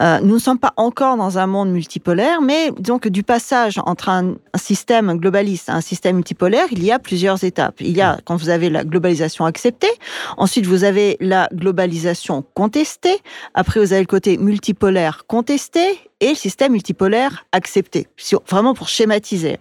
Euh, 0.00 0.18
nous 0.22 0.34
ne 0.34 0.40
sommes 0.40 0.58
pas 0.58 0.72
encore 0.76 1.16
dans 1.16 1.38
un 1.38 1.46
monde 1.46 1.70
multipolaire, 1.70 2.40
mais 2.42 2.72
donc 2.78 3.06
du 3.06 3.22
passage 3.22 3.80
entre 3.86 4.08
un, 4.08 4.34
un 4.52 4.58
système 4.58 5.14
globaliste 5.14 5.68
et 5.68 5.72
un 5.72 5.80
système 5.80 6.16
multipolaire, 6.16 6.66
il 6.72 6.82
y 6.84 6.90
a 6.90 6.98
plusieurs 6.98 7.44
étapes. 7.44 7.76
Il 7.80 7.96
y 7.96 8.00
a, 8.00 8.18
quand 8.24 8.36
vous 8.36 8.48
avez 8.48 8.70
la 8.70 8.84
globalisation 8.84 9.44
acceptée, 9.44 9.92
ensuite 10.36 10.66
vous 10.66 10.84
avez 10.84 11.16
la 11.20 11.48
globalisation 11.60 12.44
contestée. 12.54 13.16
Après, 13.54 13.78
vous 13.78 13.92
avez 13.92 14.02
le 14.02 14.06
côté 14.06 14.36
multipolaire 14.36 15.24
contesté 15.28 15.80
et 16.18 16.30
le 16.30 16.34
système 16.34 16.72
multipolaire 16.72 17.46
accepté. 17.52 18.08
Vraiment 18.48 18.74
pour 18.74 18.88
schématiser. 18.88 19.58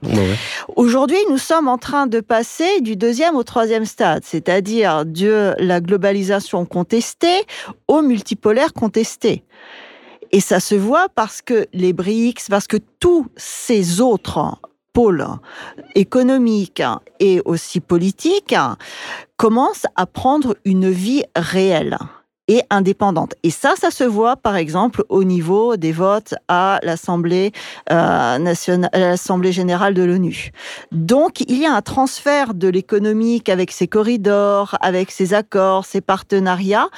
Aujourd'hui, 0.76 1.20
nous 1.30 1.38
sommes 1.38 1.68
en 1.68 1.78
train 1.78 2.08
de 2.08 2.20
passer 2.20 2.82
du 2.82 2.96
deuxième 2.96 3.36
au 3.36 3.44
troisième 3.44 3.86
stade, 3.86 4.24
c'est-à-dire 4.26 5.06
de 5.06 5.54
la 5.60 5.80
globalisation 5.80 6.66
contestée 6.66 7.46
au 7.88 8.02
multipolaire 8.02 8.74
contesté. 8.74 9.44
Et 10.32 10.42
ça 10.42 10.60
se 10.60 10.76
voit 10.76 11.08
parce 11.10 11.42
que 11.42 11.68
les 11.74 11.94
BRICS, 11.94 12.50
parce 12.50 12.68
que 12.68 12.78
tous 13.00 13.28
ces 13.36 14.02
autres 14.02 14.60
pôles 15.00 15.26
économiques 15.96 16.84
et 17.22 17.42
aussi 17.46 17.80
politiques 17.80 18.56
commence 19.38 19.86
à 19.96 20.06
prendre 20.06 20.58
une 20.66 20.90
vie 20.90 21.24
réelle 21.38 21.98
et 22.50 22.64
indépendante. 22.70 23.36
Et 23.44 23.50
ça, 23.50 23.76
ça 23.78 23.92
se 23.92 24.04
voit 24.04 24.36
par 24.36 24.58
exemple 24.58 25.06
au 25.08 25.24
niveau 25.24 25.78
des 25.78 25.94
votes 25.94 26.34
à 26.50 26.80
l'Assemblée 26.84 27.54
euh, 27.92 28.40
nationale, 28.40 28.90
l'Assemblée 28.94 29.54
générale 29.54 29.94
de 29.94 30.04
l'ONU. 30.04 30.52
Donc, 30.92 31.40
il 31.42 31.58
y 31.58 31.66
a 31.66 31.74
un 31.74 31.82
transfert 31.82 32.54
de 32.54 32.68
l'économique 32.68 33.48
avec 33.48 33.72
ses 33.72 33.88
corridors, 33.88 34.76
avec 34.82 35.12
ses 35.12 35.34
accords, 35.34 35.86
ses 35.86 36.02
partenariats 36.02 36.90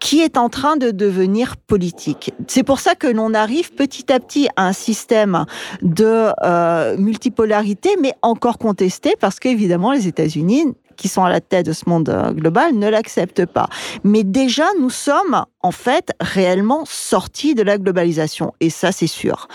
qui 0.00 0.20
est 0.20 0.36
en 0.36 0.48
train 0.48 0.76
de 0.76 0.90
devenir 0.90 1.56
politique. 1.56 2.32
C'est 2.46 2.62
pour 2.62 2.78
ça 2.78 2.94
que 2.94 3.06
l'on 3.06 3.32
arrive 3.32 3.72
petit 3.72 4.12
à 4.12 4.20
petit 4.20 4.48
à 4.56 4.66
un 4.66 4.72
système 4.72 5.46
de 5.82 6.30
euh, 6.44 6.96
multipolarité, 6.98 7.90
mais 8.00 8.12
encore 8.22 8.58
contesté, 8.58 9.14
parce 9.18 9.40
qu'évidemment 9.40 9.92
les 9.92 10.06
États-Unis 10.06 10.74
qui 10.96 11.08
sont 11.08 11.24
à 11.24 11.30
la 11.30 11.40
tête 11.40 11.66
de 11.66 11.72
ce 11.72 11.88
monde 11.88 12.08
euh, 12.08 12.32
global 12.32 12.74
ne 12.74 12.88
l'acceptent 12.88 13.46
pas. 13.46 13.68
Mais 14.02 14.24
déjà, 14.24 14.66
nous 14.80 14.90
sommes 14.90 15.44
en 15.62 15.70
fait 15.70 16.12
réellement 16.20 16.84
sortis 16.86 17.54
de 17.54 17.62
la 17.62 17.78
globalisation. 17.78 18.52
Et 18.60 18.70
ça, 18.70 18.92
c'est 18.92 19.06
sûr. 19.06 19.48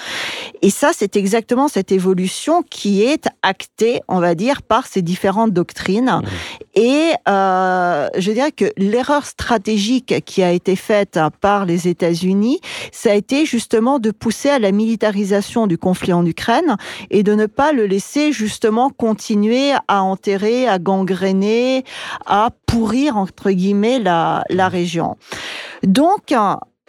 Et 0.61 0.71
ça, 0.71 0.91
c'est 0.93 1.15
exactement 1.15 1.67
cette 1.67 1.91
évolution 1.91 2.63
qui 2.63 3.03
est 3.03 3.27
actée, 3.43 4.01
on 4.07 4.19
va 4.19 4.35
dire, 4.35 4.61
par 4.63 4.87
ces 4.87 5.01
différentes 5.01 5.53
doctrines. 5.53 6.21
Mmh. 6.23 6.79
Et 6.79 7.11
euh, 7.27 8.07
je 8.17 8.31
dirais 8.31 8.51
que 8.51 8.65
l'erreur 8.77 9.25
stratégique 9.25 10.23
qui 10.25 10.41
a 10.41 10.51
été 10.51 10.75
faite 10.75 11.19
par 11.41 11.65
les 11.65 11.87
États-Unis, 11.87 12.59
ça 12.91 13.11
a 13.11 13.13
été 13.13 13.45
justement 13.45 13.99
de 13.99 14.11
pousser 14.11 14.49
à 14.49 14.59
la 14.59 14.71
militarisation 14.71 15.67
du 15.67 15.77
conflit 15.77 16.13
en 16.13 16.25
Ukraine 16.25 16.77
et 17.11 17.23
de 17.23 17.33
ne 17.35 17.45
pas 17.45 17.71
le 17.71 17.85
laisser 17.85 18.31
justement 18.31 18.89
continuer 18.89 19.73
à 19.87 20.03
enterrer, 20.03 20.67
à 20.67 20.79
gangréner, 20.79 21.28
à 22.25 22.49
pourrir 22.65 23.17
entre 23.17 23.51
guillemets 23.51 23.99
la, 23.99 24.43
la 24.49 24.69
région. 24.69 25.17
Donc, 25.83 26.33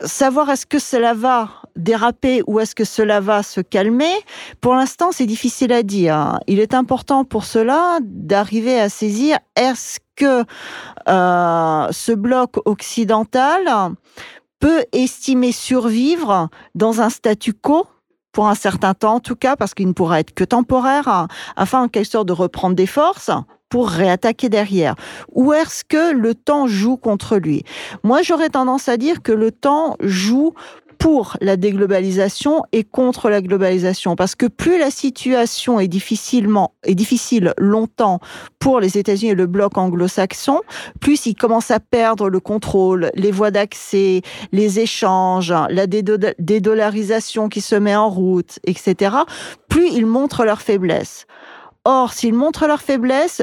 savoir 0.04 0.50
est-ce 0.50 0.66
que 0.66 0.78
cela 0.78 1.14
va 1.14 1.48
déraper 1.76 2.42
ou 2.46 2.60
est-ce 2.60 2.74
que 2.74 2.84
cela 2.84 3.20
va 3.20 3.42
se 3.42 3.60
calmer 3.60 4.12
Pour 4.60 4.74
l'instant, 4.74 5.12
c'est 5.12 5.26
difficile 5.26 5.72
à 5.72 5.82
dire. 5.82 6.38
Il 6.46 6.60
est 6.60 6.74
important 6.74 7.24
pour 7.24 7.44
cela 7.44 7.98
d'arriver 8.02 8.78
à 8.80 8.88
saisir 8.88 9.38
est-ce 9.56 9.98
que 10.16 10.44
euh, 11.08 11.88
ce 11.90 12.12
bloc 12.12 12.56
occidental 12.66 13.94
peut 14.58 14.84
estimer 14.92 15.52
survivre 15.52 16.48
dans 16.74 17.00
un 17.00 17.10
statu 17.10 17.54
quo 17.54 17.86
pour 18.32 18.48
un 18.48 18.54
certain 18.54 18.94
temps 18.94 19.14
en 19.14 19.20
tout 19.20 19.34
cas, 19.34 19.56
parce 19.56 19.74
qu'il 19.74 19.88
ne 19.88 19.92
pourra 19.92 20.20
être 20.20 20.32
que 20.34 20.44
temporaire, 20.44 21.26
afin 21.56 21.82
en 21.82 21.88
quelque 21.88 22.10
sorte 22.10 22.28
de 22.28 22.32
reprendre 22.32 22.76
des 22.76 22.86
forces 22.86 23.30
pour 23.70 23.88
réattaquer 23.88 24.50
derrière 24.50 24.94
Ou 25.32 25.54
est-ce 25.54 25.84
que 25.84 26.12
le 26.12 26.34
temps 26.34 26.66
joue 26.66 26.98
contre 26.98 27.36
lui? 27.38 27.64
Moi, 28.04 28.20
j'aurais 28.20 28.50
tendance 28.50 28.88
à 28.88 28.98
dire 28.98 29.22
que 29.22 29.32
le 29.32 29.50
temps 29.50 29.96
joue 30.00 30.52
pour 31.00 31.38
la 31.40 31.56
déglobalisation 31.56 32.62
et 32.72 32.84
contre 32.84 33.30
la 33.30 33.40
globalisation. 33.40 34.16
Parce 34.16 34.34
que 34.34 34.44
plus 34.44 34.78
la 34.78 34.90
situation 34.90 35.80
est 35.80 35.88
difficilement, 35.88 36.74
est 36.84 36.94
difficile 36.94 37.54
longtemps 37.56 38.20
pour 38.58 38.80
les 38.80 38.98
États-Unis 38.98 39.32
et 39.32 39.34
le 39.34 39.46
bloc 39.46 39.78
anglo-saxon, 39.78 40.60
plus 41.00 41.24
ils 41.24 41.34
commencent 41.34 41.70
à 41.70 41.80
perdre 41.80 42.28
le 42.28 42.38
contrôle, 42.38 43.10
les 43.14 43.30
voies 43.30 43.50
d'accès, 43.50 44.20
les 44.52 44.78
échanges, 44.78 45.54
la 45.70 45.86
dédollarisation 45.86 47.48
qui 47.48 47.62
se 47.62 47.76
met 47.76 47.96
en 47.96 48.10
route, 48.10 48.58
etc., 48.64 49.16
plus 49.70 49.88
ils 49.88 50.06
montrent 50.06 50.44
leur 50.44 50.60
faiblesse. 50.60 51.24
Or, 51.86 52.12
s'ils 52.12 52.34
montrent 52.34 52.66
leur 52.66 52.82
faiblesse, 52.82 53.42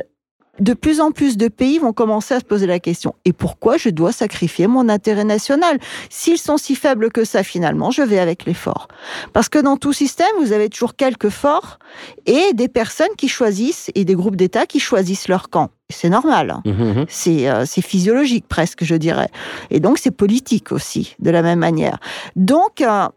de 0.60 0.74
plus 0.74 1.02
en 1.02 1.12
plus 1.12 1.38
de 1.38 1.48
pays 1.48 1.80
vont 1.80 1.94
commencer 1.94 2.34
à 2.34 2.40
se 2.40 2.46
poser 2.46 2.68
la 2.68 2.80
question 2.80 3.16
et 3.26 3.34
pourquoi 3.34 3.78
je 3.78 3.90
dois 3.90 4.12
sacrifier 4.12 4.68
mon 4.68 4.90
intérêt 4.90 5.24
national 5.24 5.80
S'ils 6.10 6.38
sont 6.38 6.58
si 6.58 6.76
faibles 6.76 7.12
que 7.12 7.24
ça, 7.24 7.44
finalement, 7.44 7.92
je 7.92 8.02
vais 8.02 8.20
avec 8.20 8.46
les 8.46 8.54
forts. 8.54 8.88
Parce 9.34 9.50
que 9.50 9.60
dans 9.60 9.78
tout 9.78 9.94
système, 9.94 10.28
vous 10.40 10.52
avez 10.54 10.70
toujours 10.70 10.96
quelques 10.96 11.30
forts 11.30 11.80
et 12.26 12.54
des 12.54 12.68
personnes 12.68 13.16
qui 13.18 13.28
choisissent 13.28 13.92
et 13.96 14.06
des 14.06 14.16
groupes 14.16 14.36
d'États 14.36 14.66
qui 14.66 14.80
choisissent 14.80 15.28
leur 15.28 15.50
camp. 15.50 15.70
C'est 15.90 16.10
normal. 16.10 16.58
Mhm. 16.66 17.06
C'est 17.08 17.50
euh, 17.50 17.64
c'est 17.66 17.82
physiologique 17.82 18.46
presque, 18.48 18.84
je 18.84 18.96
dirais. 18.96 19.30
Et 19.70 19.80
donc 19.80 19.98
c'est 19.98 20.12
politique 20.12 20.72
aussi, 20.72 21.16
de 21.20 21.30
la 21.30 21.42
même 21.42 21.60
manière. 21.60 21.98
Donc, 22.36 22.82
euh, 22.82 23.08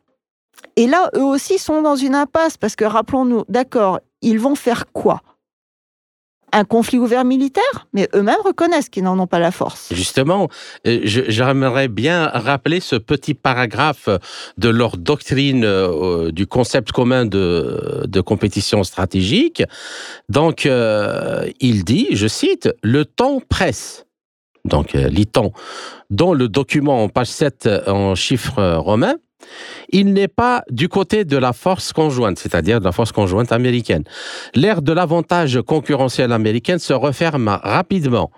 et 0.76 0.86
là, 0.86 1.10
eux 1.16 1.24
aussi 1.24 1.58
sont 1.58 1.82
dans 1.82 1.96
une 1.96 2.14
impasse, 2.14 2.56
parce 2.56 2.76
que 2.76 2.84
rappelons-nous, 2.84 3.44
d'accord, 3.48 4.00
ils 4.22 4.38
vont 4.38 4.54
faire 4.54 4.84
quoi? 4.92 5.22
Un 6.52 6.64
conflit 6.64 6.98
ouvert 6.98 7.24
militaire, 7.24 7.86
mais 7.92 8.08
eux-mêmes 8.14 8.40
reconnaissent 8.44 8.88
qu'ils 8.88 9.04
n'en 9.04 9.18
ont 9.18 9.26
pas 9.26 9.38
la 9.38 9.50
force. 9.50 9.88
Justement, 9.92 10.48
euh, 10.86 11.00
j'aimerais 11.04 11.88
bien 11.88 12.26
rappeler 12.26 12.80
ce 12.80 12.96
petit 12.96 13.34
paragraphe 13.34 14.08
de 14.58 14.68
leur 14.68 14.96
doctrine 14.96 15.64
euh, 15.64 16.30
du 16.32 16.46
concept 16.46 16.92
commun 16.92 17.24
de, 17.26 18.20
compétition 18.20 18.84
stratégique. 18.84 19.62
Donc, 20.28 20.66
euh, 20.66 21.48
il 21.60 21.84
dit, 21.84 22.08
je 22.12 22.26
cite, 22.26 22.68
le 22.82 23.04
temps 23.04 23.40
presse. 23.48 24.06
Donc, 24.64 24.94
euh, 24.94 25.08
lit-on 25.08 25.52
dans 26.10 26.34
le 26.34 26.48
document 26.48 27.02
en 27.04 27.08
page 27.08 27.28
7 27.28 27.68
en 27.86 28.14
chiffres 28.14 28.58
euh, 28.58 28.78
romains, 28.78 29.16
il 29.90 30.12
n'est 30.12 30.28
pas 30.28 30.62
du 30.70 30.88
côté 30.88 31.24
de 31.24 31.36
la 31.36 31.52
force 31.52 31.92
conjointe, 31.92 32.38
c'est-à-dire 32.38 32.80
de 32.80 32.84
la 32.84 32.92
force 32.92 33.12
conjointe 33.12 33.52
américaine. 33.52 34.04
L'ère 34.54 34.82
de 34.82 34.92
l'avantage 34.92 35.60
concurrentiel 35.66 36.32
américain 36.32 36.78
se 36.78 36.92
referme 36.92 37.48
rapidement. 37.62 38.30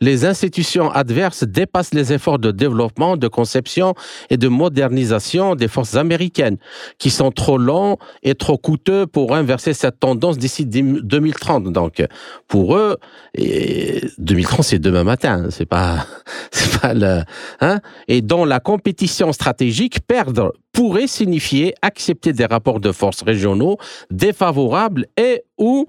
Les 0.00 0.24
institutions 0.24 0.90
adverses 0.90 1.44
dépassent 1.44 1.94
les 1.94 2.12
efforts 2.12 2.38
de 2.38 2.50
développement, 2.50 3.16
de 3.16 3.28
conception 3.28 3.94
et 4.30 4.36
de 4.36 4.48
modernisation 4.48 5.54
des 5.54 5.68
forces 5.68 5.96
américaines, 5.96 6.58
qui 6.98 7.10
sont 7.10 7.30
trop 7.30 7.58
longs 7.58 7.96
et 8.22 8.34
trop 8.34 8.58
coûteux 8.58 9.06
pour 9.06 9.34
inverser 9.34 9.72
cette 9.74 10.00
tendance 10.00 10.38
d'ici 10.38 10.66
2030. 10.66 11.72
Donc, 11.72 12.04
pour 12.48 12.76
eux, 12.76 12.96
et 13.34 14.02
2030, 14.18 14.64
c'est 14.64 14.78
demain 14.78 15.04
matin, 15.04 15.46
c'est 15.50 15.66
pas, 15.66 16.06
c'est 16.50 16.80
pas 16.80 16.94
le, 16.94 17.22
hein. 17.60 17.80
Et 18.08 18.22
dans 18.22 18.44
la 18.44 18.60
compétition 18.60 19.32
stratégique, 19.32 20.00
perdre 20.06 20.45
pourrait 20.72 21.06
signifier 21.06 21.74
accepter 21.82 22.32
des 22.32 22.46
rapports 22.46 22.80
de 22.80 22.92
force 22.92 23.22
régionaux 23.22 23.78
défavorables 24.10 25.06
et 25.16 25.42
ou 25.58 25.86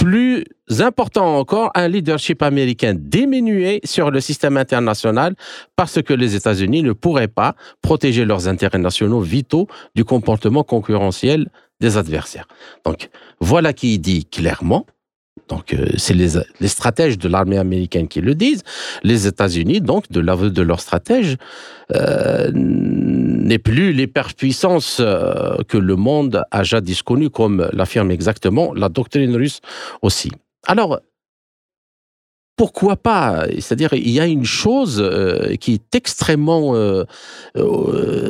plus 0.00 0.44
important 0.78 1.36
encore, 1.36 1.70
un 1.74 1.86
leadership 1.86 2.42
américain 2.42 2.94
diminué 2.96 3.80
sur 3.84 4.10
le 4.10 4.20
système 4.20 4.56
international 4.56 5.34
parce 5.76 6.00
que 6.00 6.14
les 6.14 6.36
États-Unis 6.36 6.82
ne 6.82 6.92
pourraient 6.92 7.28
pas 7.28 7.54
protéger 7.82 8.24
leurs 8.24 8.48
intérêts 8.48 8.78
nationaux 8.78 9.20
vitaux 9.20 9.66
du 9.94 10.06
comportement 10.06 10.64
concurrentiel 10.64 11.50
des 11.80 11.98
adversaires. 11.98 12.46
Donc, 12.86 13.10
voilà 13.40 13.74
qui 13.74 13.98
dit 13.98 14.24
clairement. 14.24 14.86
Donc, 15.50 15.74
euh, 15.74 15.86
c'est 15.96 16.14
les, 16.14 16.40
les 16.60 16.68
stratèges 16.68 17.18
de 17.18 17.28
l'armée 17.28 17.58
américaine 17.58 18.06
qui 18.08 18.20
le 18.20 18.34
disent. 18.34 18.62
Les 19.02 19.26
États-Unis, 19.26 19.80
donc, 19.80 20.10
de 20.10 20.20
l'aveu 20.20 20.50
de 20.50 20.62
leurs 20.62 20.80
stratèges, 20.80 21.36
euh, 21.92 22.50
n'est 22.54 23.58
plus 23.58 23.92
l'hyperpuissance 23.92 24.98
euh, 25.00 25.56
que 25.66 25.76
le 25.76 25.96
monde 25.96 26.44
a 26.52 26.62
jadis 26.62 27.02
connue, 27.02 27.30
comme 27.30 27.68
l'affirme 27.72 28.12
exactement 28.12 28.72
la 28.72 28.88
doctrine 28.88 29.34
russe 29.34 29.60
aussi. 30.02 30.30
Alors, 30.66 31.00
pourquoi 32.56 32.96
pas? 32.96 33.46
C'est-à-dire, 33.54 33.92
il 33.94 34.10
y 34.10 34.20
a 34.20 34.26
une 34.26 34.44
chose 34.44 35.02
qui 35.60 35.72
est 35.72 35.94
extrêmement 35.94 36.74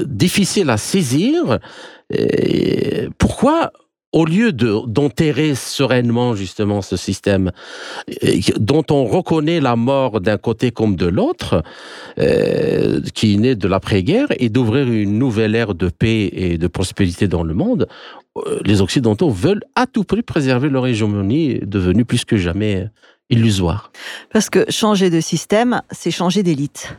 difficile 0.06 0.70
à 0.70 0.76
saisir. 0.76 1.58
Pourquoi, 3.18 3.72
au 4.12 4.24
lieu 4.24 4.52
de- 4.52 4.80
d'enterrer 4.86 5.54
sereinement 5.54 6.34
justement 6.34 6.82
ce 6.82 6.96
système, 6.96 7.52
que- 8.08 8.58
dont 8.58 8.84
on 8.90 9.04
reconnaît 9.04 9.60
la 9.60 9.76
mort 9.76 10.20
d'un 10.20 10.36
côté 10.38 10.70
comme 10.72 10.96
de 10.96 11.06
l'autre, 11.06 11.62
euh, 12.18 13.00
qui 13.14 13.38
né 13.38 13.54
de 13.54 13.68
l'après-guerre, 13.68 14.26
et 14.38 14.48
d'ouvrir 14.48 14.90
une 14.90 15.18
nouvelle 15.18 15.54
ère 15.54 15.74
de 15.74 15.88
paix 15.88 16.28
et 16.32 16.58
de 16.58 16.66
prospérité 16.66 17.28
dans 17.28 17.42
le 17.44 17.54
monde, 17.54 17.86
euh, 18.36 18.58
les 18.64 18.80
Occidentaux 18.80 19.30
veulent 19.30 19.62
à 19.76 19.86
tout 19.86 20.04
prix 20.04 20.22
préserver 20.22 20.68
leur 20.68 20.86
hégémonie 20.86 21.60
devenue 21.62 22.04
plus 22.04 22.24
que 22.24 22.36
jamais 22.36 22.88
illusoire. 23.32 23.92
Parce 24.32 24.50
que 24.50 24.64
changer 24.70 25.08
de 25.08 25.20
système, 25.20 25.82
c'est 25.92 26.10
changer 26.10 26.42
d'élite. 26.42 26.96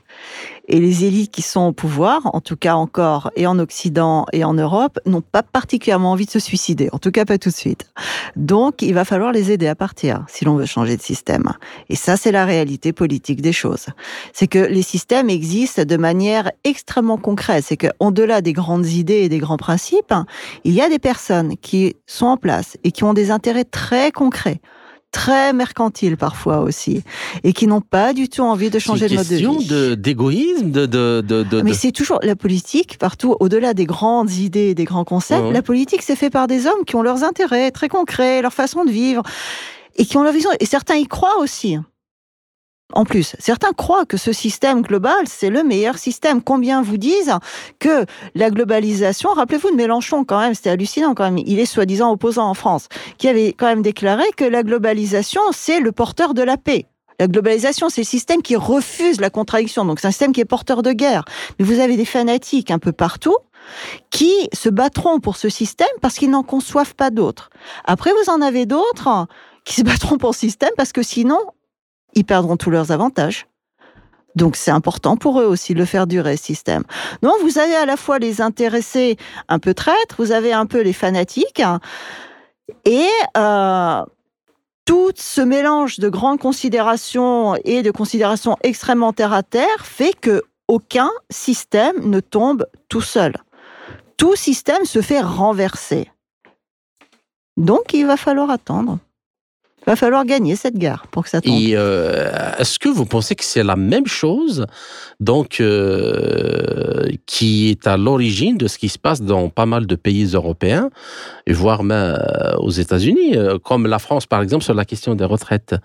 Et 0.68 0.80
les 0.80 1.06
élites 1.06 1.32
qui 1.32 1.42
sont 1.42 1.62
au 1.62 1.72
pouvoir, 1.72 2.22
en 2.34 2.42
tout 2.42 2.56
cas 2.56 2.76
encore, 2.76 3.32
et 3.36 3.48
en 3.48 3.60
Occident 3.60 4.26
et 4.32 4.44
en 4.44 4.54
Europe, 4.54 5.00
n'ont 5.06 5.22
pas 5.22 5.44
particulièrement 5.44 6.12
envie 6.12 6.26
de 6.26 6.32
se 6.32 6.40
suicider. 6.40 6.90
En 6.92 7.00
tout 7.00 7.12
cas, 7.12 7.26
pas 7.26 7.38
tout 7.38 7.50
de 7.50 7.56
suite. 7.56 7.86
Donc, 8.36 8.82
il 8.82 8.94
va 8.94 9.06
falloir 9.06 9.32
les 9.32 9.52
aider 9.52 9.68
à 9.68 9.76
partir 9.76 10.26
si 10.28 10.46
l'on 10.46 10.56
veut 10.56 10.66
changer 10.66 10.98
de 10.98 11.02
système. 11.02 11.52
Et 11.90 11.96
ça, 11.96 12.18
c'est 12.18 12.32
la 12.32 12.46
réalité 12.46 12.94
politique 12.94 13.42
des 13.42 13.54
choses. 13.54 13.88
C'est 14.34 14.48
que 14.48 14.60
les 14.60 14.82
systèmes 14.82 15.30
existent 15.30 15.84
de 15.84 15.98
manière 15.98 16.52
extrêmement 16.64 17.18
concrète. 17.18 17.66
C'est 17.68 17.78
qu'au-delà 17.78 18.42
des 18.42 18.54
grandes 18.54 18.88
idées 18.88 19.22
et 19.22 19.30
des 19.30 19.40
grands 19.40 19.58
principes, 19.58 20.14
il 20.64 20.74
y 20.74 20.82
a 20.82 20.90
des 20.90 21.00
personnes 21.00 21.58
qui 21.58 21.96
sont 22.06 22.28
en 22.28 22.38
place 22.38 22.78
et 22.84 22.92
qui 22.92 23.04
ont 23.04 23.14
des 23.14 23.32
intérêts 23.32 23.66
très 23.66 24.12
concrets 24.12 24.62
très 25.12 25.54
mercantiles 25.54 26.18
parfois 26.18 26.60
aussi, 26.62 27.04
et 27.44 27.54
qui 27.54 27.68
n'ont 27.68 27.82
pas 27.82 28.14
du 28.14 28.30
tout 28.30 28.42
envie 28.42 28.70
de 28.70 28.80
changer 28.80 29.08
C'est 29.10 29.10
de 29.10 29.14
une 29.14 29.18
mode 29.18 29.28
de 29.28 29.30
question 29.30 29.58
vie. 29.60 29.68
de- 29.68 29.96
d'égoïsme, 29.96 30.72
de, 30.72 30.86
de, 30.86 31.22
de, 31.28 31.44
de- 31.44 31.62
Mais 31.62 31.74
c'est 31.74 31.92
toujours 31.92 32.20
la 32.24 32.36
politique, 32.36 32.98
partout, 32.98 33.36
au-delà 33.40 33.74
des 33.74 33.86
grandes 33.86 34.32
idées 34.32 34.70
et 34.70 34.76
des 34.76 34.86
grands 34.86 35.04
concepts, 35.06 35.44
Ouais. 35.44 35.52
la 35.54 35.62
politique 35.62 36.02
c'est 36.02 36.16
fait 36.16 36.30
par 36.30 36.48
des 36.48 36.66
hommes 36.68 36.86
qui 36.86 36.96
ont 36.96 37.02
leurs 37.02 37.24
intérêts 37.24 37.72
très 37.72 37.90
concrets, 37.90 38.42
leur 38.42 38.54
façon 38.54 38.86
de 38.86 38.92
vivre, 38.92 39.24
et 39.98 40.06
qui 40.06 40.18
ont 40.18 40.24
leur 40.24 40.34
vision. 40.34 40.50
Et 40.60 40.66
certains 40.66 40.96
y 40.96 41.06
croient 41.06 41.40
aussi. 41.40 41.78
En 42.94 43.06
plus, 43.06 43.36
certains 43.40 43.72
croient 43.72 44.06
que 44.06 44.18
ce 44.18 44.34
système 44.34 44.82
global, 44.82 45.26
c'est 45.26 45.50
le 45.50 45.64
meilleur 45.64 45.98
système. 45.98 46.42
Combien 46.42 46.82
vous 46.82 46.98
disent 46.98 47.34
que 47.80 48.06
la 48.36 48.50
globalisation, 48.50 49.30
rappelez-vous 49.32 49.72
de 49.72 49.76
Mélenchon 49.76 50.24
quand 50.24 50.40
même, 50.40 50.54
c'était 50.54 50.72
hallucinant 50.72 51.14
quand 51.14 51.24
même, 51.24 51.38
il 51.38 51.60
est 51.60 51.66
soi-disant 51.66 52.12
opposant 52.12 52.48
en 52.48 52.54
France, 52.54 52.88
qui 53.18 53.28
avait 53.28 53.54
quand 53.54 53.68
même 53.68 53.82
déclaré 53.82 54.26
que 54.36 54.46
la 54.46 54.64
globalisation, 54.64 55.42
c'est 55.52 55.80
le 55.80 55.92
porteur 55.92 56.34
de 56.34 56.42
la 56.42 56.58
paix. 56.58 56.86
La 57.20 57.28
globalisation, 57.28 57.90
c'est 57.90 58.02
le 58.02 58.06
système 58.06 58.42
qui 58.42 58.56
refuse 58.56 59.22
la 59.22 59.30
contradiction, 59.30 59.86
donc 59.86 60.00
c'est 60.00 60.08
un 60.08 60.12
système 60.12 60.34
qui 60.34 60.42
est 60.42 60.46
porteur 60.46 60.82
de 60.82 60.92
guerre. 60.92 61.24
Mais 61.60 61.66
vous 61.66 61.80
avez 61.80 61.96
des 61.96 62.06
fanatiques 62.06 62.72
un 62.72 62.80
peu 62.80 62.92
partout 62.92 63.38
qui 64.10 64.50
se 64.54 64.70
battront 64.70 65.20
pour 65.20 65.38
ce 65.38 65.50
système 65.50 65.88
parce 66.02 66.16
qu'ils 66.16 66.32
n'en 66.32 66.44
conçoivent 66.44 66.96
pas 66.96 67.12
d'autres. 67.12 67.52
Après, 67.86 68.12
vous 68.12 68.32
en 68.32 68.42
avez 68.42 68.66
d'autres 68.66 69.28
qui 69.66 69.76
se 69.76 69.82
battront 69.84 70.18
pour 70.18 70.34
ce 70.34 70.42
système 70.42 70.72
parce 70.78 70.92
que 70.92 71.04
sinon, 71.04 71.40
ils 72.14 72.26
perdront 72.26 72.58
tous 72.58 72.70
leurs 72.70 72.92
avantages. 72.92 73.48
Donc 74.36 74.56
c'est 74.56 74.72
important 74.72 75.18
pour 75.18 75.42
eux 75.42 75.46
aussi 75.46 75.74
de 75.74 75.80
le 75.80 75.86
faire 75.86 76.08
durer, 76.08 76.38
ce 76.38 76.44
système. 76.44 76.84
Donc 77.22 77.34
vous 77.42 77.58
avez 77.58 77.76
à 77.76 77.86
la 77.86 77.98
fois 77.98 78.20
les 78.20 78.42
intéressés 78.42 79.18
un 79.50 79.60
peu 79.60 79.74
traîtres, 79.74 80.16
vous 80.18 80.32
avez 80.32 80.54
un 80.54 80.66
peu 80.66 80.82
les 80.82 80.94
fanatiques, 80.94 81.62
et 82.86 83.10
euh, 83.38 84.06
tout 84.86 85.12
ce 85.16 85.42
mélange 85.42 86.00
de 86.00 86.10
grandes 86.10 86.40
considérations 86.40 87.56
et 87.66 87.82
de 87.82 87.92
considérations 87.92 88.58
extrêmement 88.64 89.14
terre 89.14 89.34
à 89.34 89.44
terre 89.44 89.86
fait 89.86 90.14
que 90.14 90.44
aucun 90.68 91.10
système 91.30 92.10
ne 92.10 92.22
tombe 92.22 92.66
tout 92.88 93.02
seul. 93.02 93.34
Tout 94.18 94.36
système 94.36 94.86
se 94.86 95.02
fait 95.02 95.20
renverser. 95.20 96.10
Donc 97.58 97.94
il 97.94 98.06
va 98.06 98.18
falloir 98.18 98.50
attendre. 98.50 99.00
Il 99.82 99.90
va 99.90 99.96
falloir 99.96 100.26
gagner 100.26 100.56
cette 100.56 100.78
guerre 100.78 101.08
pour 101.10 101.24
que 101.24 101.30
ça 101.30 101.42
tombe. 101.42 101.54
Et 101.58 101.72
euh, 101.76 102.30
est-ce 102.60 102.78
que 102.78 102.88
vous 102.88 103.06
pensez 103.06 103.36
que 103.36 103.44
c'est 103.44 103.64
la 103.64 103.76
même 103.76 104.06
chose, 104.06 104.68
donc, 105.20 105.60
euh, 105.60 107.08
qui 107.26 107.72
est 107.72 107.88
à 107.88 107.98
l'origine 107.98 108.58
de 108.58 108.68
ce 108.68 108.78
qui 108.78 108.90
se 108.90 109.00
passe 109.00 109.24
dans 109.24 109.50
pas 109.50 109.66
mal 109.66 109.88
de 109.88 109.96
pays 109.96 110.26
européens, 110.34 110.92
voire 111.48 111.84
même 111.84 112.16
euh, 112.20 112.56
aux 112.58 112.70
États-Unis, 112.70 113.36
comme 113.64 113.88
la 113.88 113.98
France 113.98 114.28
par 114.28 114.42
exemple 114.42 114.64
sur 114.64 114.76
la 114.76 114.86
question 114.86 115.16
des 115.16 115.26
retraites? 115.26 115.76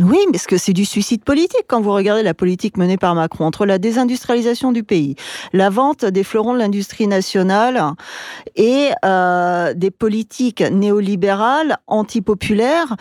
Oui, 0.00 0.18
parce 0.32 0.46
que 0.46 0.56
c'est 0.56 0.72
du 0.72 0.86
suicide 0.86 1.22
politique 1.22 1.64
quand 1.68 1.82
vous 1.82 1.92
regardez 1.92 2.22
la 2.22 2.32
politique 2.32 2.78
menée 2.78 2.96
par 2.96 3.14
Macron 3.14 3.44
entre 3.44 3.66
la 3.66 3.78
désindustrialisation 3.78 4.72
du 4.72 4.84
pays, 4.84 5.16
la 5.52 5.68
vente 5.68 6.06
des 6.06 6.24
fleurons 6.24 6.54
de 6.54 6.58
l'industrie 6.58 7.06
nationale 7.06 7.92
et 8.56 8.88
euh, 9.04 9.74
des 9.74 9.90
politiques 9.90 10.62
néolibérales, 10.62 11.76
antipopulaires 11.86 12.96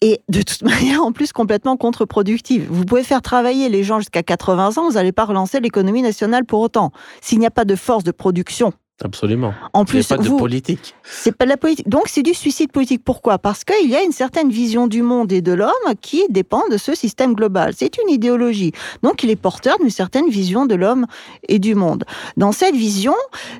et 0.00 0.22
de 0.30 0.40
toute 0.40 0.62
manière 0.68 1.02
en 1.02 1.12
plus 1.12 1.32
complètement 1.32 1.76
contre-productives. 1.76 2.66
Vous 2.70 2.86
pouvez 2.86 3.04
faire 3.04 3.20
travailler 3.20 3.68
les 3.68 3.84
gens 3.84 3.98
jusqu'à 3.98 4.22
80 4.22 4.78
ans, 4.78 4.88
vous 4.88 4.94
n'allez 4.94 5.12
pas 5.12 5.26
relancer 5.26 5.60
l'économie 5.60 6.02
nationale 6.02 6.46
pour 6.46 6.60
autant. 6.60 6.90
S'il 7.20 7.38
n'y 7.38 7.46
a 7.46 7.50
pas 7.50 7.66
de 7.66 7.76
force 7.76 8.02
de 8.02 8.12
production, 8.12 8.72
Absolument. 9.02 9.52
en 9.72 9.84
Il 9.84 9.94
n'y 9.94 10.00
a 10.00 10.02
plus 10.02 10.06
pas 10.08 10.16
de 10.18 10.28
politique. 10.28 10.94
c'est 11.02 11.36
pas 11.36 11.44
de 11.46 11.50
la 11.50 11.56
politique. 11.56 11.88
Donc 11.88 12.04
c'est 12.06 12.22
du 12.22 12.32
suicide 12.32 12.70
politique. 12.70 13.02
Pourquoi? 13.04 13.38
Parce 13.38 13.64
qu'il 13.64 13.90
y 13.90 13.96
a 13.96 14.02
une 14.02 14.12
certaine 14.12 14.50
vision 14.50 14.86
du 14.86 15.02
monde 15.02 15.32
et 15.32 15.42
de 15.42 15.52
l'homme 15.52 15.70
qui 16.00 16.22
dépend 16.30 16.62
de 16.70 16.76
ce 16.76 16.94
système 16.94 17.34
global. 17.34 17.74
C'est 17.76 17.98
une 17.98 18.08
idéologie. 18.08 18.72
Donc 19.02 19.22
il 19.24 19.30
est 19.30 19.36
porteur 19.36 19.78
d'une 19.78 19.90
certaine 19.90 20.28
vision 20.28 20.64
de 20.66 20.76
l'homme 20.76 21.06
et 21.48 21.58
du 21.58 21.74
monde. 21.74 22.04
Dans 22.36 22.52
cette 22.52 22.76
vision, 22.76 23.14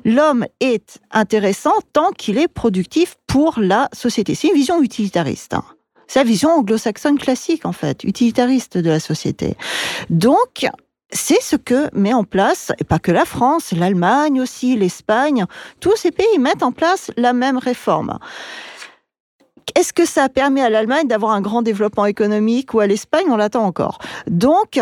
l'homme 0.05 0.45
est 0.61 0.99
intéressant 1.11 1.73
tant 1.91 2.11
qu'il 2.11 2.37
est 2.37 2.47
productif 2.47 3.15
pour 3.27 3.59
la 3.59 3.89
société. 3.93 4.35
C'est 4.35 4.47
une 4.47 4.55
vision 4.55 4.81
utilitariste. 4.81 5.53
hein. 5.53 5.65
C'est 6.07 6.19
la 6.19 6.25
vision 6.25 6.49
anglo-saxonne 6.51 7.17
classique, 7.17 7.65
en 7.65 7.71
fait, 7.71 8.03
utilitariste 8.03 8.77
de 8.77 8.89
la 8.89 8.99
société. 8.99 9.55
Donc, 10.11 10.67
c'est 11.11 11.41
ce 11.41 11.55
que 11.55 11.89
met 11.95 12.13
en 12.13 12.23
place, 12.23 12.71
et 12.79 12.83
pas 12.83 12.99
que 12.99 13.11
la 13.11 13.25
France, 13.25 13.71
l'Allemagne 13.71 14.41
aussi, 14.41 14.75
l'Espagne, 14.75 15.45
tous 15.79 15.95
ces 15.95 16.11
pays 16.11 16.39
mettent 16.39 16.63
en 16.63 16.71
place 16.71 17.11
la 17.17 17.33
même 17.33 17.57
réforme. 17.57 18.19
Est-ce 19.75 19.93
que 19.93 20.05
ça 20.05 20.23
a 20.23 20.29
permis 20.29 20.61
à 20.61 20.69
l'Allemagne 20.69 21.07
d'avoir 21.07 21.31
un 21.31 21.41
grand 21.41 21.61
développement 21.61 22.05
économique 22.05 22.73
ou 22.73 22.79
à 22.79 22.87
l'Espagne 22.87 23.25
On 23.29 23.37
l'attend 23.37 23.65
encore? 23.65 23.99
Donc, 24.27 24.79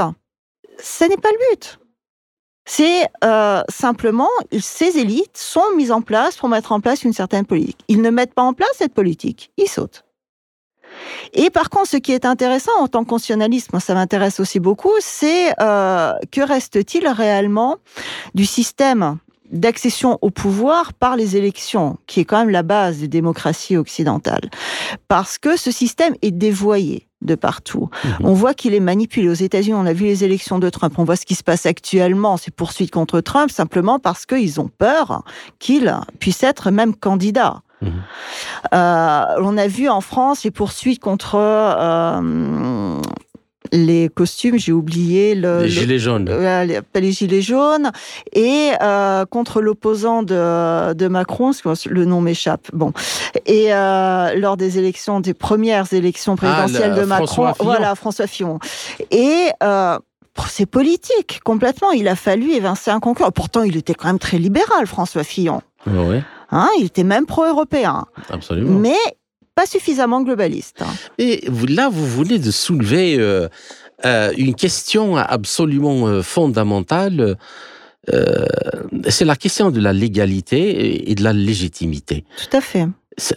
ce 0.79 1.03
n'est 1.05 1.17
pas 1.17 1.31
le 1.31 1.51
but. 1.51 1.79
C'est 2.65 3.07
euh, 3.23 3.61
simplement, 3.69 4.29
ces 4.59 4.97
élites 4.97 5.37
sont 5.37 5.75
mises 5.75 5.91
en 5.91 6.01
place 6.01 6.37
pour 6.37 6.47
mettre 6.47 6.71
en 6.71 6.79
place 6.79 7.03
une 7.03 7.13
certaine 7.13 7.45
politique. 7.45 7.83
Ils 7.87 8.01
ne 8.01 8.09
mettent 8.09 8.33
pas 8.33 8.43
en 8.43 8.53
place 8.53 8.71
cette 8.77 8.93
politique, 8.93 9.51
ils 9.57 9.67
sautent. 9.67 10.05
Et 11.33 11.49
par 11.49 11.69
contre, 11.69 11.87
ce 11.87 11.97
qui 11.97 12.11
est 12.11 12.25
intéressant 12.25 12.71
en 12.79 12.87
tant 12.87 13.03
que 13.03 13.09
constitutionnaliste, 13.09 13.73
moi 13.73 13.79
ça 13.79 13.93
m'intéresse 13.93 14.39
aussi 14.39 14.59
beaucoup, 14.59 14.93
c'est 14.99 15.53
euh, 15.61 16.13
que 16.31 16.41
reste-t-il 16.41 17.07
réellement 17.07 17.77
du 18.35 18.45
système 18.45 19.17
d'accession 19.51 20.17
au 20.21 20.31
pouvoir 20.31 20.93
par 20.93 21.15
les 21.15 21.37
élections, 21.37 21.97
qui 22.07 22.21
est 22.21 22.25
quand 22.25 22.39
même 22.39 22.49
la 22.49 22.63
base 22.63 22.99
des 22.99 23.07
démocraties 23.07 23.77
occidentales? 23.77 24.49
Parce 25.07 25.37
que 25.37 25.57
ce 25.57 25.71
système 25.71 26.15
est 26.21 26.31
dévoyé 26.31 27.07
de 27.23 27.35
partout. 27.35 27.89
Mhm. 28.03 28.13
On 28.23 28.33
voit 28.33 28.53
qu'il 28.53 28.73
est 28.73 28.79
manipulé. 28.79 29.29
Aux 29.29 29.33
États-Unis, 29.33 29.75
on 29.75 29.85
a 29.85 29.93
vu 29.93 30.05
les 30.05 30.23
élections 30.23 30.59
de 30.59 30.69
Trump. 30.69 30.93
On 30.97 31.03
voit 31.03 31.15
ce 31.15 31.25
qui 31.25 31.35
se 31.35 31.43
passe 31.43 31.65
actuellement, 31.65 32.37
ces 32.37 32.51
poursuites 32.51 32.91
contre 32.91 33.21
Trump, 33.21 33.49
simplement 33.49 33.99
parce 33.99 34.25
qu'ils 34.25 34.59
ont 34.59 34.69
peur 34.77 35.23
qu'il 35.59 35.93
puisse 36.19 36.43
être 36.43 36.69
même 36.69 36.95
candidat. 36.95 37.61
Euh, 38.73 39.23
on 39.39 39.57
a 39.57 39.67
vu 39.67 39.89
en 39.89 40.01
France 40.01 40.43
les 40.43 40.51
poursuites 40.51 40.99
contre 40.99 41.35
euh, 41.35 43.01
les 43.71 44.09
costumes, 44.09 44.57
j'ai 44.57 44.71
oublié 44.71 45.35
le, 45.35 45.63
les 45.63 45.69
gilets 45.69 45.99
jaunes. 45.99 46.29
les, 46.29 46.79
les, 46.93 47.11
gilets 47.11 47.41
jaunes 47.41 47.91
et 48.33 48.71
euh, 48.81 49.25
contre 49.25 49.61
l'opposant 49.61 50.21
de, 50.23 50.93
de 50.93 51.07
Macron, 51.07 51.51
le 51.89 52.05
nom 52.05 52.21
m'échappe. 52.21 52.67
Bon, 52.73 52.93
et 53.45 53.73
euh, 53.73 54.35
lors 54.35 54.57
des 54.57 54.77
élections, 54.77 55.19
des 55.19 55.33
premières 55.33 55.91
élections 55.93 56.35
présidentielles 56.35 56.93
ah, 56.95 56.99
de 56.99 57.05
Macron, 57.05 57.25
François 57.25 57.55
voilà 57.59 57.95
François 57.95 58.27
Fillon. 58.27 58.59
Et 59.11 59.47
euh, 59.63 59.97
c'est 60.47 60.67
politique 60.67 61.39
complètement. 61.43 61.91
Il 61.91 62.07
a 62.07 62.15
fallu 62.15 62.51
évincer 62.51 62.91
un 62.91 62.99
concurrent. 62.99 63.31
Pourtant, 63.31 63.63
il 63.63 63.77
était 63.77 63.93
quand 63.93 64.07
même 64.07 64.19
très 64.19 64.37
libéral, 64.37 64.85
François 64.87 65.23
Fillon. 65.23 65.61
Oui. 65.87 66.21
Hein, 66.53 66.69
il 66.79 66.85
était 66.85 67.03
même 67.03 67.25
pro-européen. 67.25 68.05
Absolument. 68.29 68.79
Mais 68.79 68.95
pas 69.55 69.65
suffisamment 69.65 70.21
globaliste. 70.21 70.83
Et 71.17 71.47
là, 71.67 71.89
vous 71.89 72.05
venez 72.07 72.37
de 72.37 72.51
soulever 72.51 73.17
euh, 73.19 73.47
euh, 74.05 74.31
une 74.37 74.53
question 74.53 75.17
absolument 75.17 76.07
euh, 76.07 76.21
fondamentale. 76.21 77.37
Euh, 78.13 78.45
c'est 79.09 79.25
la 79.25 79.35
question 79.35 79.71
de 79.71 79.79
la 79.79 79.93
légalité 79.93 81.09
et 81.09 81.15
de 81.15 81.23
la 81.23 81.33
légitimité. 81.33 82.25
Tout 82.37 82.57
à 82.57 82.61
fait. 82.61 82.87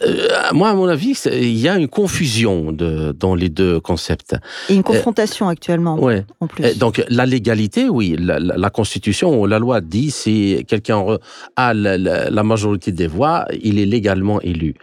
Euh, 0.03 0.27
moi, 0.53 0.69
à 0.69 0.73
mon 0.73 0.87
avis, 0.87 1.19
il 1.31 1.57
y 1.57 1.67
a 1.67 1.77
une 1.77 1.87
confusion 1.87 2.71
de, 2.71 3.11
dans 3.11 3.35
les 3.35 3.49
deux 3.49 3.79
concepts. 3.79 4.35
Et 4.69 4.75
une 4.75 4.83
confrontation 4.83 5.47
euh, 5.47 5.51
actuellement, 5.51 5.99
ouais. 5.99 6.25
en 6.39 6.47
plus. 6.47 6.77
Donc, 6.77 7.03
la 7.09 7.25
légalité, 7.25 7.89
oui, 7.89 8.15
la, 8.19 8.69
Constitution, 8.69 9.45
la 9.45 9.59
loi 9.59 9.81
dit 9.81 10.11
si 10.11 10.63
quelqu'un 10.67 11.03
a 11.55 11.73
la, 11.73 11.97
la, 11.97 12.43
majorité 12.43 12.91
des 12.91 13.07
voix, 13.07 13.45
il 13.61 13.79
est 13.79 13.85
légalement 13.85 14.41
élu. 14.41 14.75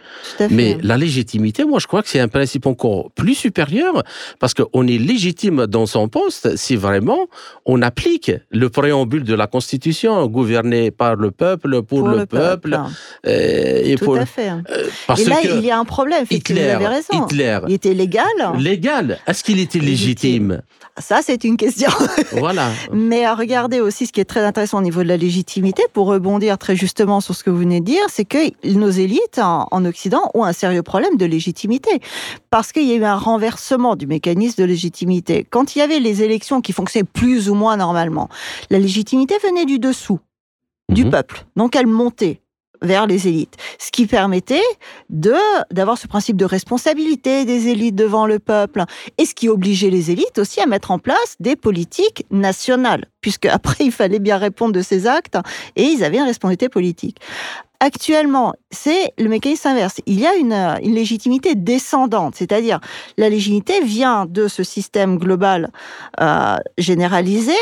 Mais 0.49 0.77
la 0.81 0.97
légitimité, 0.97 1.65
moi, 1.65 1.79
je 1.79 1.87
crois 1.87 2.01
que 2.01 2.09
c'est 2.09 2.19
un 2.19 2.27
principe 2.27 2.65
encore 2.65 3.11
plus 3.11 3.35
supérieur 3.35 4.03
parce 4.39 4.53
qu'on 4.53 4.87
est 4.87 4.97
légitime 4.97 5.65
dans 5.67 5.85
son 5.85 6.07
poste 6.07 6.55
si 6.55 6.75
vraiment 6.75 7.27
on 7.65 7.81
applique 7.81 8.31
le 8.49 8.69
préambule 8.69 9.23
de 9.23 9.33
la 9.33 9.47
Constitution, 9.47 10.25
gouverné 10.27 10.91
par 10.91 11.15
le 11.15 11.31
peuple, 11.31 11.81
pour, 11.81 11.99
pour 11.99 12.07
le, 12.07 12.19
le, 12.19 12.25
peuple. 12.25 12.71
peuple. 12.71 12.79
Euh, 13.27 13.81
et 13.83 13.95
Tout 13.95 14.05
pour, 14.05 14.17
à 14.17 14.25
fait. 14.25 14.49
euh, 14.49 14.84
et 15.17 15.23
là, 15.25 15.37
il 15.43 15.63
y 15.65 15.71
a 15.71 15.77
un 15.79 15.85
problème. 15.85 16.25
Hitler, 16.29 16.61
vous 16.61 16.69
avez 16.75 16.87
raison. 16.87 17.25
Hitler, 17.25 17.59
il 17.67 17.73
était 17.73 17.93
légal. 17.93 18.25
Légal. 18.57 19.19
Est-ce 19.27 19.43
qu'il 19.43 19.59
était 19.59 19.79
légitime, 19.79 20.61
Ça, 20.97 21.19
c'est 21.21 21.43
une 21.43 21.57
question. 21.57 21.89
voilà. 22.33 22.69
Mais 22.91 23.25
à 23.25 23.35
regarder 23.35 23.79
aussi 23.81 24.05
ce 24.05 24.11
qui 24.13 24.19
est 24.21 24.25
très 24.25 24.41
intéressant 24.45 24.79
au 24.79 24.81
niveau 24.81 25.03
de 25.03 25.07
la 25.07 25.17
légitimité, 25.17 25.83
pour 25.93 26.07
rebondir 26.07 26.57
très 26.57 26.75
justement 26.75 27.21
sur 27.21 27.35
ce 27.35 27.43
que 27.43 27.49
vous 27.49 27.59
venez 27.59 27.79
de 27.79 27.85
dire, 27.85 28.03
c'est 28.09 28.25
que 28.25 28.37
nos 28.67 28.89
élites 28.89 29.39
en, 29.39 29.67
en 29.71 29.85
Occident 29.85 30.29
ont 30.33 30.43
un 30.43 30.53
sérieux 30.53 30.83
problème 30.83 31.17
de 31.17 31.25
légitimité. 31.25 31.99
Parce 32.49 32.71
qu'il 32.71 32.83
y 32.85 32.91
a 32.93 32.95
eu 32.95 33.03
un 33.03 33.15
renversement 33.17 33.95
du 33.95 34.07
mécanisme 34.07 34.61
de 34.61 34.67
légitimité. 34.67 35.45
Quand 35.49 35.75
il 35.75 35.79
y 35.79 35.81
avait 35.81 35.99
les 35.99 36.23
élections 36.23 36.61
qui 36.61 36.71
fonctionnaient 36.73 37.03
plus 37.11 37.49
ou 37.49 37.53
moins 37.55 37.77
normalement, 37.77 38.29
la 38.69 38.79
légitimité 38.79 39.35
venait 39.43 39.65
du 39.65 39.79
dessous, 39.79 40.19
du 40.89 41.03
Mhm. 41.05 41.11
peuple. 41.11 41.45
Donc 41.55 41.75
elle 41.75 41.87
montait 41.87 42.41
vers 42.85 43.07
les 43.07 43.27
élites, 43.27 43.55
ce 43.79 43.91
qui 43.91 44.05
permettait 44.05 44.63
de 45.09 45.33
d'avoir 45.71 45.97
ce 45.97 46.07
principe 46.07 46.37
de 46.37 46.45
responsabilité 46.45 47.45
des 47.45 47.67
élites 47.67 47.95
devant 47.95 48.25
le 48.25 48.39
peuple, 48.39 48.83
et 49.17 49.25
ce 49.25 49.33
qui 49.33 49.49
obligeait 49.49 49.89
les 49.89 50.11
élites 50.11 50.37
aussi 50.37 50.61
à 50.61 50.65
mettre 50.65 50.91
en 50.91 50.99
place 50.99 51.35
des 51.39 51.55
politiques 51.55 52.25
nationales, 52.31 53.05
puisque 53.21 53.45
après 53.45 53.83
il 53.85 53.91
fallait 53.91 54.19
bien 54.19 54.37
répondre 54.37 54.73
de 54.73 54.81
ces 54.81 55.07
actes, 55.07 55.37
et 55.75 55.83
ils 55.83 56.03
avaient 56.03 56.17
une 56.17 56.23
responsabilité 56.23 56.69
politique. 56.69 57.17
Actuellement, 57.81 58.53
c'est 58.71 59.11
le 59.17 59.27
mécanisme 59.27 59.67
inverse. 59.67 59.99
Il 60.05 60.19
y 60.19 60.25
a 60.25 60.35
une, 60.35 60.53
une 60.53 60.95
légitimité 60.95 61.55
descendante, 61.55 62.35
c'est-à-dire 62.35 62.79
la 63.17 63.29
légitimité 63.29 63.81
vient 63.81 64.25
de 64.25 64.47
ce 64.47 64.63
système 64.63 65.17
global 65.17 65.71
euh, 66.21 66.55
généralisé 66.77 67.57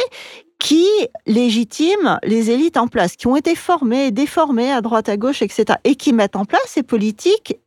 qui 0.63 0.87
légitime 1.27 2.19
les 2.23 2.49
élites 2.49 2.77
en 2.77 2.87
place, 2.87 3.17
qui 3.17 3.27
ont 3.27 3.35
été 3.35 3.53
formées, 3.53 4.11
déformées 4.11 4.71
à 4.71 4.79
droite, 4.79 5.09
à 5.09 5.17
gauche, 5.17 5.41
etc., 5.41 5.77
et 5.83 5.95
qui 5.95 6.13
mettent 6.13 6.37
en 6.37 6.45
place 6.45 6.63
ces 6.67 6.83
politiques 6.83 7.57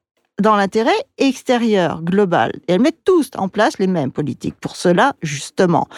dans 0.40 0.56
l'intérêt 0.56 0.96
extérieur, 1.18 2.02
global. 2.02 2.52
Et 2.68 2.74
elles 2.74 2.80
mettent 2.80 3.04
tous 3.04 3.30
en 3.36 3.48
place 3.48 3.78
les 3.78 3.86
mêmes 3.86 4.12
politiques. 4.12 4.56
Pour 4.60 4.76
cela, 4.76 5.14
justement. 5.22 5.88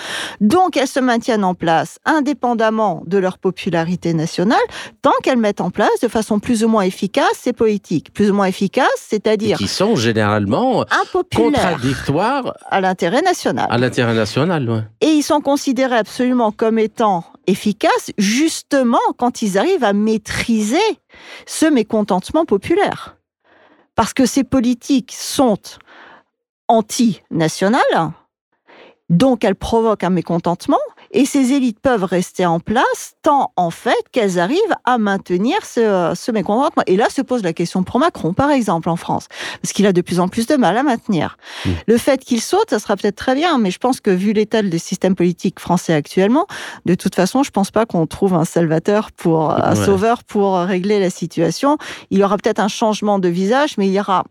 Donc, 0.41 0.77
elles 0.77 0.89
se 0.89 1.01
maintiennent 1.01 1.45
en 1.45 1.55
place 1.55 1.99
indépendamment 2.05 3.03
de 3.07 3.19
leur 3.19 3.39
popularité 3.39 4.15
nationale, 4.15 4.59
tant 5.03 5.13
qu'elles 5.23 5.39
mettent 5.39 5.61
en 5.61 5.71
place 5.71 6.01
de 6.03 6.09
façon 6.09 6.39
plus 6.39 6.63
ou 6.63 6.69
moins 6.69 6.83
efficace 6.83 7.33
ces 7.35 7.53
politiques. 7.53 8.13
Plus 8.13 8.31
ou 8.31 8.35
moins 8.35 8.47
efficaces, 8.47 8.87
c'est-à-dire 8.97 9.59
qui 9.59 9.69
sont 9.69 9.97
généralement 9.97 10.85
contradictoires 11.35 12.55
à 12.71 12.81
l'intérêt 12.81 13.23
national. 13.23 13.67
à 13.71 13.79
l'intérêt 13.79 14.15
national. 14.15 14.71
ouais. 14.71 14.83
Et 15.01 15.09
ils 15.09 15.23
sont 15.23 15.41
considérés 15.41 15.97
absolument 15.97 16.53
comme 16.53 16.79
étant 16.79 17.25
efficaces, 17.47 18.13
justement 18.19 18.99
quand 19.17 19.43
ils 19.43 19.59
arrivent 19.59 19.85
à 19.85 19.93
maîtriser 19.93 20.79
ce 21.47 21.67
mécontentement 21.67 22.45
populaire. 22.45 23.18
Parce 23.99 24.15
que 24.15 24.27
ces 24.27 24.45
politiques 24.45 25.11
sont 25.11 25.59
anti-nationales, 26.69 28.13
donc 29.09 29.43
elles 29.43 29.57
provoquent 29.57 30.05
un 30.05 30.11
mécontentement, 30.11 30.79
et 31.13 31.25
ces 31.25 31.53
élites 31.53 31.81
peuvent 31.81 32.05
rester 32.05 32.47
en 32.47 32.61
place 32.61 33.15
tant 33.23 33.53
en 33.57 33.71
fait 33.71 33.97
qu'elles 34.13 34.39
arrivent 34.39 34.59
à 34.85 34.99
maintenir 34.99 35.59
ce, 35.65 36.13
ce 36.15 36.31
mécontentement. 36.31 36.83
Et 36.87 36.97
là 36.97 37.09
se 37.11 37.23
pose 37.23 37.43
la 37.43 37.53
question 37.53 37.83
pour 37.83 37.99
Macron, 37.99 38.33
par 38.33 38.51
exemple, 38.51 38.89
en 38.89 38.97
France, 38.97 39.27
parce 39.63 39.73
qu'il 39.73 39.87
a 39.87 39.93
de 39.93 40.01
plus 40.01 40.21
en 40.21 40.29
plus 40.29 40.47
de 40.47 40.57
mal 40.57 40.77
à 40.77 40.83
maintenir. 40.83 41.37
Mmh. 41.65 41.71
Le 41.87 41.99
fait 41.99 42.19
qu'il 42.25 42.41
saute, 42.41 42.71
ça 42.71 42.79
sera 42.79 42.97
peut-être 42.97 43.17
très 43.17 43.35
bien, 43.35 43.59
mais 43.59 43.71
je 43.71 43.79
pense 43.79 44.01
que 44.01 44.11
vu 44.11 44.33
l'état 44.33 44.63
des 44.63 44.79
systèmes 44.79 45.15
politiques 45.15 45.61
français 45.61 45.95
actuellement, 45.95 46.47
de 46.87 46.95
toute 46.95 47.15
façon, 47.15 47.43
je 47.43 47.51
pense 47.51 47.71
pas 47.71 47.87
qu'on 47.87 48.07
trouve 48.07 48.35
un 48.35 48.45
salvateur 48.45 49.13
pour 49.13 49.51
un 49.51 49.75
Ouais. 49.77 49.85
sauveur 49.85 50.25
pour 50.25 50.57
régler 50.59 50.99
la 51.01 51.11
situation. 51.11 51.79
Il 52.11 52.19
y 52.19 52.25
aura 52.25 52.37
peut-être 52.37 52.61
un 52.61 52.69
changement 52.69 53.19
de 53.19 53.29
visage, 53.29 53.75
mais 53.79 53.87
il 53.87 53.93
y 53.93 54.01
aura 54.01 54.25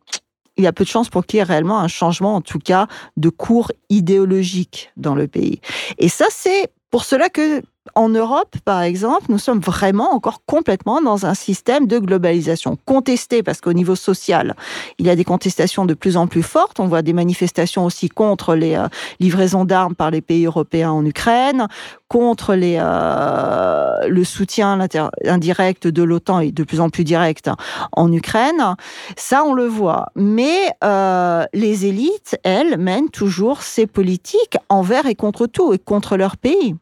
il 0.58 0.64
y 0.64 0.68
a 0.68 0.74
peu 0.74 0.84
de 0.84 0.90
chances 0.90 1.10
pour 1.10 1.26
qu'il 1.26 1.38
y 1.38 1.40
ait 1.42 1.44
réellement 1.44 1.80
un 1.80 1.88
changement, 1.88 2.36
en 2.36 2.42
tout 2.42 2.60
cas, 2.60 2.88
de 3.16 3.30
cours 3.30 3.72
idéologique 3.90 4.92
dans 4.98 5.16
le 5.16 5.28
pays. 5.28 5.62
Et 5.98 6.10
ça, 6.10 6.26
c'est 6.30 6.72
pour 6.90 7.04
cela 7.04 7.30
que, 7.30 7.62
en 7.96 8.10
Europe, 8.10 8.56
par 8.66 8.82
exemple, 8.82 9.26
nous 9.30 9.38
sommes 9.38 9.60
vraiment 9.60 10.14
encore 10.14 10.42
complètement 10.46 11.02
dans 11.02 11.26
un 11.26 11.34
système 11.34 11.88
de 11.88 12.00
globalisation 12.00 12.78
contesté 12.86 13.44
parce 13.44 13.62
qu'au 13.62 13.74
niveau 13.74 13.96
social, 13.96 14.56
il 15.00 15.06
y 15.06 15.10
a 15.10 15.16
des 15.16 15.24
contestations 15.24 15.86
de 15.86 15.94
plus 15.94 16.18
en 16.18 16.28
plus 16.28 16.44
fortes. 16.44 16.80
On 16.80 16.88
voit 16.88 17.02
des 17.02 17.14
manifestations 17.14 17.86
aussi 17.86 18.10
contre 18.10 18.56
les 18.56 18.76
euh, 18.76 18.88
livraisons 19.20 19.66
d'armes 19.66 19.96
par 19.96 20.12
les 20.12 20.22
pays 20.22 20.46
européens 20.46 20.92
en 20.92 21.06
Ukraine, 21.06 21.68
contre 22.08 22.56
euh, 22.58 24.08
le 24.08 24.24
soutien 24.24 24.80
indirect 25.26 25.88
de 25.88 26.04
l'OTAN 26.04 26.40
et 26.40 26.52
de 26.52 26.64
plus 26.64 26.80
en 26.80 26.90
plus 26.90 27.04
direct 27.04 27.50
en 27.92 28.12
Ukraine. 28.12 28.76
Ça, 29.16 29.44
on 29.44 29.54
le 29.54 29.66
voit. 29.66 30.08
Mais 30.16 30.72
euh, 30.84 31.46
les 31.54 31.86
élites, 31.86 32.38
elles, 32.44 32.78
mènent 32.78 33.10
toujours 33.10 33.62
ces 33.62 33.88
politiques 33.88 34.58
envers 34.70 35.06
et 35.06 35.16
contre 35.16 35.48
tout, 35.48 35.74
et 35.74 35.80
contre 35.80 36.18
leur 36.18 36.38
pays. 36.38 36.76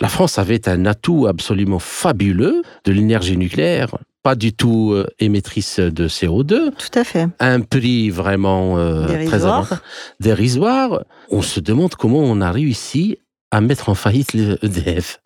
La 0.00 0.08
France 0.08 0.38
avait 0.38 0.68
un 0.68 0.86
atout 0.86 1.26
absolument 1.26 1.78
fabuleux 1.78 2.62
de 2.84 2.92
l'énergie 2.92 3.36
nucléaire. 3.36 3.96
pas 4.22 4.34
du 4.34 4.52
tout 4.54 4.92
euh, 4.92 5.06
émettrice 5.18 5.78
de 5.80 6.08
CO2. 6.08 6.70
Tout 6.72 6.98
à 6.98 7.04
fait. 7.04 7.28
Un 7.40 7.60
prix 7.60 8.10
vraiment 8.10 8.78
euh, 8.78 9.06
dérisoire. 9.06 9.66
très 9.66 9.76
dérisoire. 10.20 11.04
On 11.30 11.42
se 11.42 11.60
demande 11.60 11.94
comment 11.94 12.20
on 12.20 12.40
a 12.40 12.50
réussi 12.50 13.18
à 13.54 13.60
mettre 13.60 13.88
en 13.88 13.94
faillite 13.94 14.32
l'EDF. 14.32 15.20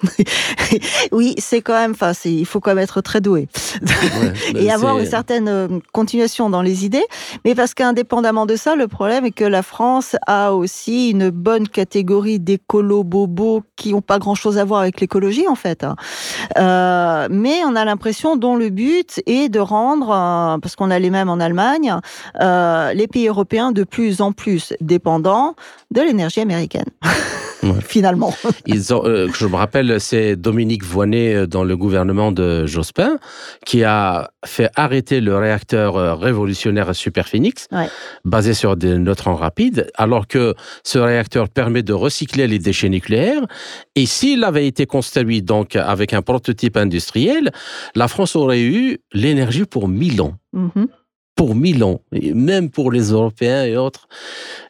oui, 1.12 1.34
c'est 1.38 1.62
quand 1.62 1.72
même, 1.72 1.92
enfin, 1.92 2.12
il 2.26 2.44
faut 2.44 2.60
quand 2.60 2.72
même 2.72 2.84
être 2.84 3.00
très 3.00 3.22
doué 3.22 3.48
et 4.54 4.70
avoir 4.70 4.98
une 4.98 5.06
certaine 5.06 5.48
euh, 5.48 5.68
continuation 5.92 6.50
dans 6.50 6.60
les 6.60 6.84
idées. 6.84 7.04
Mais 7.46 7.54
parce 7.54 7.72
qu'indépendamment 7.72 8.44
de 8.44 8.54
ça, 8.56 8.76
le 8.76 8.86
problème 8.86 9.24
est 9.24 9.30
que 9.30 9.44
la 9.44 9.62
France 9.62 10.14
a 10.26 10.52
aussi 10.52 11.10
une 11.10 11.30
bonne 11.30 11.68
catégorie 11.68 12.38
d'écolos 12.38 13.02
bobos 13.02 13.62
qui 13.76 13.92
n'ont 13.92 14.02
pas 14.02 14.18
grand-chose 14.18 14.58
à 14.58 14.64
voir 14.64 14.82
avec 14.82 15.00
l'écologie 15.00 15.48
en 15.48 15.54
fait. 15.54 15.82
Hein. 15.82 15.96
Euh, 16.58 17.28
mais 17.30 17.62
on 17.64 17.74
a 17.76 17.84
l'impression 17.86 18.36
dont 18.36 18.56
le 18.56 18.68
but 18.68 19.22
est 19.26 19.48
de 19.48 19.60
rendre, 19.60 20.10
euh, 20.10 20.58
parce 20.58 20.76
qu'on 20.76 20.90
a 20.90 20.98
les 20.98 21.10
mêmes 21.10 21.30
en 21.30 21.40
Allemagne, 21.40 21.94
les 22.38 23.06
pays 23.06 23.28
européens 23.28 23.72
de 23.72 23.84
plus 23.84 24.20
en 24.20 24.32
plus 24.32 24.74
dépendants 24.82 25.54
de 25.90 26.02
l'énergie 26.02 26.40
américaine. 26.40 26.90
finalement. 27.80 28.34
Ils 28.66 28.94
ont, 28.94 29.04
euh, 29.04 29.28
je 29.32 29.46
me 29.46 29.56
rappelle, 29.56 30.00
c'est 30.00 30.36
Dominique 30.36 30.84
Voynet 30.84 31.34
euh, 31.34 31.46
dans 31.46 31.64
le 31.64 31.76
gouvernement 31.76 32.32
de 32.32 32.66
Jospin 32.66 33.18
qui 33.64 33.84
a 33.84 34.30
fait 34.44 34.70
arrêter 34.76 35.20
le 35.20 35.36
réacteur 35.36 35.96
euh, 35.96 36.14
révolutionnaire 36.14 36.94
Superphénix, 36.94 37.68
basé 38.24 38.54
sur 38.54 38.76
des 38.76 38.98
neutrons 38.98 39.34
rapides, 39.34 39.90
alors 39.96 40.26
que 40.26 40.54
ce 40.84 40.98
réacteur 40.98 41.48
permet 41.48 41.82
de 41.82 41.92
recycler 41.92 42.46
les 42.46 42.58
déchets 42.58 42.88
nucléaires. 42.88 43.42
Et 43.94 44.06
s'il 44.06 44.44
avait 44.44 44.66
été 44.66 44.86
construit 44.86 45.42
donc 45.42 45.76
avec 45.76 46.12
un 46.12 46.22
prototype 46.22 46.76
industriel, 46.76 47.50
la 47.94 48.08
France 48.08 48.36
aurait 48.36 48.62
eu 48.62 48.98
l'énergie 49.12 49.64
pour 49.64 49.88
mille 49.88 50.20
ans. 50.22 50.34
Mm-hmm 50.54 50.86
pour 51.38 51.54
Milan, 51.54 52.00
et 52.10 52.34
même 52.34 52.68
pour 52.68 52.90
les 52.90 53.12
Européens 53.12 53.64
et 53.64 53.76
autres. 53.76 54.08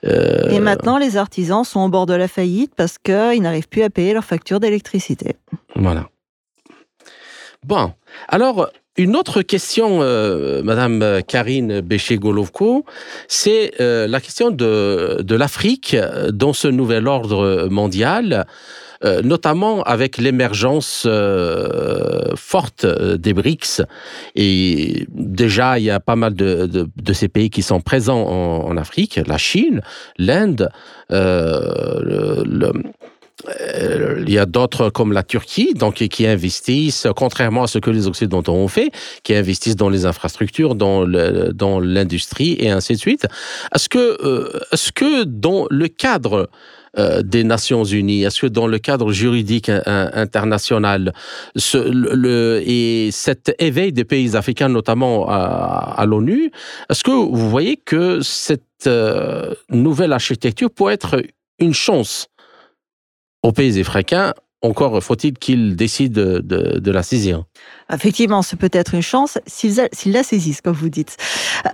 Euh, 0.04 0.50
et 0.50 0.60
maintenant, 0.60 0.98
les 0.98 1.16
artisans 1.16 1.64
sont 1.64 1.80
au 1.80 1.88
bord 1.88 2.04
de 2.04 2.12
la 2.12 2.28
faillite 2.28 2.74
parce 2.76 2.98
qu'ils 2.98 3.40
n'arrivent 3.40 3.70
plus 3.70 3.82
à 3.82 3.88
payer 3.88 4.12
leurs 4.12 4.24
factures 4.24 4.60
d'électricité. 4.60 5.36
Voilà. 5.76 6.10
Bon, 7.66 7.92
alors, 8.28 8.70
une 8.96 9.16
autre 9.16 9.42
question, 9.42 10.02
euh, 10.02 10.62
Madame 10.62 11.22
Karine 11.26 11.80
Béché-Golovko, 11.80 12.84
c'est 13.26 13.72
euh, 13.80 14.06
la 14.06 14.20
question 14.20 14.50
de, 14.50 15.18
de 15.20 15.34
l'Afrique 15.34 15.96
dans 16.32 16.52
ce 16.52 16.68
nouvel 16.68 17.06
ordre 17.06 17.68
mondial. 17.70 18.46
Euh, 19.04 19.22
notamment 19.22 19.84
avec 19.84 20.18
l'émergence 20.18 21.04
euh, 21.06 22.34
forte 22.34 22.84
des 22.84 23.32
BRICS. 23.32 23.82
Et 24.34 25.06
déjà, 25.10 25.78
il 25.78 25.84
y 25.84 25.90
a 25.90 26.00
pas 26.00 26.16
mal 26.16 26.34
de, 26.34 26.88
ces 27.12 27.28
pays 27.28 27.48
qui 27.48 27.62
sont 27.62 27.80
présents 27.80 28.26
en, 28.26 28.76
Afrique, 28.76 29.20
la 29.24 29.38
Chine, 29.38 29.82
l'Inde, 30.18 30.68
il 33.46 34.30
y 34.30 34.38
a 34.38 34.46
d'autres 34.46 34.90
comme 34.90 35.12
la 35.12 35.22
Turquie, 35.22 35.74
donc 35.74 35.94
qui 35.94 36.26
investissent, 36.26 37.06
contrairement 37.14 37.64
à 37.64 37.66
ce 37.66 37.78
que 37.78 37.90
les 37.90 38.06
Occidentaux 38.06 38.52
ont 38.52 38.68
fait, 38.68 38.90
qui 39.22 39.34
investissent 39.34 39.76
dans 39.76 39.90
les 39.90 40.06
infrastructures, 40.06 40.74
dans 40.74 41.04
l'industrie 41.04 42.56
et 42.58 42.70
ainsi 42.70 42.94
de 42.94 42.98
suite. 42.98 43.26
Est-ce 43.74 43.88
que, 43.88 44.50
est-ce 44.72 44.92
que 44.92 45.24
dans 45.24 45.66
le 45.70 45.88
cadre 45.88 46.50
euh, 46.98 47.22
des 47.22 47.44
Nations 47.44 47.84
Unies 47.84 48.24
Est-ce 48.24 48.40
que 48.42 48.46
dans 48.46 48.66
le 48.66 48.78
cadre 48.78 49.12
juridique 49.12 49.70
international, 49.86 51.12
et 51.54 53.08
cet 53.12 53.54
éveil 53.58 53.92
des 53.92 54.04
pays 54.04 54.36
africains, 54.36 54.68
notamment 54.68 55.26
à, 55.28 56.04
l'ONU, 56.06 56.50
est-ce 56.90 57.04
que 57.04 57.10
vous 57.10 57.50
voyez 57.50 57.76
que 57.76 58.20
cette 58.22 58.62
euh, 58.86 59.54
nouvelle 59.70 60.12
architecture 60.12 60.70
peut 60.70 60.90
être 60.90 61.22
une 61.58 61.74
chance 61.74 62.28
aux 63.42 63.52
pays 63.52 63.80
africains 63.80 64.34
encore 64.62 65.02
faut-il 65.02 65.34
qu'ils 65.34 65.76
décident 65.76 66.40
de, 66.42 66.90
la 66.90 67.02
saisir. 67.02 67.44
Effectivement, 67.92 68.42
c'est 68.42 68.56
peut-être 68.56 68.94
une 68.94 69.02
chance 69.02 69.38
s'ils 69.46 69.76
la 70.06 70.22
saisissent, 70.22 70.60
comme 70.60 70.74
vous 70.74 70.90
dites. 70.90 71.16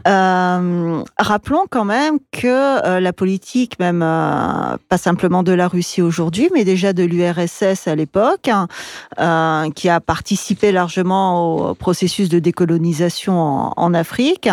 Euh, 0.06 1.02
rappelons 1.18 1.64
quand 1.68 1.84
même 1.84 2.18
que 2.30 2.86
euh, 2.86 3.00
la 3.00 3.12
politique, 3.12 3.78
même 3.80 4.00
euh, 4.02 4.76
pas 4.88 4.98
simplement 4.98 5.42
de 5.42 5.52
la 5.52 5.66
Russie 5.66 6.02
aujourd'hui, 6.02 6.50
mais 6.54 6.64
déjà 6.64 6.92
de 6.92 7.02
l'URSS 7.02 7.88
à 7.88 7.96
l'époque, 7.96 8.48
hein, 8.48 9.70
qui 9.74 9.88
a 9.88 10.00
participé 10.00 10.70
largement 10.70 11.70
au 11.70 11.74
processus 11.74 12.28
de 12.28 12.38
décolonisation 12.38 13.40
en, 13.40 13.72
en, 13.76 13.94
Afrique, 13.94 14.48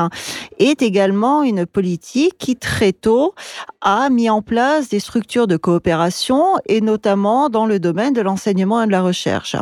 est 0.58 0.82
également 0.82 1.44
une 1.44 1.66
politique 1.66 2.38
qui 2.38 2.56
très 2.56 2.92
tôt 2.92 3.36
a 3.82 4.10
mis 4.10 4.30
en 4.30 4.42
place 4.42 4.90
des 4.90 5.00
structures 5.00 5.48
de 5.48 5.58
coopération 5.58 6.44
et 6.68 6.82
notamment 6.82 7.50
dans 7.50 7.66
le 7.66 7.80
domaine 7.80 8.14
de 8.14 8.22
l'enseignement 8.22 8.82
et 8.82 8.88
de 8.88 8.92
la 8.92 9.02
recherche. 9.02 9.56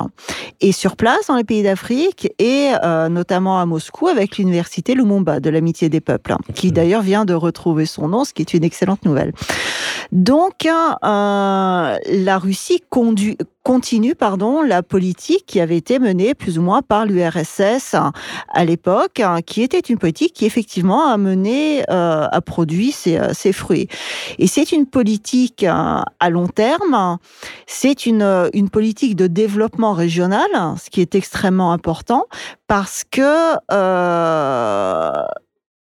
Et 0.61 0.71
sur 0.71 0.95
place, 0.95 1.27
dans 1.27 1.35
les 1.35 1.43
pays 1.43 1.63
d'Afrique, 1.63 1.88
et 1.91 2.71
euh, 2.83 3.09
notamment 3.09 3.59
à 3.59 3.65
Moscou, 3.65 4.07
avec 4.07 4.37
l'université 4.37 4.93
Lumumba 4.93 5.39
de 5.39 5.49
l'amitié 5.49 5.89
des 5.89 6.01
peuples, 6.01 6.35
qui 6.53 6.71
d'ailleurs 6.71 7.01
vient 7.01 7.25
de 7.25 7.33
retrouver 7.33 7.85
son 7.85 8.07
nom, 8.07 8.23
ce 8.25 8.33
qui 8.33 8.41
est 8.41 8.53
une 8.53 8.63
excellente 8.63 9.05
nouvelle. 9.05 9.33
Donc, 10.11 10.65
euh, 10.65 10.69
la 11.03 12.37
Russie 12.37 12.81
conduit, 12.89 13.37
continue 13.69 14.15
pardon, 14.15 14.63
la 14.63 14.81
politique 14.81 15.45
qui 15.45 15.59
avait 15.59 15.77
été 15.77 15.99
menée 15.99 16.33
plus 16.33 16.57
ou 16.57 16.63
moins 16.63 16.81
par 16.81 17.05
l'URSS 17.05 17.93
à 17.93 18.65
l'époque, 18.65 19.21
qui 19.45 19.61
était 19.61 19.79
une 19.79 19.99
politique 19.99 20.33
qui 20.33 20.47
effectivement 20.47 21.07
a 21.07 21.17
mené, 21.17 21.83
euh, 21.91 22.27
a 22.31 22.41
produit 22.41 22.91
ses, 22.91 23.19
euh, 23.19 23.31
ses 23.31 23.53
fruits. 23.53 23.87
Et 24.39 24.47
c'est 24.47 24.71
une 24.71 24.87
politique 24.87 25.63
euh, 25.63 26.01
à 26.19 26.29
long 26.31 26.47
terme, 26.47 27.19
c'est 27.67 28.07
une, 28.07 28.49
une 28.53 28.71
politique 28.71 29.15
de 29.15 29.27
développement 29.27 29.93
régional, 29.93 30.49
ce 30.83 30.89
qui 30.89 31.01
est 31.01 31.13
extrêmement 31.13 31.71
important 31.71 32.25
parce 32.65 33.03
que 33.03 33.53
euh, 33.71 35.25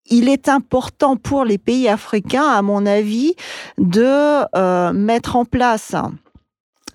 il 0.10 0.30
est 0.30 0.50
important 0.50 1.16
pour 1.16 1.46
les 1.46 1.58
pays 1.58 1.88
africains, 1.88 2.48
à 2.48 2.62
mon 2.62 2.86
avis, 2.86 3.36
de 3.78 4.46
euh, 4.56 4.94
mettre 4.94 5.36
en 5.36 5.46
place 5.46 5.96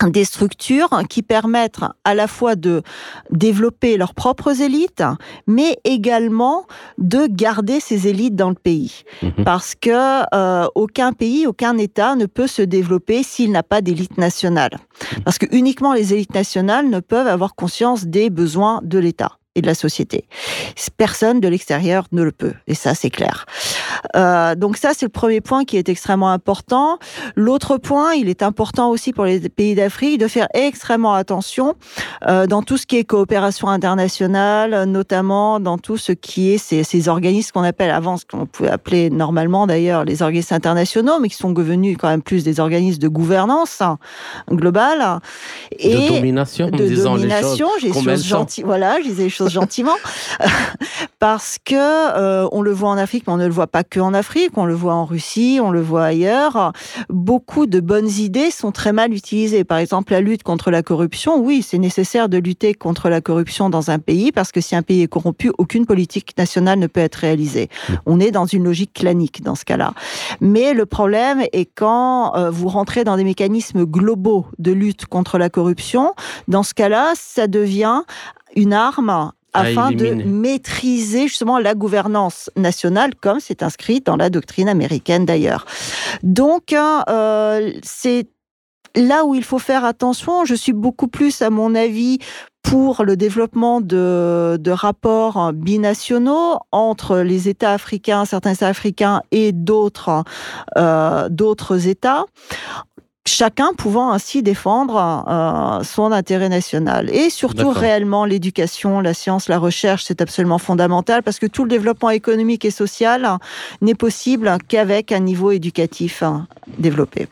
des 0.08 0.24
structures 0.24 1.02
qui 1.08 1.22
permettent 1.22 1.80
à 2.04 2.14
la 2.14 2.26
fois 2.26 2.56
de 2.56 2.82
développer 3.30 3.96
leurs 3.96 4.14
propres 4.14 4.60
élites, 4.60 5.02
mais 5.46 5.78
également 5.84 6.66
de 6.98 7.26
garder 7.26 7.80
ces 7.80 8.08
élites 8.08 8.36
dans 8.36 8.48
le 8.50 8.54
pays. 8.54 9.04
Mhm. 9.22 9.44
Parce 9.44 9.74
que 9.74 10.22
euh, 10.34 10.66
aucun 10.74 11.12
pays, 11.12 11.46
aucun 11.46 11.76
État 11.78 12.14
ne 12.14 12.26
peut 12.26 12.46
se 12.46 12.62
développer 12.62 13.22
s'il 13.22 13.52
n'a 13.52 13.62
pas 13.62 13.80
d'élite 13.80 14.18
nationale. 14.18 14.78
Parce 15.24 15.38
que 15.38 15.46
uniquement 15.52 15.92
les 15.92 16.14
élites 16.14 16.34
nationales 16.34 16.88
ne 16.88 17.00
peuvent 17.00 17.26
avoir 17.26 17.54
conscience 17.54 18.04
des 18.04 18.30
besoins 18.30 18.80
de 18.82 18.98
l'État 18.98 19.38
et 19.54 19.60
de 19.60 19.66
la 19.66 19.74
société. 19.74 20.24
Personne 20.96 21.40
de 21.40 21.48
l'extérieur 21.48 22.06
ne 22.12 22.22
le 22.22 22.32
peut, 22.32 22.54
et 22.66 22.74
ça 22.74 22.94
c'est 22.94 23.10
clair. 23.10 23.46
Euh, 24.16 24.54
donc 24.54 24.76
ça 24.76 24.92
c'est 24.94 25.06
le 25.06 25.10
premier 25.10 25.40
point 25.40 25.64
qui 25.64 25.76
est 25.76 25.88
extrêmement 25.88 26.30
important. 26.30 26.98
L'autre 27.34 27.76
point, 27.76 28.12
il 28.14 28.28
est 28.28 28.42
important 28.42 28.90
aussi 28.90 29.12
pour 29.12 29.24
les 29.24 29.40
pays 29.48 29.74
d'Afrique 29.74 30.18
de 30.18 30.28
faire 30.28 30.48
extrêmement 30.54 31.14
attention 31.14 31.74
euh, 32.28 32.46
dans 32.46 32.62
tout 32.62 32.76
ce 32.76 32.86
qui 32.86 32.98
est 32.98 33.04
coopération 33.04 33.68
internationale, 33.68 34.84
notamment 34.84 35.60
dans 35.60 35.78
tout 35.78 35.96
ce 35.96 36.12
qui 36.12 36.52
est 36.52 36.58
ces, 36.58 36.84
ces 36.84 37.08
organismes 37.08 37.50
qu'on 37.52 37.64
appelle 37.64 37.90
avant 37.90 38.16
ce 38.16 38.24
qu'on 38.24 38.46
pouvait 38.46 38.70
appeler 38.70 39.10
normalement 39.10 39.66
d'ailleurs 39.66 40.04
les 40.04 40.22
organismes 40.22 40.54
internationaux, 40.54 41.18
mais 41.20 41.28
qui 41.28 41.36
sont 41.36 41.50
devenus 41.50 41.96
quand 41.98 42.08
même 42.08 42.22
plus 42.22 42.44
des 42.44 42.60
organismes 42.60 43.00
de 43.00 43.08
gouvernance 43.08 43.80
hein, 43.80 43.98
globale 44.50 45.20
et 45.72 45.94
de 45.94 46.14
domination, 46.14 46.70
de 46.70 47.02
domination. 47.02 47.68
J'ai 47.80 47.92
choses 47.92 48.24
gentilles, 48.24 48.64
voilà, 48.64 48.98
je 49.00 49.08
disais 49.08 49.24
les 49.24 49.30
choses 49.30 49.41
gentiment, 49.48 49.96
parce 51.18 51.58
que 51.64 51.74
euh, 51.76 52.48
on 52.52 52.62
le 52.62 52.72
voit 52.72 52.90
en 52.90 52.98
Afrique, 52.98 53.24
mais 53.26 53.32
on 53.32 53.36
ne 53.36 53.46
le 53.46 53.52
voit 53.52 53.66
pas 53.66 53.84
que 53.84 54.00
en 54.00 54.14
Afrique, 54.14 54.56
on 54.56 54.64
le 54.64 54.74
voit 54.74 54.94
en 54.94 55.04
Russie, 55.04 55.58
on 55.62 55.70
le 55.70 55.80
voit 55.80 56.04
ailleurs. 56.04 56.72
Beaucoup 57.08 57.66
de 57.66 57.80
bonnes 57.80 58.08
idées 58.08 58.50
sont 58.50 58.72
très 58.72 58.92
mal 58.92 59.12
utilisées. 59.12 59.64
Par 59.64 59.78
exemple, 59.78 60.12
la 60.12 60.20
lutte 60.20 60.42
contre 60.42 60.70
la 60.70 60.82
corruption, 60.82 61.38
oui, 61.38 61.62
c'est 61.62 61.78
nécessaire 61.78 62.28
de 62.28 62.38
lutter 62.38 62.74
contre 62.74 63.08
la 63.08 63.20
corruption 63.20 63.70
dans 63.70 63.90
un 63.90 63.98
pays, 63.98 64.32
parce 64.32 64.52
que 64.52 64.60
si 64.60 64.74
un 64.74 64.82
pays 64.82 65.02
est 65.02 65.08
corrompu, 65.08 65.50
aucune 65.58 65.86
politique 65.86 66.36
nationale 66.36 66.78
ne 66.78 66.86
peut 66.86 67.00
être 67.00 67.16
réalisée. 67.16 67.68
Mmh. 67.88 67.92
On 68.06 68.20
est 68.20 68.30
dans 68.30 68.46
une 68.46 68.64
logique 68.64 68.92
clanique 68.92 69.42
dans 69.42 69.54
ce 69.54 69.64
cas-là. 69.64 69.92
Mais 70.40 70.74
le 70.74 70.86
problème 70.86 71.42
est 71.52 71.66
quand 71.66 72.34
euh, 72.36 72.50
vous 72.50 72.68
rentrez 72.68 73.04
dans 73.04 73.16
des 73.16 73.24
mécanismes 73.24 73.84
globaux 73.84 74.46
de 74.58 74.72
lutte 74.72 75.06
contre 75.06 75.38
la 75.38 75.50
corruption, 75.50 76.14
dans 76.48 76.62
ce 76.62 76.74
cas-là, 76.74 77.12
ça 77.14 77.46
devient 77.46 78.02
une 78.56 78.72
arme 78.72 79.32
afin 79.54 79.92
de 79.92 80.14
maîtriser 80.24 81.28
justement 81.28 81.58
la 81.58 81.74
gouvernance 81.74 82.50
nationale, 82.56 83.14
comme 83.14 83.38
c'est 83.38 83.62
inscrit 83.62 84.00
dans 84.00 84.16
la 84.16 84.30
doctrine 84.30 84.68
américaine 84.68 85.26
d'ailleurs. 85.26 85.66
Donc, 86.22 86.72
euh, 86.72 87.72
c'est 87.82 88.28
là 88.94 89.24
où 89.24 89.34
il 89.34 89.44
faut 89.44 89.58
faire 89.58 89.84
attention. 89.84 90.44
Je 90.44 90.54
suis 90.54 90.72
beaucoup 90.72 91.08
plus, 91.08 91.42
à 91.42 91.50
mon 91.50 91.74
avis, 91.74 92.18
pour 92.62 93.04
le 93.04 93.16
développement 93.16 93.80
de, 93.80 94.56
de, 94.58 94.70
rapports 94.70 95.52
binationaux 95.52 96.58
entre 96.70 97.18
les 97.18 97.48
États 97.48 97.72
africains, 97.72 98.24
certains 98.24 98.54
États 98.54 98.68
africains 98.68 99.22
et 99.32 99.52
d'autres 99.52 100.22
euh, 100.78 101.28
d'autres 101.28 101.88
États 101.88 102.24
chacun 103.26 103.72
pouvant 103.76 104.12
ainsi 104.12 104.42
défendre 104.42 105.24
euh, 105.28 105.84
son 105.84 106.12
intérêt 106.12 106.48
national. 106.48 107.10
Et 107.10 107.30
surtout, 107.30 107.70
réellement, 107.70 108.24
l'éducation, 108.24 109.00
la 109.00 109.14
science, 109.14 109.48
la 109.48 109.58
recherche, 109.58 110.04
c'est 110.04 110.20
absolument 110.20 110.58
fondamental 110.58 111.22
parce 111.22 111.38
que 111.38 111.46
tout 111.46 111.64
le 111.64 111.70
développement 111.70 112.10
économique 112.10 112.64
et 112.64 112.70
social 112.70 113.38
n'est 113.80 113.94
possible 113.94 114.52
qu'avec 114.68 115.12
un 115.12 115.20
niveau 115.20 115.50
éducatif 115.50 116.22
développé. 116.78 117.28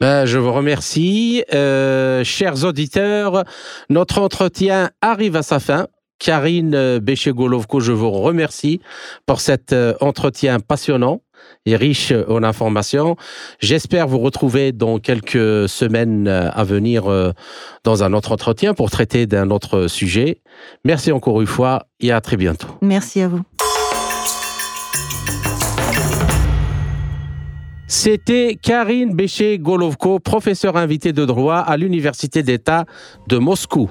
Ben, 0.00 0.26
je 0.26 0.38
vous 0.38 0.52
remercie. 0.52 1.44
Euh, 1.52 2.24
chers 2.24 2.64
auditeurs, 2.64 3.44
notre 3.88 4.20
entretien 4.20 4.90
arrive 5.00 5.36
à 5.36 5.42
sa 5.42 5.60
fin. 5.60 5.86
Karine 6.18 6.98
Béché-Golovko, 6.98 7.80
je 7.80 7.92
vous 7.92 8.10
remercie 8.10 8.80
pour 9.26 9.40
cet 9.40 9.72
euh, 9.72 9.94
entretien 10.00 10.60
passionnant 10.60 11.20
et 11.66 11.76
riche 11.76 12.12
en 12.28 12.42
informations. 12.42 13.16
J'espère 13.60 14.08
vous 14.08 14.18
retrouver 14.18 14.72
dans 14.72 14.98
quelques 14.98 15.68
semaines 15.68 16.28
à 16.28 16.64
venir 16.64 17.10
euh, 17.10 17.32
dans 17.84 18.04
un 18.04 18.12
autre 18.12 18.32
entretien 18.32 18.74
pour 18.74 18.90
traiter 18.90 19.26
d'un 19.26 19.50
autre 19.50 19.86
sujet. 19.86 20.42
Merci 20.84 21.12
encore 21.12 21.40
une 21.40 21.46
fois 21.46 21.86
et 22.00 22.12
à 22.12 22.20
très 22.20 22.36
bientôt. 22.36 22.68
Merci 22.82 23.20
à 23.22 23.28
vous. 23.28 23.42
C'était 27.86 28.58
Karine 28.60 29.14
Béché-Golovko, 29.14 30.18
professeure 30.18 30.76
invitée 30.76 31.12
de 31.12 31.24
droit 31.24 31.58
à 31.58 31.76
l'Université 31.76 32.42
d'État 32.42 32.86
de 33.28 33.38
Moscou. 33.38 33.90